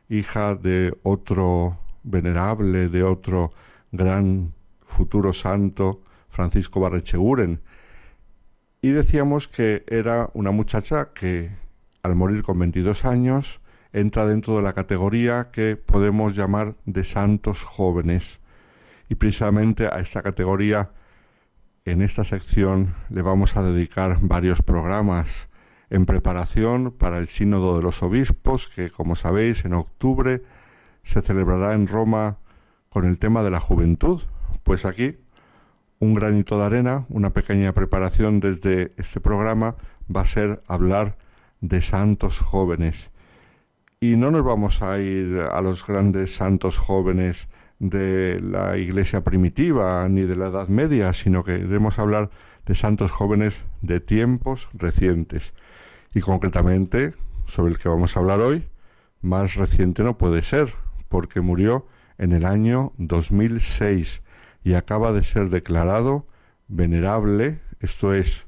[0.10, 3.50] hija de otro venerable, de otro
[3.92, 7.62] gran futuro santo, Francisco Barrecheguren.
[8.82, 11.52] Y decíamos que era una muchacha que
[12.02, 13.62] al morir con 22 años
[13.94, 18.40] entra dentro de la categoría que podemos llamar de santos jóvenes.
[19.08, 20.92] Y precisamente a esta categoría,
[21.86, 25.48] en esta sección, le vamos a dedicar varios programas
[25.94, 30.42] en preparación para el Sínodo de los Obispos, que como sabéis en octubre
[31.04, 32.38] se celebrará en Roma
[32.90, 34.24] con el tema de la juventud.
[34.64, 35.18] Pues aquí
[36.00, 39.76] un granito de arena, una pequeña preparación desde este programa
[40.14, 41.16] va a ser hablar
[41.62, 43.12] de santos jóvenes.
[44.00, 47.48] Y no nos vamos a ir a los grandes santos jóvenes
[47.78, 52.32] de la iglesia primitiva ni de la Edad Media, sino que iremos a hablar
[52.66, 55.54] de santos jóvenes de tiempos recientes
[56.14, 57.14] y concretamente
[57.46, 58.68] sobre el que vamos a hablar hoy,
[59.22, 60.74] más reciente no puede ser,
[61.10, 61.88] porque murió
[62.18, 64.22] en el año 2006
[64.64, 66.28] y acaba de ser declarado
[66.68, 68.46] venerable, esto es,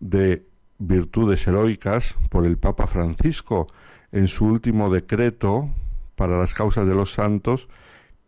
[0.00, 0.46] de
[0.78, 3.66] virtudes heroicas por el Papa Francisco
[4.12, 5.70] en su último decreto
[6.14, 7.68] para las causas de los santos,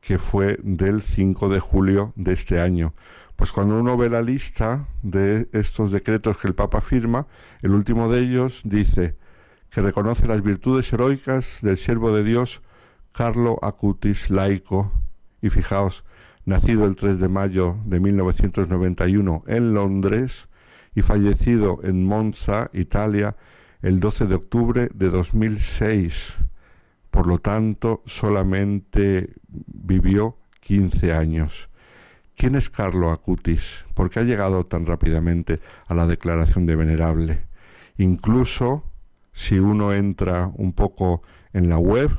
[0.00, 2.92] que fue del 5 de julio de este año.
[3.40, 7.26] Pues cuando uno ve la lista de estos decretos que el Papa firma,
[7.62, 9.16] el último de ellos dice
[9.70, 12.60] que reconoce las virtudes heroicas del siervo de Dios
[13.12, 14.92] Carlo Acutis laico
[15.40, 16.04] y fijaos,
[16.44, 20.46] nacido el 3 de mayo de 1991 en Londres
[20.94, 23.36] y fallecido en Monza, Italia,
[23.80, 26.34] el 12 de octubre de 2006.
[27.10, 31.69] Por lo tanto, solamente vivió 15 años.
[32.40, 33.84] ¿Quién es Carlo Acutis?
[33.92, 37.42] ¿Por qué ha llegado tan rápidamente a la declaración de venerable?
[37.98, 38.82] Incluso
[39.34, 41.20] si uno entra un poco
[41.52, 42.10] en la web,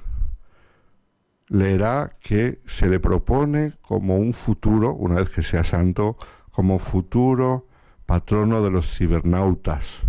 [1.48, 6.18] leerá que se le propone como un futuro, una vez que sea santo,
[6.52, 7.66] como futuro
[8.06, 10.04] patrono de los cibernautas.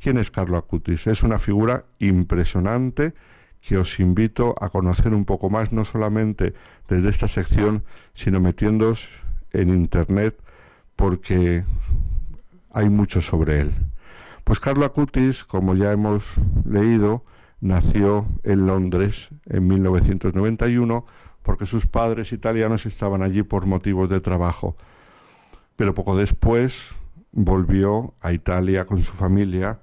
[0.00, 1.06] ¿Quién es Carlo Acutis?
[1.06, 3.14] Es una figura impresionante
[3.60, 6.54] que os invito a conocer un poco más, no solamente
[6.88, 9.08] desde esta sección, sino metiéndos
[9.54, 10.36] en Internet,
[10.96, 11.64] porque
[12.72, 13.74] hay mucho sobre él.
[14.44, 16.24] Pues Carlo Acutis, como ya hemos
[16.68, 17.24] leído,
[17.60, 21.06] nació en Londres en 1991
[21.42, 24.74] porque sus padres italianos estaban allí por motivos de trabajo.
[25.76, 26.90] Pero poco después
[27.32, 29.78] volvió a Italia con su familia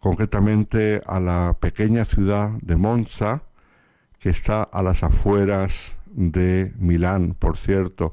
[0.00, 3.42] concretamente a la pequeña ciudad de Monza,
[4.18, 7.34] que está a las afueras de Milán.
[7.38, 8.12] Por cierto,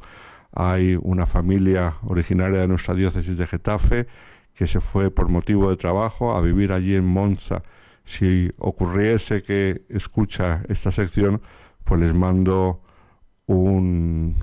[0.60, 4.08] hay una familia originaria de nuestra diócesis de Getafe
[4.56, 7.62] que se fue por motivo de trabajo a vivir allí en Monza.
[8.06, 11.42] Si ocurriese que escucha esta sección,
[11.84, 12.82] pues les mando
[13.46, 14.36] un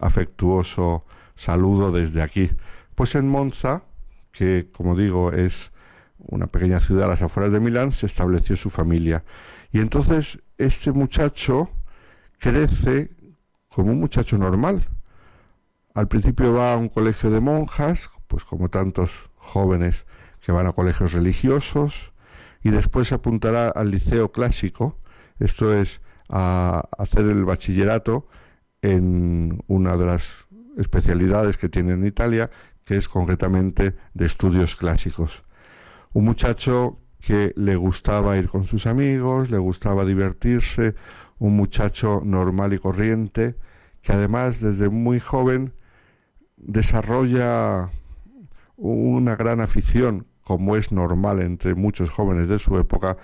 [0.00, 1.04] afectuoso
[1.36, 2.50] saludo desde aquí.
[2.96, 3.84] Pues en Monza,
[4.32, 5.70] que como digo es
[6.18, 9.22] una pequeña ciudad a las afueras de Milán, se estableció su familia.
[9.70, 11.70] Y entonces este muchacho
[12.40, 13.10] crece
[13.68, 14.88] como un muchacho normal.
[15.92, 20.06] Al principio va a un colegio de monjas, pues como tantos jóvenes
[20.40, 22.12] que van a colegios religiosos,
[22.62, 24.98] y después se apuntará al liceo clásico,
[25.40, 28.28] esto es a hacer el bachillerato
[28.82, 30.46] en una de las
[30.76, 32.50] especialidades que tiene en Italia,
[32.84, 35.42] que es concretamente de estudios clásicos.
[36.12, 40.94] Un muchacho que le gustaba ir con sus amigos, le gustaba divertirse,
[41.40, 43.56] un muchacho normal y corriente,
[44.02, 45.72] que además desde muy joven
[46.60, 47.90] desarrolla
[48.76, 53.16] una gran afición, como es normal entre muchos jóvenes de su época,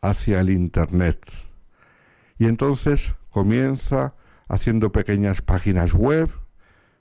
[0.00, 1.18] hacia el Internet.
[2.38, 4.14] Y entonces comienza
[4.48, 6.30] haciendo pequeñas páginas web,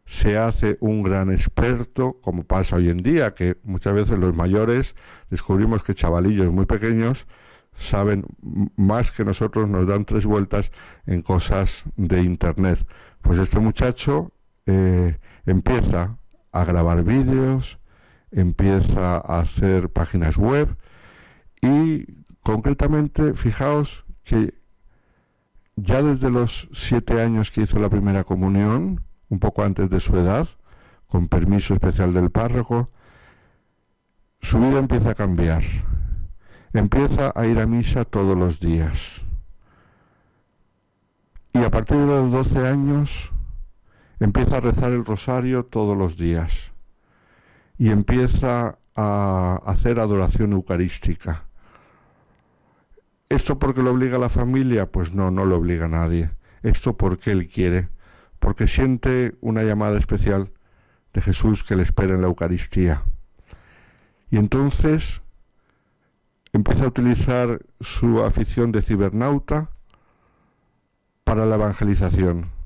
[0.05, 4.95] se hace un gran experto, como pasa hoy en día, que muchas veces los mayores
[5.29, 7.27] descubrimos que chavalillos muy pequeños
[7.75, 8.25] saben
[8.75, 10.71] más que nosotros, nos dan tres vueltas
[11.05, 12.85] en cosas de Internet.
[13.21, 14.33] Pues este muchacho
[14.65, 16.17] eh, empieza
[16.51, 17.79] a grabar vídeos,
[18.31, 20.75] empieza a hacer páginas web
[21.61, 22.05] y
[22.41, 24.53] concretamente, fijaos que
[25.75, 30.17] ya desde los siete años que hizo la primera comunión, un poco antes de su
[30.17, 30.47] edad,
[31.07, 32.87] con permiso especial del párroco,
[34.41, 35.63] su vida empieza a cambiar.
[36.73, 39.21] Empieza a ir a misa todos los días.
[41.53, 43.31] Y a partir de los 12 años
[44.25, 46.71] empieza a rezar el rosario todos los días.
[47.77, 51.45] Y empieza a hacer adoración eucarística.
[53.29, 54.91] ¿Esto porque lo obliga a la familia?
[54.91, 56.31] Pues no, no lo obliga a nadie.
[56.63, 57.89] Esto porque él quiere
[58.41, 60.51] porque siente una llamada especial
[61.13, 63.03] de Jesús que le espera en la Eucaristía.
[64.31, 65.21] Y entonces
[66.51, 69.69] empieza a utilizar su afición de cibernauta
[71.23, 72.60] para la evangelización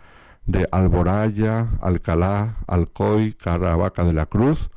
[0.45, 4.69] de Alboraya, Alcalá, Alcoy, Caravaca de la Cruz,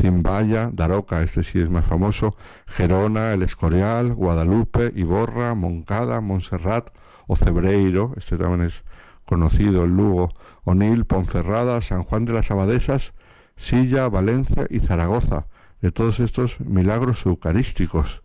[0.00, 2.36] Zimbaya, Daroca, este sí es más famoso,
[2.68, 6.90] Gerona, El Escorial, Guadalupe, Iborra, Moncada, Montserrat
[7.26, 8.84] o Cebreiro, este también es
[9.24, 10.28] conocido, el Lugo,
[10.62, 13.14] Onil, Ponferrada, San Juan de las Abadesas,
[13.56, 15.46] Silla, Valencia y Zaragoza,
[15.80, 18.22] de todos estos milagros eucarísticos.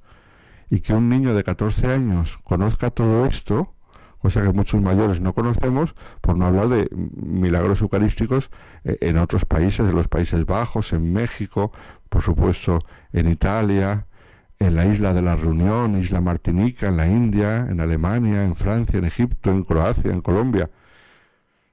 [0.72, 3.76] Y que un niño de 14 años conozca todo esto,
[4.20, 8.50] cosa que muchos mayores no conocemos, por no hablar de milagros eucarísticos
[8.86, 11.74] eh, en otros países, en los Países Bajos, en México,
[12.08, 12.80] por supuesto
[13.12, 14.08] en Italia,
[14.60, 18.98] en la isla de la Reunión, isla Martinica, en la India, en Alemania, en Francia,
[18.98, 20.70] en Egipto, en Croacia, en Colombia.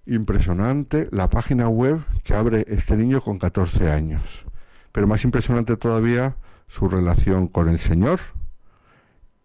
[0.07, 4.45] Impresionante la página web que abre este niño con 14 años.
[4.91, 6.35] Pero más impresionante todavía
[6.67, 8.19] su relación con el Señor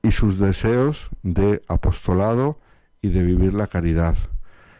[0.03, 2.59] y sus deseos de apostolado
[3.01, 4.15] y de vivir la caridad.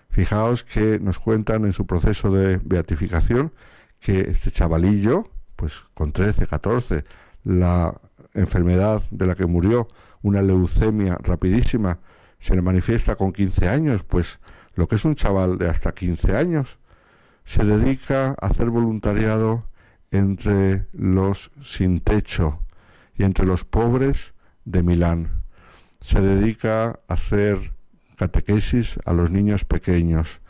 [0.10, 3.54] Fijaos que nos cuentan en su proceso de beatificación
[4.00, 7.06] que este chavalillo, pues con 13, 14,
[7.46, 8.00] la
[8.34, 9.88] enfermedad de la que murió,
[10.22, 12.00] una leucemia rapidísima,
[12.40, 14.40] se le manifiesta con 15 años, pues
[14.76, 16.78] lo que es un chaval de hasta 15 años,
[17.46, 19.66] se dedica a hacer voluntariado
[20.12, 22.60] entre los sin techo
[23.16, 24.33] y entre los pobres
[24.66, 25.44] de Milán.
[26.02, 27.72] Se dedica a hacer
[28.18, 30.42] catequesis a los niños pequeños.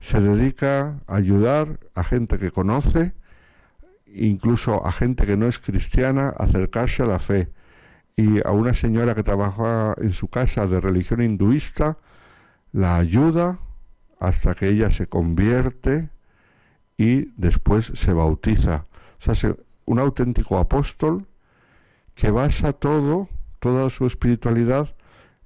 [0.00, 3.14] Se dedica a ayudar a gente que conoce,
[4.06, 7.50] incluso a gente que no es cristiana, a acercarse a la fe.
[8.16, 11.98] Y a una señora que trabaja en su casa de religión hinduista,
[12.72, 13.58] la ayuda
[14.20, 16.10] hasta que ella se convierte
[16.96, 18.86] y después se bautiza.
[19.26, 19.54] O sea,
[19.86, 21.26] un auténtico apóstol
[22.14, 23.28] que basa todo,
[23.64, 24.94] toda su espiritualidad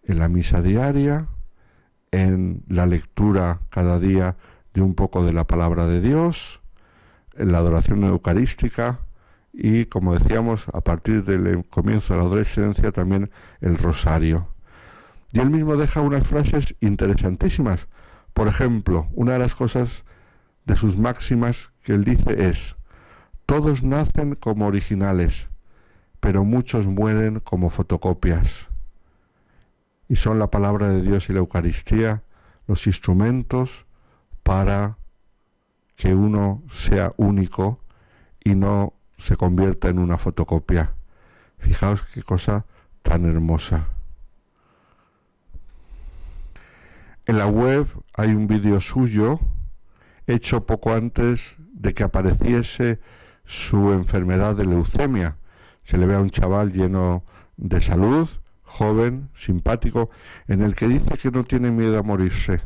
[0.02, 1.28] en la misa diaria,
[2.10, 4.34] en la lectura cada día
[4.74, 6.60] de un poco de la palabra de Dios,
[7.36, 8.98] en la adoración eucarística
[9.52, 13.30] y, como decíamos, a partir del comienzo de la adolescencia también
[13.60, 14.48] el rosario.
[15.32, 17.86] Y él mismo deja unas frases interesantísimas.
[18.34, 20.02] Por ejemplo, una de las cosas
[20.64, 22.74] de sus máximas que él dice es,
[23.46, 25.48] todos nacen como originales,
[26.20, 28.68] pero muchos mueren como fotocopias
[30.08, 32.22] y son la palabra de Dios y la Eucaristía
[32.66, 33.86] los instrumentos
[34.42, 34.96] para
[35.96, 37.80] que uno sea único
[38.42, 40.94] y no se convierta en una fotocopia.
[41.58, 42.64] Fijaos qué cosa
[43.02, 43.88] tan hermosa.
[47.26, 49.40] En la web hay un vídeo suyo
[50.26, 53.00] hecho poco antes de que apareciese
[53.44, 55.37] su enfermedad de leucemia.
[55.88, 57.24] Se le ve a un chaval lleno
[57.56, 58.28] de salud,
[58.62, 60.10] joven, simpático,
[60.46, 62.60] en el que dice que no tiene miedo a morirse,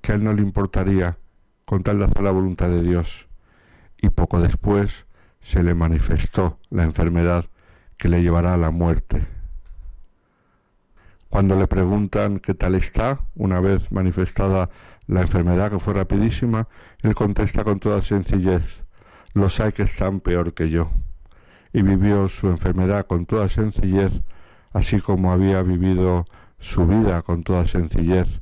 [0.00, 1.18] que a él no le importaría
[1.64, 3.26] con tal de hacer la voluntad de Dios.
[4.00, 5.04] Y poco después
[5.40, 7.46] se le manifestó la enfermedad
[7.96, 9.20] que le llevará a la muerte.
[11.30, 14.70] Cuando le preguntan qué tal está, una vez manifestada
[15.08, 16.68] la enfermedad que fue rapidísima,
[17.02, 18.84] él contesta con toda sencillez,
[19.32, 20.92] los hay que están peor que yo.
[21.74, 24.22] Y vivió su enfermedad con toda sencillez
[24.74, 26.26] así como había vivido
[26.58, 28.40] su vida con toda sencillez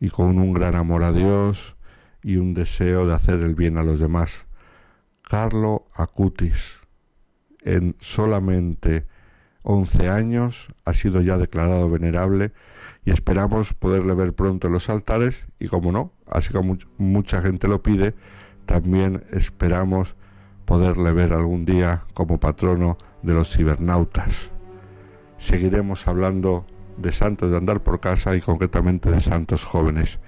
[0.00, 1.76] y con un gran amor a Dios
[2.22, 4.46] y un deseo de hacer el bien a los demás.
[5.22, 6.78] Carlo Acutis,
[7.62, 9.06] en solamente
[9.64, 12.52] 11 años, ha sido ya declarado venerable
[13.04, 17.66] y esperamos poderle ver pronto en los altares y como no, así como mucha gente
[17.66, 18.14] lo pide,
[18.66, 20.14] también esperamos
[20.72, 24.50] poderle ver algún día como patrono de los cibernautas
[25.36, 26.64] seguiremos hablando
[26.96, 30.18] de santos de andar por casa y concretamente de santos jóvenes.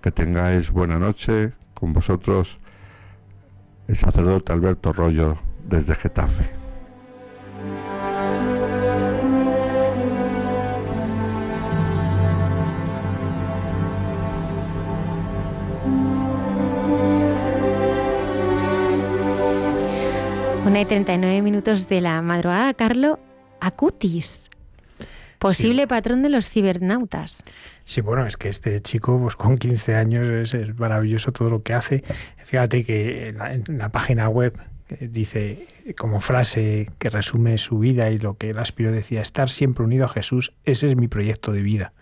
[0.00, 2.58] Que tengáis buena noche con vosotros
[3.86, 5.36] el sacerdote Alberto Rollo
[5.68, 6.61] desde Getafe.
[20.72, 23.20] Una y 39 minutos de la madrugada, Carlo
[23.60, 24.48] Acutis.
[25.38, 27.44] Posible patrón de los cibernautas.
[27.84, 31.74] Sí, bueno, es que este chico, pues con 15 años, es, maravilloso todo lo que
[31.74, 32.02] hace.
[32.46, 34.58] Fíjate que en la, página web
[34.88, 35.66] eh, dice
[35.98, 40.06] como frase que resume su vida y lo que el aspiro decía, estar siempre unido
[40.06, 41.92] a Jesús, ese es mi proyecto de vida.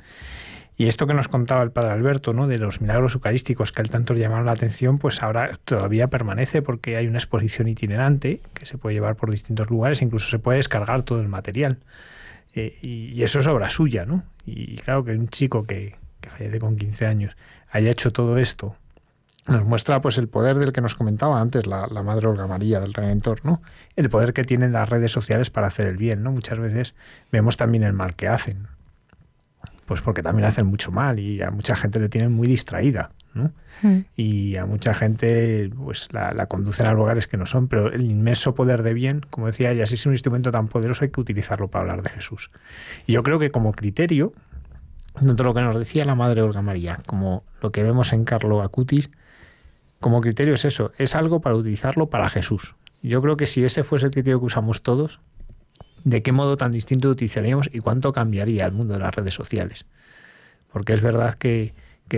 [0.81, 2.47] Y esto que nos contaba el padre Alberto, ¿no?
[2.47, 6.07] de los milagros eucarísticos que a él tanto le llamaron la atención, pues ahora todavía
[6.07, 10.39] permanece porque hay una exposición itinerante que se puede llevar por distintos lugares, incluso se
[10.39, 11.81] puede descargar todo el material.
[12.55, 14.23] Eh, y, eso es obra suya, ¿no?
[14.47, 17.37] Y claro que un chico que, que fallece con 15 años
[17.71, 18.75] haya hecho todo esto,
[19.49, 22.81] nos muestra pues el poder del que nos comentaba antes la, la, Madre Olga María
[22.81, 23.61] del Redentor, ¿no?
[23.97, 26.33] El poder que tienen las redes sociales para hacer el bien, ¿no?
[26.33, 26.95] Muchas veces
[27.31, 28.80] vemos también el mal que hacen.
[29.91, 33.11] Pues porque también hacen mucho mal y a mucha gente le tienen muy distraída.
[33.35, 34.03] Hmm.
[34.15, 38.03] Y a mucha gente pues la, la, conducen a lugares que no son, pero el
[38.03, 41.21] inmenso poder de bien, como decía ella, si es un instrumento tan poderoso hay que
[41.21, 42.53] utilizarlo para hablar de Jesús.
[43.05, 44.33] Y yo creo que como criterio,
[45.21, 48.63] de lo que nos decía la Madre Olga María, como lo que vemos en Carlo
[48.63, 49.11] Acutis,
[49.99, 52.77] como criterio es eso, es algo para utilizarlo para Jesús.
[53.03, 55.19] Yo creo que si ese fuese el criterio que usamos todos,
[56.05, 59.87] ¿de qué modo tan distinto utilizaríamos y cuánto cambiaría el mundo de las redes sociales?
[60.73, 61.75] Porque es verdad que,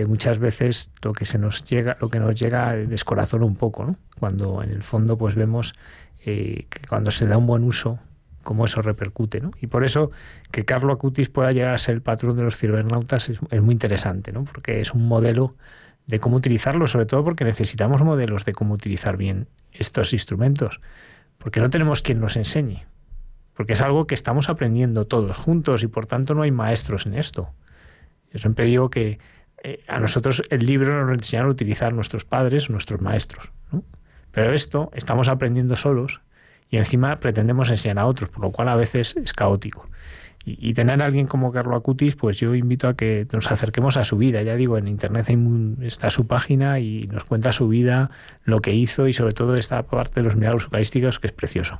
[0.07, 3.95] muchas veces lo que se nos llega, lo que nos llega descorazona un poco, ¿no?
[4.19, 5.75] Cuando en el fondo pues vemos
[6.25, 7.99] eh, que cuando se da un buen uso,
[8.43, 9.39] cómo eso repercute.
[9.39, 9.51] ¿no?
[9.61, 10.11] Y por eso
[10.51, 13.73] que Carlo Acutis pueda llegar a ser el patrón de los cibernautas es, es muy
[13.73, 14.45] interesante, ¿no?
[14.45, 15.55] porque es un modelo
[16.07, 20.81] de cómo utilizarlo, sobre todo porque necesitamos modelos de cómo utilizar bien estos instrumentos,
[21.37, 22.85] porque no tenemos quien nos enseñe,
[23.55, 27.15] porque es algo que estamos aprendiendo todos juntos y por tanto no hay maestros en
[27.15, 27.49] esto.
[28.31, 29.19] Yo siempre digo que
[29.63, 33.51] eh, a nosotros el libro nos lo a utilizar nuestros padres, nuestros maestros,
[34.31, 36.21] pero esto estamos aprendiendo solos
[36.69, 39.87] y encima pretendemos enseñar a otros, por lo cual a veces es caótico.
[40.45, 44.03] Y, tener a alguien como Carlo Acutis, pues yo invito a que nos acerquemos a
[44.03, 44.41] su vida.
[44.41, 45.27] Ya digo, en internet
[45.81, 48.11] está su página y nos cuenta su vida,
[48.43, 51.79] lo que hizo y sobre todo esta parte de los milagros eucarísticos que es precioso.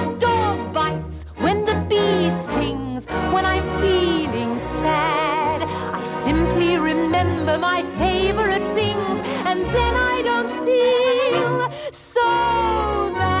[1.37, 5.63] when the bee stings, when I'm feeling sad.
[5.63, 13.40] I simply remember my favorite things, and then I don't feel so roses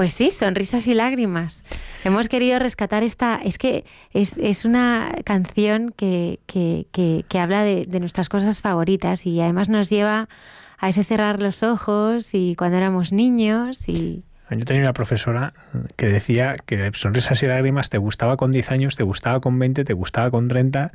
[0.00, 1.62] Pues sí, sonrisas y lágrimas.
[2.04, 3.36] Hemos querido rescatar esta.
[3.36, 9.90] Es que es, una canción que, que, habla de, nuestras cosas favoritas y además nos
[9.90, 10.30] lleva
[10.78, 14.24] a ese cerrar los ojos y cuando éramos niños y.
[14.50, 15.52] Yo tenía una profesora
[15.96, 19.84] que decía que sonrisas y lágrimas te gustaba con 10 años, te gustaba con 20,
[19.84, 20.92] te gustaba con 30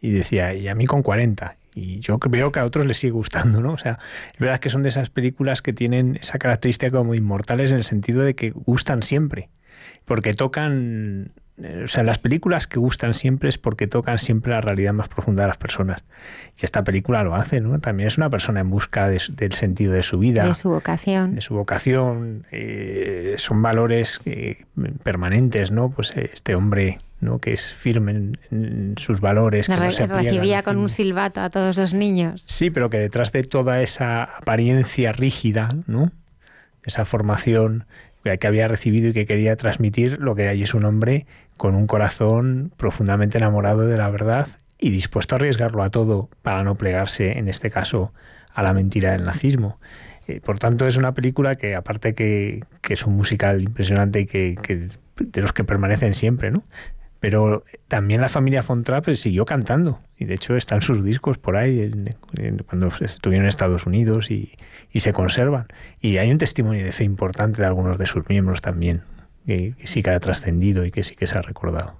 [0.00, 3.12] y decía, y a mí con 40 y yo veo que a otros les sigue
[3.12, 3.72] gustando, ¿no?
[3.72, 3.98] O sea,
[4.32, 7.84] es verdad que son de esas películas que tienen esa característica como inmortales en el
[7.84, 9.50] sentido de que gustan siempre,
[10.04, 14.60] porque tocan, eh, o sea, las películas que gustan siempre es porque tocan siempre la
[14.60, 16.04] realidad más profunda de las personas.
[16.56, 17.80] Y esta película lo hace, ¿no?
[17.80, 20.46] También es una persona en busca del sentido de su vida.
[20.46, 21.34] De su vocación.
[21.34, 22.46] De su vocación.
[22.52, 24.64] Eh, son valores eh,
[25.02, 25.90] permanentes, ¿no?
[25.90, 26.98] Pues este hombre
[27.40, 29.66] que es firme en, sus valores.
[29.66, 32.42] Que recibía con un silbato a todos los niños.
[32.42, 36.10] Sí, pero que detrás de toda esa apariencia rígida, ¿no?
[36.84, 37.86] esa formación
[38.22, 41.26] que había recibido y que quería transmitir, lo que hay es un hombre
[41.56, 44.48] con un corazón profundamente enamorado de la verdad
[44.78, 48.12] y dispuesto a arriesgarlo a todo para no plegarse, en este caso,
[48.54, 49.78] a la mentira del nazismo.
[50.26, 54.26] Eh, por tanto, es una película que, aparte que, que es un musical impresionante y
[54.26, 54.88] que, que,
[55.18, 56.62] de los que permanecen siempre, ¿no?
[57.24, 61.90] Pero también la familia Fontrap siguió cantando y de hecho están sus discos por ahí
[62.66, 64.52] cuando estuvieron en Estados Unidos y,
[64.94, 65.68] se conservan.
[66.02, 69.04] Y hay un testimonio de fe importante de algunos de sus miembros también,
[69.46, 71.94] que, sí que ha trascendido y que sí que se ha recordado.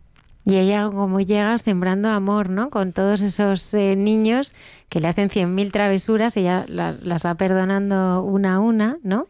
[0.45, 2.69] Y ella como llega sembrando amor, ¿no?
[2.69, 4.55] Con todos esos eh, niños
[4.91, 9.27] que le hacen cien mil travesuras, ella las va perdonando una a una, ¿no?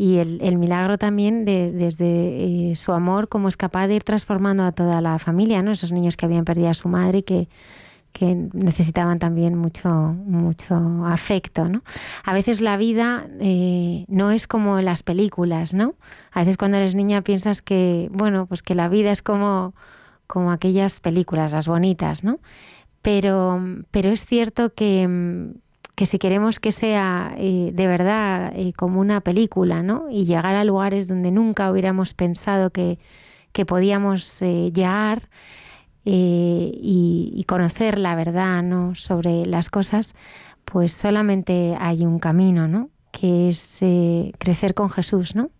[0.00, 4.62] Y el, milagro también de, desde eh, su amor, como es capaz de ir transformando
[4.64, 5.72] a toda la familia, ¿no?
[5.72, 7.48] Esos niños que habían perdido a su madre y que,
[8.14, 11.82] que necesitaban también mucho, mucho afecto, ¿no?
[12.24, 15.96] A veces la vida eh, no es como las películas, ¿no?
[16.32, 19.74] A veces cuando eres niña piensas que, bueno, pues que la vida es como,
[20.26, 22.38] como aquellas películas, las bonitas, ¿no?
[23.02, 23.60] Pero,
[23.90, 25.52] pero es cierto que,
[26.00, 30.06] que si queremos que sea eh, de verdad eh, como una película, ¿no?
[30.10, 32.98] Y llegar a lugares donde nunca hubiéramos pensado que,
[33.52, 35.28] que podíamos llegar,
[36.06, 38.94] eh, y, conocer la verdad ¿no?
[38.94, 40.14] sobre las cosas,
[40.64, 42.88] pues solamente hay un camino, ¿no?
[43.12, 45.50] que es eh, crecer con Jesús, ¿no?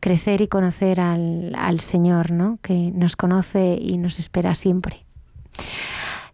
[0.00, 2.58] crecer y conocer al, al, Señor, ¿no?
[2.62, 5.04] que nos conoce y nos espera siempre.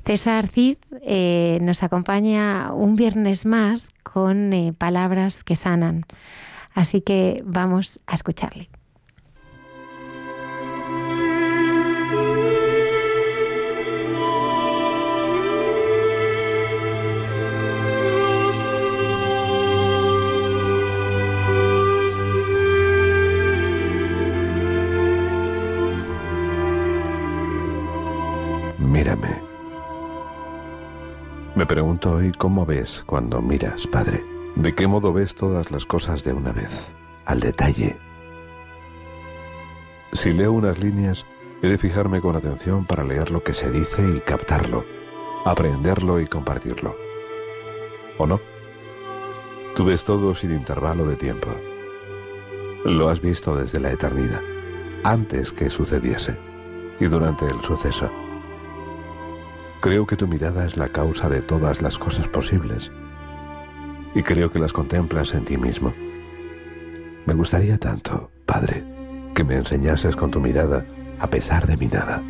[0.04, 6.02] César Cid eh, nos acompaña un viernes más con palabras que sanan,
[6.74, 8.68] así que vamos a escucharle.
[31.60, 34.24] Me pregunto hoy cómo ves cuando miras, Padre.
[34.56, 36.90] ¿De qué modo ves todas las cosas de una vez?
[37.26, 37.98] Al detalle.
[40.14, 41.26] Si leo unas líneas,
[41.60, 44.86] he de fijarme con atención para leer lo que se dice y captarlo,
[45.44, 46.96] aprenderlo y compartirlo.
[48.16, 48.40] ¿O no?
[49.76, 51.48] Tú ves todo sin intervalo de tiempo.
[52.86, 54.40] Lo has visto desde la eternidad,
[55.04, 56.38] antes que sucediese
[56.98, 58.10] y durante el suceso.
[59.80, 62.90] Creo que tu mirada es la causa de todas las cosas posibles.
[64.14, 65.94] Y creo que las contemplas en ti mismo.
[67.24, 68.84] Me gustaría tanto, Padre,
[69.34, 70.84] que me enseñases con tu mirada
[71.18, 72.22] a pesar de mi nada.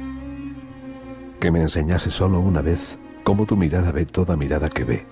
[1.41, 5.07] Que me enseñases solo una vez cómo tu mirada ve toda mirada que ve,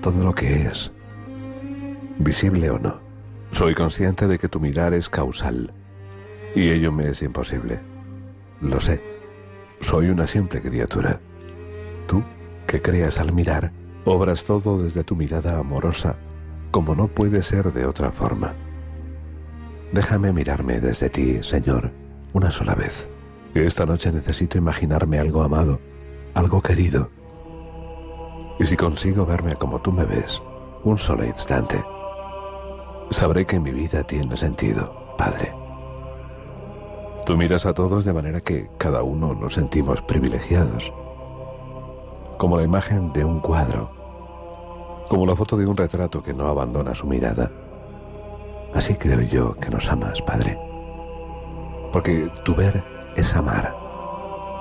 [0.00, 0.90] todo lo que es,
[2.18, 3.00] visible o no.
[3.52, 5.72] Soy consciente de que tu mirar es causal,
[6.54, 7.80] y ello me es imposible.
[8.60, 9.02] Lo sé,
[9.80, 11.20] soy una simple criatura.
[12.08, 12.22] Tú,
[12.66, 13.70] que creas al mirar,
[14.06, 16.16] obras todo desde tu mirada amorosa,
[16.70, 18.54] como no puede ser de otra forma.
[19.92, 21.92] Déjame mirarme desde ti, Señor,
[22.32, 23.10] una sola vez.
[23.52, 25.80] Esta noche necesito imaginarme algo amado,
[26.32, 27.10] algo querido.
[28.58, 30.40] Y si consigo verme como tú me ves,
[30.84, 31.84] un solo instante,
[33.10, 35.52] sabré que mi vida tiene sentido, Padre.
[37.26, 40.90] Tú miras a todos de manera que cada uno nos sentimos privilegiados
[42.38, 43.90] como la imagen de un cuadro,
[45.08, 47.50] como la foto de un retrato que no abandona su mirada.
[48.72, 50.56] Así creo yo que nos amas, Padre.
[51.92, 52.82] Porque tu ver
[53.16, 53.74] es amar.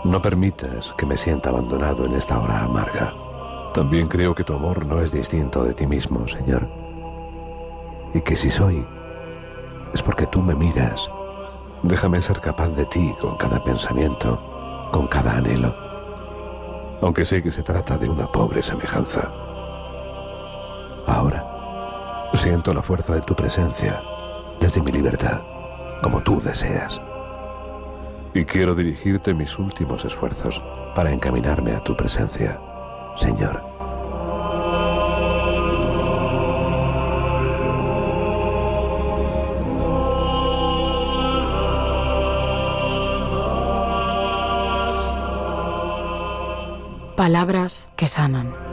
[0.03, 3.13] No permitas que me sienta abandonado en esta hora amarga.
[3.73, 6.67] También creo que tu amor no es distinto de ti mismo, Señor.
[8.13, 8.83] Y que si soy,
[9.93, 11.07] es porque tú me miras.
[11.83, 15.86] Déjame ser capaz de ti con cada pensamiento, con cada anhelo
[17.01, 19.31] aunque sé que se trata de una pobre semejanza.
[21.05, 24.01] Ahora, siento la fuerza de tu presencia
[24.59, 25.41] desde mi libertad,
[26.01, 26.99] como tú deseas.
[28.33, 30.61] Y quiero dirigirte mis últimos esfuerzos
[30.95, 32.59] para encaminarme a tu presencia,
[33.17, 33.76] Señor.
[47.17, 48.66] Palabras que sanan.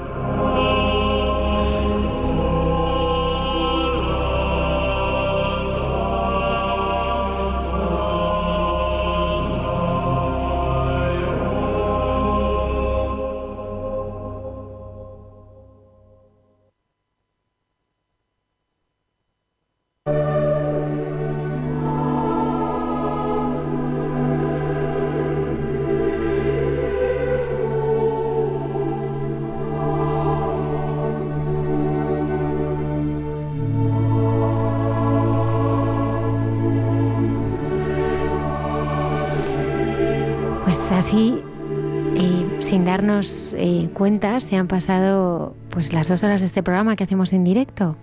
[43.05, 47.35] Darnos eh, cuenta, se han pasado pues las dos horas de este programa que hacemos
[47.35, 47.97] en directo.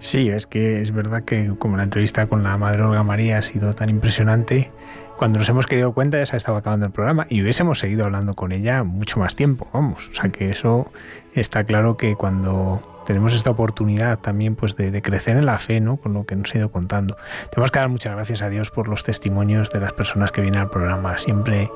[0.00, 3.42] Sí, es que es verdad que como la entrevista con la Madre Olga María ha
[3.42, 4.70] sido tan impresionante,
[5.18, 8.06] cuando nos hemos quedado cuenta ya se ha estado acabando el programa y hubiésemos seguido
[8.06, 10.08] hablando con ella mucho más tiempo, vamos.
[10.08, 10.90] O sea que eso
[11.34, 15.96] está claro que cuando tenemos esta oportunidad también pues de, crecer en la fe, ¿no?
[15.96, 17.16] Con lo que nos ha ido contando.
[17.50, 20.60] Tenemos que dar muchas gracias a Dios por los testimonios de las personas que vienen
[20.60, 21.18] al programa.
[21.18, 21.70] Siempre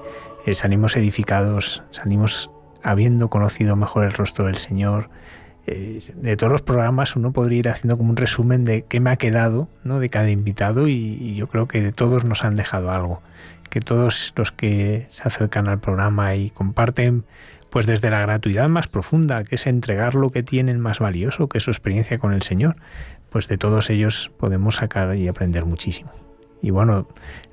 [0.47, 2.51] eh, salimos edificados, salimos
[2.83, 5.09] habiendo conocido mejor el rostro del Señor,
[5.67, 9.11] eh, de todos los programas uno podría ir haciendo como un resumen de qué me
[9.11, 10.01] ha quedado ¿no?
[10.01, 13.23] de cada invitado y, yo creo que de todos nos han dejado algo,
[13.71, 17.25] que todos los que se acercan al programa y comparten
[17.71, 21.59] pues desde la gratuidad más profunda, que es entregar lo que tienen más valioso, que
[21.59, 22.77] es su experiencia con el Señor,
[23.31, 26.11] pues de todos ellos podemos sacar y aprender muchísimo.
[26.63, 27.07] Y bueno,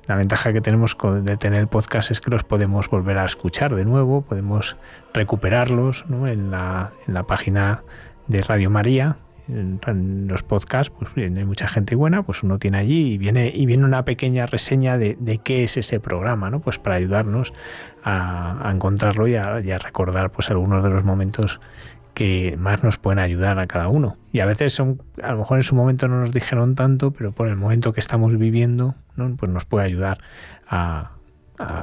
[0.06, 3.74] la ventaja que tenemos de tener el podcast es que los podemos volver a escuchar
[3.74, 4.76] de nuevo, podemos
[5.12, 7.82] recuperarlos en, la, en la página
[8.28, 9.16] de Radio María,
[9.48, 13.66] en, los podcasts, pues hay mucha gente buena, pues uno tiene allí y viene, y
[13.66, 16.60] viene una pequeña reseña de, qué es ese programa, ¿no?
[16.60, 17.52] Pues para ayudarnos
[18.04, 21.60] a, encontrarlo y a, recordar pues algunos de los momentos
[22.14, 24.16] que más nos pueden ayudar a cada uno.
[24.32, 27.32] Y a veces son, a lo mejor en su momento no nos dijeron tanto, pero
[27.32, 29.36] por el momento que estamos viviendo, ¿no?
[29.36, 30.18] pues nos puede ayudar
[30.68, 31.12] a,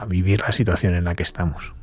[0.08, 1.74] vivir la situación en la que estamos.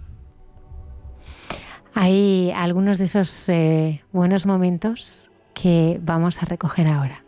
[1.94, 7.22] Hay algunos de esos eh, buenos momentos que vamos a recoger ahora.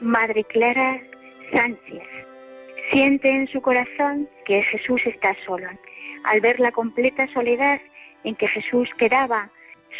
[0.00, 1.00] Madre Clara
[1.52, 2.02] Sánchez
[2.92, 5.68] Siente en su corazón que Jesús está solo.
[6.24, 7.80] Al ver la completa soledad
[8.24, 9.50] en que Jesús quedaba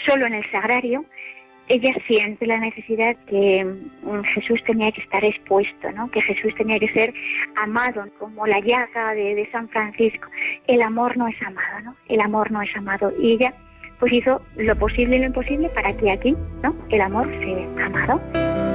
[0.07, 1.05] solo en el sagrario,
[1.69, 6.11] ella siente la necesidad que mm, Jesús tenía que estar expuesto, ¿no?
[6.11, 7.15] que Jesús tenía que ser
[7.57, 10.29] amado, como la llaga de, San Francisco.
[10.67, 11.97] El amor no es amado, ¿no?
[12.09, 13.13] El amor no es amado.
[13.19, 13.55] Y ella
[14.01, 16.75] pues hizo lo posible y lo imposible para que aquí ¿no?
[16.91, 18.72] el amor sea amado.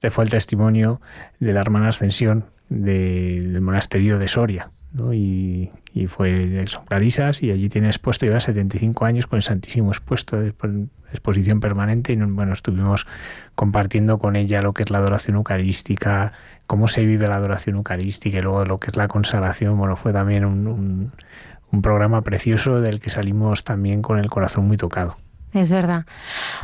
[0.00, 0.98] Este fue el testimonio
[1.40, 4.70] de la hermana Ascensión del monasterio de Soria.
[5.12, 5.68] Y,
[6.08, 11.60] fue son Clarisas y allí tiene expuesto, lleva 75 años con el Santísimo expuesto exposición
[11.60, 13.06] permanente y bueno, estuvimos
[13.54, 16.32] compartiendo con ella lo que es la adoración eucarística,
[16.66, 19.76] cómo se vive la adoración eucarística y luego lo que es la consagración.
[19.76, 25.18] Bueno, fue también un programa precioso del que salimos también con el corazón muy tocado.
[25.52, 26.06] Es verdad.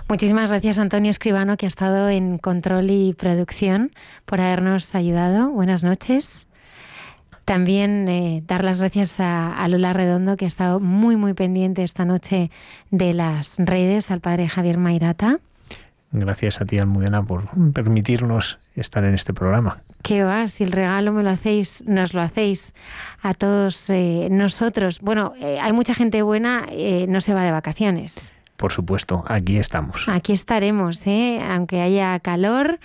[0.08, 3.92] Muchísimas gracias Antonio Escribano, que ha estado en control y producción,
[4.24, 5.50] por habernos ayudado.
[5.50, 6.46] Buenas noches.
[7.44, 11.82] También eh, dar las gracias a, a, Lola Redondo, que ha estado muy, muy pendiente
[11.84, 12.50] esta noche
[12.90, 15.38] de las redes, al padre Javier Mairata.
[16.10, 19.80] Gracias a ti, Almudena, por permitirnos estar en este programa.
[20.02, 20.48] ¿Qué va?
[20.48, 22.74] Si el regalo me lo hacéis, nos lo hacéis
[23.22, 25.00] a todos eh, nosotros.
[25.00, 26.66] Bueno, eh, hay mucha gente buena,
[27.08, 28.32] no se va de vacaciones.
[28.56, 30.04] Por supuesto, aquí estamos.
[30.08, 31.40] Aquí estaremos, ¿eh?
[31.46, 32.80] aunque haya calor,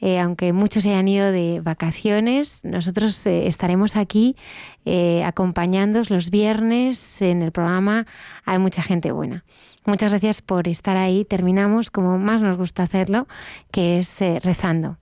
[0.00, 4.36] eh, aunque muchos hayan ido de vacaciones, nosotros eh, estaremos aquí
[4.84, 8.06] eh, acompañándoos los viernes en el programa.
[8.44, 9.44] Hay mucha gente buena.
[9.86, 11.24] Muchas gracias por estar ahí.
[11.24, 13.26] Terminamos como más nos gusta hacerlo,
[13.70, 14.98] que es rezando.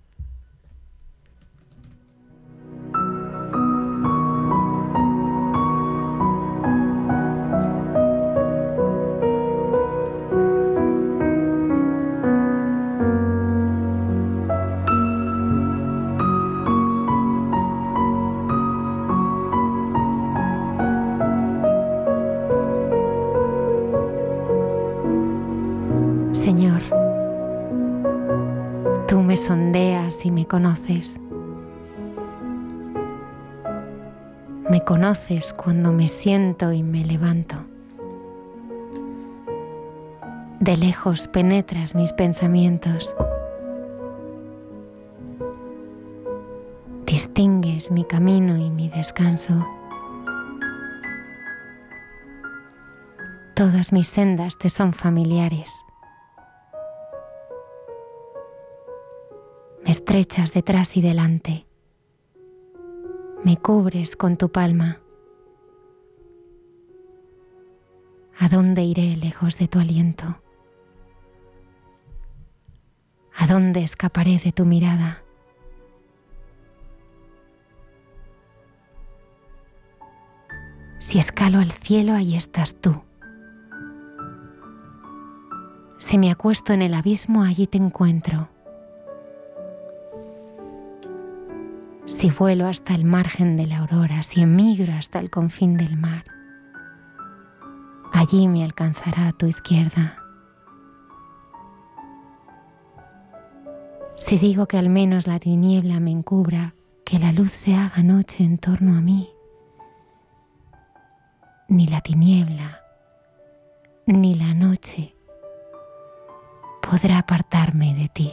[29.37, 31.21] Sondeas y me conoces.
[34.71, 37.57] Me conoces cuando me siento y me levanto.
[40.61, 43.15] De lejos penetras mis pensamientos.
[47.07, 49.53] Distingues mi camino y mi descanso.
[53.55, 55.84] Todas mis sendas te son familiares.
[59.85, 61.67] Me estrechas detrás y delante.
[63.45, 65.01] Me cubres con tu palma.
[68.39, 70.41] ¿A dónde iré lejos de tu aliento?
[73.37, 75.23] ¿A dónde escaparé de tu mirada?
[80.99, 83.03] Si escalo al cielo, ahí estás tú.
[85.99, 88.54] Si me acuesto en el abismo, allí te encuentro.
[92.25, 96.25] Si vuelo hasta el margen de la aurora, si emigro hasta el confín del mar,
[98.15, 100.17] allí me alcanzará a tu izquierda.
[104.17, 106.75] Si digo que al menos la tiniebla me encubra,
[107.05, 109.29] que la luz se haga noche en torno a mí,
[111.69, 112.81] ni la tiniebla,
[114.07, 115.15] ni la noche
[116.81, 118.33] podrá apartarme de ti.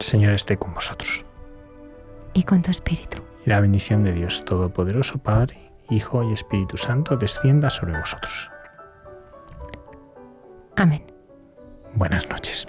[0.00, 1.24] Señor esté con vosotros.
[2.34, 3.22] Y con tu espíritu.
[3.44, 8.50] Y la bendición de Dios Todopoderoso, Padre, Hijo y Espíritu Santo, descienda sobre vosotros.
[10.76, 11.04] Amén.
[11.94, 12.66] Buenas noches.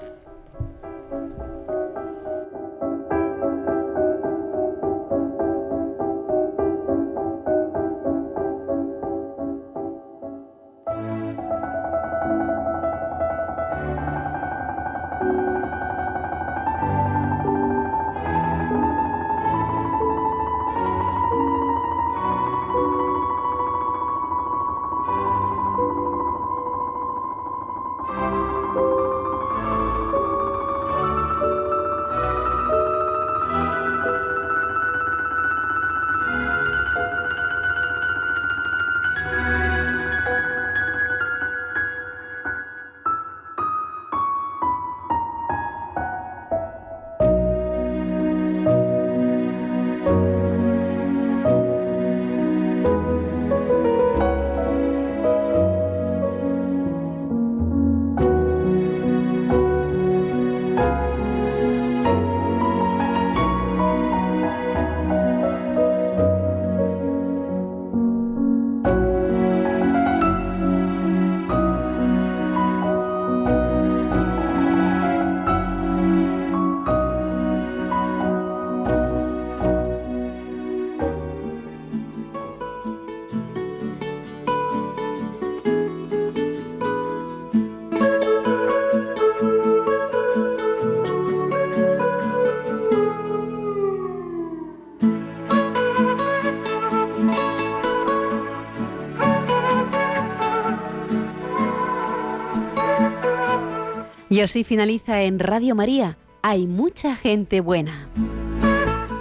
[104.37, 106.15] Y así finaliza en Radio María.
[106.43, 108.07] Hay mucha gente buena.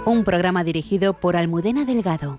[0.05, 2.37] Un programa dirigido por Almudena Delgado.